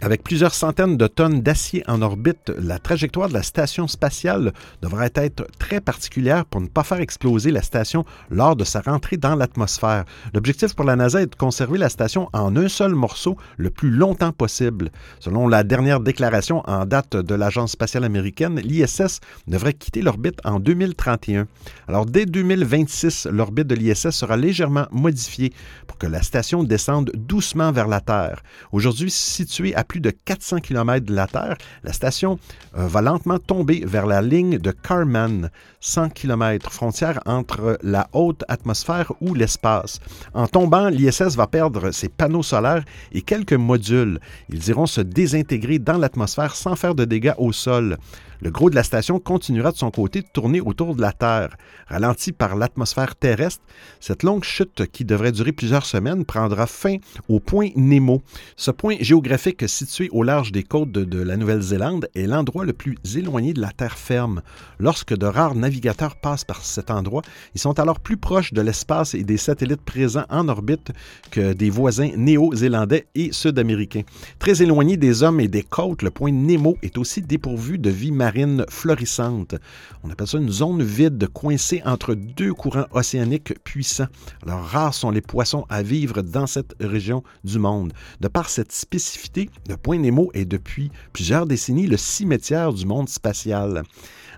Avec 0.00 0.24
plusieurs 0.24 0.54
centaines 0.54 0.96
de 0.96 1.06
tonnes 1.06 1.40
d'acier 1.40 1.84
en 1.86 2.02
orbite, 2.02 2.52
la 2.58 2.78
trajectoire 2.78 3.28
de 3.28 3.34
la 3.34 3.42
station 3.42 3.86
spatiale 3.86 4.52
devrait 4.82 5.12
être 5.14 5.46
très 5.58 5.80
particulière 5.80 6.44
pour 6.46 6.60
ne 6.60 6.66
pas 6.66 6.82
faire 6.82 7.00
exploser 7.00 7.50
la 7.52 7.62
station 7.62 8.04
lors 8.30 8.56
de 8.56 8.64
sa 8.64 8.80
rentrée 8.80 9.16
dans 9.16 9.36
l'atmosphère. 9.36 10.04
L'objectif 10.34 10.74
pour 10.74 10.84
la 10.84 10.96
NASA 10.96 11.22
est 11.22 11.26
de 11.26 11.36
conserver 11.36 11.78
la 11.78 11.88
station 11.88 12.28
en 12.32 12.56
un 12.56 12.68
seul 12.68 12.94
morceau 12.94 13.36
le 13.56 13.70
plus 13.70 13.90
longtemps 13.90 14.32
possible. 14.32 14.90
Selon 15.20 15.46
la 15.46 15.62
dernière 15.62 16.00
déclaration 16.00 16.62
en 16.68 16.86
date 16.86 17.16
de 17.16 17.34
l'Agence 17.34 17.72
spatiale 17.72 18.04
américaine, 18.04 18.60
l'ISS 18.60 19.20
devrait 19.46 19.74
quitter 19.74 20.02
l'orbite 20.02 20.40
en 20.44 20.58
2031. 20.58 21.46
Alors 21.86 22.06
dès 22.06 22.26
2026, 22.26 23.28
l'orbite 23.30 23.68
de 23.68 23.76
l'ISS 23.76 24.10
sera 24.10 24.36
légèrement 24.36 24.86
modifiée 24.90 25.52
pour 25.86 25.98
que 25.98 26.06
la 26.06 26.22
station 26.22 26.64
descende 26.64 27.12
doucement 27.14 27.70
vers 27.70 27.86
la 27.88 28.00
Terre. 28.00 28.42
Aujourd'hui 28.72 29.10
située 29.10 29.74
à 29.74 29.83
plus 29.84 30.00
de 30.00 30.10
400 30.10 30.60
km 30.60 31.06
de 31.06 31.14
la 31.14 31.26
Terre, 31.26 31.56
la 31.82 31.92
station 31.92 32.38
va 32.72 33.00
lentement 33.02 33.38
tomber 33.38 33.84
vers 33.84 34.06
la 34.06 34.22
ligne 34.22 34.58
de 34.58 34.70
Karman, 34.70 35.50
100 35.84 36.08
km, 36.14 36.72
frontière 36.72 37.20
entre 37.26 37.78
la 37.82 38.08
haute 38.14 38.42
atmosphère 38.48 39.12
ou 39.20 39.34
l'espace. 39.34 40.00
En 40.32 40.46
tombant, 40.46 40.88
l'ISS 40.88 41.36
va 41.36 41.46
perdre 41.46 41.90
ses 41.90 42.08
panneaux 42.08 42.42
solaires 42.42 42.84
et 43.12 43.20
quelques 43.20 43.52
modules. 43.52 44.18
Ils 44.48 44.66
iront 44.68 44.86
se 44.86 45.02
désintégrer 45.02 45.78
dans 45.78 45.98
l'atmosphère 45.98 46.56
sans 46.56 46.74
faire 46.74 46.94
de 46.94 47.04
dégâts 47.04 47.34
au 47.36 47.52
sol. 47.52 47.98
Le 48.44 48.50
gros 48.50 48.68
de 48.68 48.74
la 48.74 48.82
station 48.82 49.20
continuera 49.20 49.72
de 49.72 49.76
son 49.76 49.90
côté 49.90 50.20
de 50.20 50.26
tourner 50.30 50.60
autour 50.60 50.94
de 50.94 51.00
la 51.00 51.12
Terre. 51.12 51.56
Ralenti 51.86 52.30
par 52.32 52.56
l'atmosphère 52.56 53.16
terrestre, 53.16 53.62
cette 54.00 54.22
longue 54.22 54.44
chute 54.44 54.84
qui 54.92 55.06
devrait 55.06 55.32
durer 55.32 55.52
plusieurs 55.52 55.86
semaines 55.86 56.26
prendra 56.26 56.66
fin 56.66 56.96
au 57.28 57.40
point 57.40 57.70
Nemo. 57.74 58.22
Ce 58.56 58.70
point 58.70 58.96
géographique 59.00 59.66
situé 59.66 60.10
au 60.12 60.22
large 60.22 60.52
des 60.52 60.62
côtes 60.62 60.92
de, 60.92 61.22
la 61.22 61.38
Nouvelle-Zélande 61.38 62.08
est 62.14 62.26
l'endroit 62.26 62.66
le 62.66 62.74
plus 62.74 62.98
éloigné 63.16 63.54
de 63.54 63.62
la 63.62 63.70
terre 63.70 63.96
ferme. 63.96 64.42
Lorsque 64.78 65.16
de 65.16 65.26
rares 65.26 65.54
navigateurs 65.54 65.73
passent 66.20 66.44
par 66.44 66.64
cet 66.64 66.90
endroit, 66.90 67.22
ils 67.54 67.60
sont 67.60 67.78
alors 67.78 68.00
plus 68.00 68.16
proches 68.16 68.52
de 68.52 68.60
l'espace 68.60 69.14
et 69.14 69.24
des 69.24 69.36
satellites 69.36 69.82
présents 69.82 70.24
en 70.30 70.48
orbite 70.48 70.92
que 71.30 71.52
des 71.52 71.70
voisins 71.70 72.10
néo-zélandais 72.16 73.06
et 73.14 73.32
sud-américains. 73.32 74.02
Très 74.38 74.62
éloigné 74.62 74.96
des 74.96 75.22
hommes 75.22 75.40
et 75.40 75.48
des 75.48 75.62
côtes, 75.62 76.02
le 76.02 76.10
point 76.10 76.32
Nemo 76.32 76.76
est 76.82 76.98
aussi 76.98 77.22
dépourvu 77.22 77.78
de 77.78 77.90
vie 77.90 78.12
marine 78.12 78.64
florissante. 78.68 79.54
On 80.02 80.10
appelle 80.10 80.26
ça 80.26 80.38
une 80.38 80.50
zone 80.50 80.82
vide 80.82 81.28
coincée 81.28 81.82
entre 81.84 82.14
deux 82.14 82.52
courants 82.52 82.86
océaniques 82.92 83.54
puissants. 83.64 84.08
Alors 84.42 84.64
rares 84.64 84.94
sont 84.94 85.10
les 85.10 85.20
poissons 85.20 85.64
à 85.68 85.82
vivre 85.82 86.22
dans 86.22 86.46
cette 86.46 86.74
région 86.80 87.22
du 87.44 87.58
monde. 87.58 87.92
De 88.20 88.28
par 88.28 88.48
cette 88.48 88.72
spécificité, 88.72 89.50
le 89.68 89.76
point 89.76 89.98
Nemo 89.98 90.30
est 90.34 90.44
depuis 90.44 90.90
plusieurs 91.12 91.46
décennies 91.46 91.86
le 91.86 91.96
cimetière 91.96 92.72
du 92.72 92.86
monde 92.86 93.08
spatial. 93.08 93.82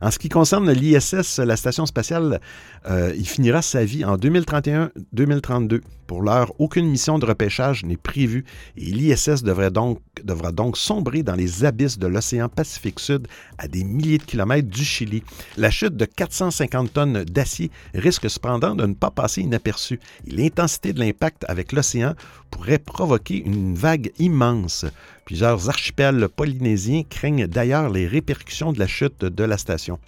En 0.00 0.10
ce 0.10 0.18
qui 0.18 0.28
concerne 0.28 0.70
l'ISS, 0.70 1.38
la 1.38 1.56
station 1.56 1.86
spatiale, 1.86 2.40
euh, 2.88 3.12
il 3.16 3.26
finira 3.26 3.62
sa 3.62 3.84
vie 3.84 4.04
en 4.04 4.16
2031-2032. 4.16 5.80
Pour 6.06 6.22
l'heure, 6.22 6.52
aucune 6.58 6.88
mission 6.88 7.18
de 7.18 7.26
repêchage 7.26 7.84
n'est 7.84 7.96
prévue 7.96 8.44
et 8.76 8.84
l'ISS 8.84 9.42
donc, 9.42 10.00
devra 10.22 10.52
donc 10.52 10.76
sombrer 10.76 11.22
dans 11.22 11.34
les 11.34 11.64
abysses 11.64 11.98
de 11.98 12.06
l'océan 12.06 12.48
Pacifique 12.48 13.00
Sud 13.00 13.26
à 13.58 13.66
des 13.66 13.82
milliers 13.82 14.18
de 14.18 14.22
kilomètres 14.22 14.68
du 14.68 14.84
Chili. 14.84 15.22
La 15.56 15.70
chute 15.70 15.96
de 15.96 16.04
450 16.04 16.92
tonnes 16.92 17.24
d'acier 17.24 17.70
risque 17.94 18.30
cependant 18.30 18.74
de 18.74 18.86
ne 18.86 18.94
pas 18.94 19.10
passer 19.10 19.42
inaperçue 19.42 20.00
et 20.26 20.30
l'intensité 20.30 20.92
de 20.92 21.00
l'impact 21.00 21.44
avec 21.48 21.72
l'océan 21.72 22.14
pourrait 22.50 22.78
provoquer 22.78 23.42
une 23.44 23.74
vague 23.74 24.12
immense. 24.18 24.86
Plusieurs 25.26 25.68
archipels 25.68 26.28
polynésiens 26.28 27.02
craignent 27.02 27.48
d'ailleurs 27.48 27.90
les 27.90 28.06
répercussions 28.06 28.72
de 28.72 28.78
la 28.78 28.86
chute 28.86 29.24
de 29.24 29.42
la 29.44 29.58
station. 29.58 29.98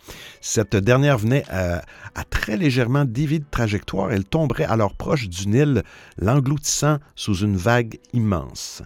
Cette 0.41 0.77
dernière 0.77 1.19
venait 1.19 1.43
à, 1.51 1.83
très 2.31 2.57
légèrement 2.57 3.05
dévier 3.05 3.41
de 3.41 3.45
trajectoire. 3.51 4.13
Elle 4.13 4.25
tomberait 4.25 4.65
alors 4.65 4.95
proche 4.95 5.29
d'une 5.29 5.55
île, 5.55 5.83
l'engloutissant 6.19 6.99
sous 7.15 7.39
une 7.39 7.57
vague 7.57 7.99
immense. 8.13 8.83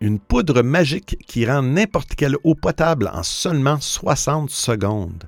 Une 0.00 0.20
poudre 0.20 0.62
magique 0.62 1.16
qui 1.26 1.44
rend 1.44 1.62
n'importe 1.62 2.14
quelle 2.14 2.36
eau 2.44 2.54
potable 2.54 3.10
en 3.12 3.24
seulement 3.24 3.80
60 3.80 4.48
secondes. 4.48 5.24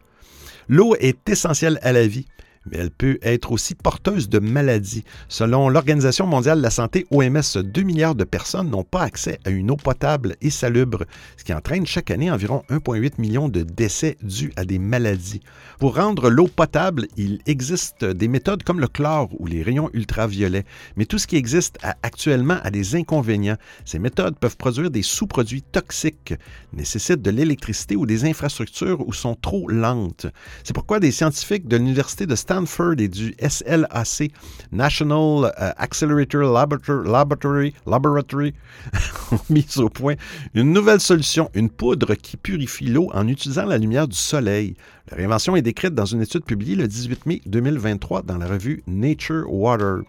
L'eau 0.68 0.94
est 1.00 1.28
essentielle 1.28 1.80
à 1.82 1.92
la 1.92 2.06
vie 2.06 2.26
elle 2.72 2.90
peut 2.90 3.18
être 3.22 3.52
aussi 3.52 3.74
porteuse 3.74 4.28
de 4.28 4.38
maladies. 4.38 5.04
Selon 5.28 5.68
l'Organisation 5.68 6.26
mondiale 6.26 6.58
de 6.58 6.62
la 6.62 6.70
santé, 6.70 7.06
OMS, 7.10 7.62
2 7.62 7.82
milliards 7.82 8.14
de 8.14 8.24
personnes 8.24 8.70
n'ont 8.70 8.84
pas 8.84 9.02
accès 9.02 9.38
à 9.44 9.50
une 9.50 9.70
eau 9.70 9.76
potable 9.76 10.36
et 10.40 10.50
salubre, 10.50 11.04
ce 11.36 11.44
qui 11.44 11.52
entraîne 11.52 11.86
chaque 11.86 12.10
année 12.10 12.30
environ 12.30 12.62
1,8 12.70 13.12
million 13.18 13.48
de 13.48 13.62
décès 13.62 14.16
dus 14.22 14.52
à 14.56 14.64
des 14.64 14.78
maladies. 14.78 15.40
Pour 15.78 15.96
rendre 15.96 16.30
l'eau 16.30 16.46
potable, 16.46 17.08
il 17.16 17.40
existe 17.46 18.04
des 18.04 18.28
méthodes 18.28 18.62
comme 18.62 18.80
le 18.80 18.88
chlore 18.88 19.28
ou 19.38 19.46
les 19.46 19.62
rayons 19.62 19.90
ultraviolets, 19.92 20.64
mais 20.96 21.06
tout 21.06 21.18
ce 21.18 21.26
qui 21.26 21.36
existe 21.36 21.78
actuellement 22.02 22.58
a 22.62 22.70
des 22.70 22.94
inconvénients. 22.96 23.56
Ces 23.84 23.98
méthodes 23.98 24.38
peuvent 24.38 24.56
produire 24.56 24.90
des 24.90 25.02
sous-produits 25.02 25.62
toxiques, 25.62 26.34
nécessitent 26.72 27.22
de 27.22 27.30
l'électricité 27.30 27.96
ou 27.96 28.06
des 28.06 28.24
infrastructures 28.24 29.06
ou 29.06 29.12
sont 29.12 29.34
trop 29.34 29.68
lentes. 29.68 30.26
C'est 30.64 30.74
pourquoi 30.74 31.00
des 31.00 31.10
scientifiques 31.10 31.66
de 31.66 31.76
l'Université 31.76 32.26
de 32.26 32.34
Stanford 32.34 32.59
et 32.98 33.08
du 33.08 33.34
SLAC, 33.40 34.32
National 34.72 35.52
euh, 35.60 35.72
Accelerator 35.76 36.42
Laboratory, 36.42 37.74
Laboratory 37.86 38.54
ont 39.32 39.38
mis 39.48 39.66
au 39.78 39.88
point 39.88 40.14
une 40.54 40.72
nouvelle 40.72 41.00
solution, 41.00 41.50
une 41.54 41.70
poudre 41.70 42.14
qui 42.14 42.36
purifie 42.36 42.86
l'eau 42.86 43.10
en 43.12 43.28
utilisant 43.28 43.64
la 43.64 43.78
lumière 43.78 44.08
du 44.08 44.16
soleil. 44.16 44.74
La 45.10 45.16
réinvention 45.16 45.56
est 45.56 45.62
décrite 45.62 45.94
dans 45.94 46.04
une 46.04 46.22
étude 46.22 46.44
publiée 46.44 46.76
le 46.76 46.86
18 46.86 47.26
mai 47.26 47.42
2023 47.46 48.22
dans 48.22 48.38
la 48.38 48.46
revue 48.46 48.84
Nature 48.86 49.52
Water. 49.52 50.02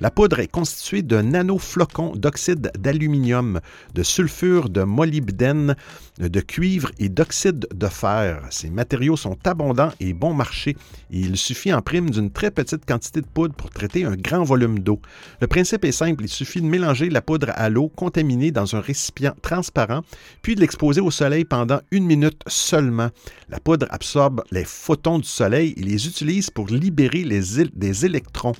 La 0.00 0.12
poudre 0.12 0.38
est 0.38 0.46
constituée 0.46 1.02
de 1.02 1.20
nanoflocons 1.20 2.14
d'oxyde 2.14 2.70
d'aluminium, 2.78 3.60
de 3.94 4.02
sulfure 4.04 4.68
de 4.68 4.82
molybdène, 4.82 5.74
de 6.18 6.40
cuivre 6.40 6.90
et 6.98 7.08
d'oxyde 7.08 7.66
de 7.74 7.86
fer. 7.86 8.46
Ces 8.50 8.70
matériaux 8.70 9.16
sont 9.16 9.36
abondants 9.44 9.92
et 10.00 10.12
bon 10.12 10.32
marché 10.32 10.76
et 11.10 11.18
il 11.18 11.36
suffit 11.36 11.72
en 11.72 11.82
prime 11.82 12.10
d'une 12.10 12.30
très 12.30 12.50
petite 12.50 12.86
quantité 12.86 13.20
de 13.20 13.26
poudre 13.26 13.54
pour 13.54 13.70
traiter 13.70 14.04
un 14.04 14.14
grand 14.14 14.44
volume 14.44 14.78
d'eau. 14.78 15.00
Le 15.40 15.46
principe 15.46 15.84
est 15.84 15.92
simple, 15.92 16.24
il 16.24 16.28
suffit 16.28 16.60
de 16.60 16.66
mélanger 16.66 17.10
la 17.10 17.22
poudre 17.22 17.50
à 17.54 17.68
l'eau 17.68 17.88
contaminée 17.88 18.50
dans 18.50 18.76
un 18.76 18.80
récipient 18.80 19.34
transparent, 19.42 20.02
puis 20.42 20.54
de 20.54 20.60
l'exposer 20.60 21.00
au 21.00 21.10
soleil 21.10 21.44
pendant 21.44 21.80
une 21.90 22.06
minute 22.06 22.42
seulement. 22.46 23.10
La 23.48 23.60
poudre 23.60 23.86
absorbe 23.90 24.42
les 24.50 24.64
photons 24.64 25.18
du 25.18 25.28
soleil 25.28 25.74
et 25.76 25.82
les 25.82 26.06
utilise 26.06 26.50
pour 26.50 26.68
libérer 26.68 27.24
des 27.24 28.06
électrons. 28.06 28.54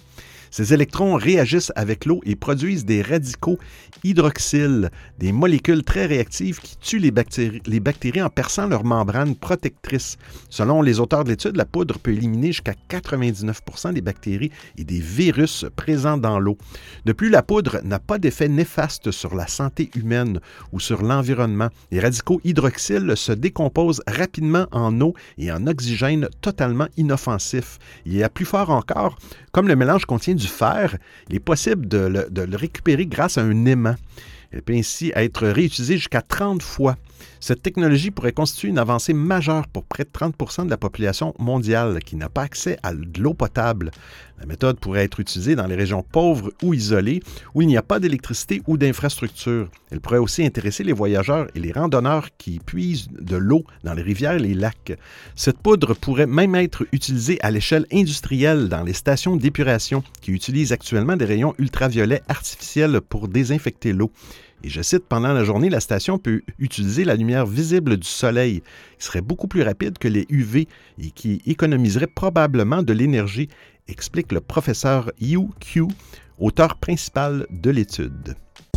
Ces 0.56 0.72
électrons 0.72 1.16
réagissent 1.16 1.72
avec 1.74 2.04
l'eau 2.04 2.20
et 2.24 2.36
produisent 2.36 2.84
des 2.84 3.02
radicaux 3.02 3.58
hydroxyles, 4.04 4.92
des 5.18 5.32
molécules 5.32 5.82
très 5.82 6.06
réactives 6.06 6.60
qui 6.60 6.76
tuent 6.76 7.00
les 7.00 7.80
bactéries, 7.80 8.22
en 8.22 8.30
perçant 8.30 8.68
leur 8.68 8.84
membrane 8.84 9.34
protectrice. 9.34 10.16
Selon 10.50 10.80
les 10.80 11.00
auteurs 11.00 11.24
de 11.24 11.30
l'étude, 11.30 11.56
la 11.56 11.64
poudre 11.64 11.98
peut 11.98 12.12
éliminer 12.12 12.52
jusqu'à 12.52 12.74
99% 12.88 13.94
des 13.94 14.00
bactéries 14.00 14.52
et 14.78 14.84
des 14.84 15.00
virus 15.00 15.66
présents 15.74 16.18
dans 16.18 16.38
l'eau. 16.38 16.56
De 17.04 17.12
plus, 17.12 17.30
la 17.30 17.42
poudre 17.42 17.80
n'a 17.82 17.98
pas 17.98 18.18
d'effet 18.18 18.46
néfaste 18.46 19.10
sur 19.10 19.34
la 19.34 19.48
santé 19.48 19.90
humaine 19.96 20.38
ou 20.70 20.78
sur 20.78 21.02
l'environnement. 21.02 21.70
Les 21.90 21.98
radicaux 21.98 22.40
hydroxyles 22.44 23.16
se 23.16 23.32
décomposent 23.32 24.02
rapidement 24.06 24.66
en 24.70 25.00
eau 25.00 25.14
et 25.36 25.50
en 25.50 25.66
oxygène 25.66 26.28
totalement 26.42 26.86
inoffensif. 26.96 27.80
Il 28.06 28.14
y 28.14 28.22
a 28.22 28.28
plus 28.28 28.44
fort 28.44 28.70
encore, 28.70 29.16
comme 29.50 29.66
le 29.66 29.74
mélange 29.74 30.04
contient 30.04 30.34
du 30.34 30.43
fer, 30.46 30.96
il 31.28 31.36
est 31.36 31.40
possible 31.40 31.88
de 31.88 31.98
le, 31.98 32.26
de 32.30 32.42
le 32.42 32.56
récupérer 32.56 33.06
grâce 33.06 33.38
à 33.38 33.42
un 33.42 33.64
aimant. 33.66 33.96
Elle 34.52 34.62
peut 34.62 34.74
ainsi 34.74 35.12
être 35.14 35.46
réutilisée 35.48 35.96
jusqu'à 35.96 36.22
30 36.22 36.62
fois. 36.62 36.96
Cette 37.40 37.62
technologie 37.62 38.10
pourrait 38.10 38.32
constituer 38.32 38.68
une 38.68 38.78
avancée 38.78 39.12
majeure 39.12 39.68
pour 39.68 39.84
près 39.84 40.04
de 40.04 40.10
30% 40.10 40.64
de 40.64 40.70
la 40.70 40.76
population 40.76 41.34
mondiale 41.38 41.98
qui 42.04 42.16
n'a 42.16 42.28
pas 42.28 42.42
accès 42.42 42.78
à 42.82 42.94
de 42.94 43.20
l'eau 43.20 43.34
potable. 43.34 43.90
La 44.40 44.46
méthode 44.46 44.80
pourrait 44.80 45.04
être 45.04 45.20
utilisée 45.20 45.54
dans 45.54 45.66
les 45.66 45.76
régions 45.76 46.02
pauvres 46.02 46.50
ou 46.62 46.74
isolées 46.74 47.22
où 47.54 47.62
il 47.62 47.68
n'y 47.68 47.76
a 47.76 47.82
pas 47.82 48.00
d'électricité 48.00 48.62
ou 48.66 48.76
d'infrastructure. 48.76 49.70
Elle 49.90 50.00
pourrait 50.00 50.18
aussi 50.18 50.44
intéresser 50.44 50.82
les 50.84 50.92
voyageurs 50.92 51.46
et 51.54 51.60
les 51.60 51.72
randonneurs 51.72 52.28
qui 52.36 52.58
puisent 52.58 53.08
de 53.08 53.36
l'eau 53.36 53.64
dans 53.84 53.94
les 53.94 54.02
rivières 54.02 54.32
et 54.32 54.40
les 54.40 54.54
lacs. 54.54 54.98
Cette 55.36 55.58
poudre 55.58 55.94
pourrait 55.94 56.26
même 56.26 56.54
être 56.56 56.84
utilisée 56.92 57.38
à 57.42 57.50
l'échelle 57.50 57.86
industrielle 57.92 58.68
dans 58.68 58.82
les 58.82 58.92
stations 58.92 59.36
d'épuration 59.36 60.02
qui 60.20 60.32
utilisent 60.32 60.72
actuellement 60.72 61.16
des 61.16 61.24
rayons 61.24 61.54
ultraviolets 61.58 62.22
artificiels 62.28 63.00
pour 63.00 63.28
désinfecter 63.28 63.92
l'eau. 63.92 64.10
Et 64.64 64.70
je 64.70 64.80
cite, 64.80 65.04
pendant 65.06 65.34
la 65.34 65.44
journée, 65.44 65.68
la 65.68 65.78
station 65.78 66.18
peut 66.18 66.40
utiliser 66.58 67.04
la 67.04 67.16
lumière 67.16 67.44
visible 67.44 67.98
du 67.98 68.08
soleil, 68.08 68.62
qui 68.98 69.04
serait 69.04 69.20
beaucoup 69.20 69.46
plus 69.46 69.62
rapide 69.62 69.98
que 69.98 70.08
les 70.08 70.24
UV 70.30 70.68
et 70.98 71.10
qui 71.10 71.42
économiserait 71.44 72.06
probablement 72.06 72.82
de 72.82 72.94
l'énergie, 72.94 73.50
explique 73.88 74.32
le 74.32 74.40
professeur 74.40 75.12
Yu 75.20 75.48
Q, 75.60 75.82
auteur 76.38 76.76
principal 76.76 77.46
de 77.50 77.68
l'étude. 77.68 78.36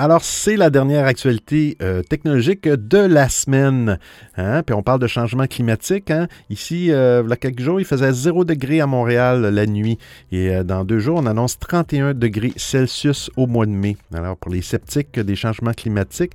Alors, 0.00 0.22
c'est 0.22 0.54
la 0.54 0.70
dernière 0.70 1.06
actualité 1.06 1.76
euh, 1.82 2.04
technologique 2.04 2.68
de 2.68 2.98
la 2.98 3.28
semaine. 3.28 3.98
Hein? 4.36 4.62
Puis 4.62 4.72
on 4.72 4.84
parle 4.84 5.00
de 5.00 5.08
changement 5.08 5.48
climatique. 5.48 6.12
Hein? 6.12 6.28
Ici, 6.50 6.84
il 6.84 6.90
y 6.90 6.92
a 6.92 7.36
quelques 7.36 7.60
jours, 7.60 7.80
il 7.80 7.84
faisait 7.84 8.12
0 8.12 8.44
degré 8.44 8.80
à 8.80 8.86
Montréal 8.86 9.42
la 9.42 9.66
nuit. 9.66 9.98
Et 10.30 10.54
euh, 10.54 10.62
dans 10.62 10.84
deux 10.84 11.00
jours, 11.00 11.18
on 11.18 11.26
annonce 11.26 11.58
31 11.58 12.14
degrés 12.14 12.52
Celsius 12.54 13.28
au 13.36 13.48
mois 13.48 13.66
de 13.66 13.72
mai. 13.72 13.96
Alors, 14.14 14.36
pour 14.36 14.52
les 14.52 14.62
sceptiques 14.62 15.18
des 15.18 15.34
changements 15.34 15.72
climatiques, 15.72 16.32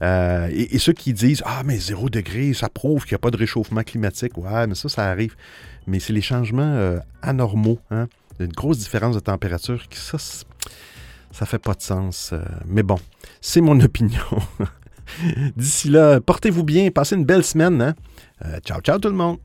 euh, 0.00 0.48
et, 0.50 0.78
ceux 0.78 0.94
qui 0.94 1.12
disent 1.12 1.42
Ah, 1.44 1.60
mais 1.66 1.76
0 1.76 2.08
degré, 2.08 2.54
ça 2.54 2.70
prouve 2.70 3.04
qu'il 3.04 3.12
n'y 3.12 3.16
a 3.16 3.18
pas 3.18 3.30
de 3.30 3.36
réchauffement 3.36 3.82
climatique. 3.82 4.38
Ouais, 4.38 4.66
mais 4.66 4.74
ça, 4.74 4.88
ça 4.88 5.04
arrive. 5.04 5.36
Mais 5.86 6.00
c'est 6.00 6.14
les 6.14 6.22
changements 6.22 6.98
anormaux. 7.20 7.78
Hein? 7.90 8.08
Une 8.40 8.52
grosse 8.52 8.78
différence 8.78 9.14
de 9.14 9.20
température. 9.20 9.82
Ça, 9.90 10.16
ça 11.32 11.46
fait 11.46 11.58
pas 11.58 11.74
de 11.74 11.82
sens. 11.82 12.30
Euh, 12.32 12.42
mais 12.66 12.82
bon, 12.82 12.98
c'est 13.40 13.60
mon 13.60 13.78
opinion. 13.84 14.22
D'ici 15.56 15.88
là, 15.88 16.20
portez-vous 16.20 16.64
bien, 16.64 16.90
passez 16.90 17.16
une 17.16 17.24
belle 17.24 17.44
semaine. 17.44 17.82
Hein? 17.82 17.94
Euh, 18.44 18.60
ciao, 18.60 18.80
ciao 18.80 18.98
tout 18.98 19.08
le 19.08 19.14
monde. 19.14 19.38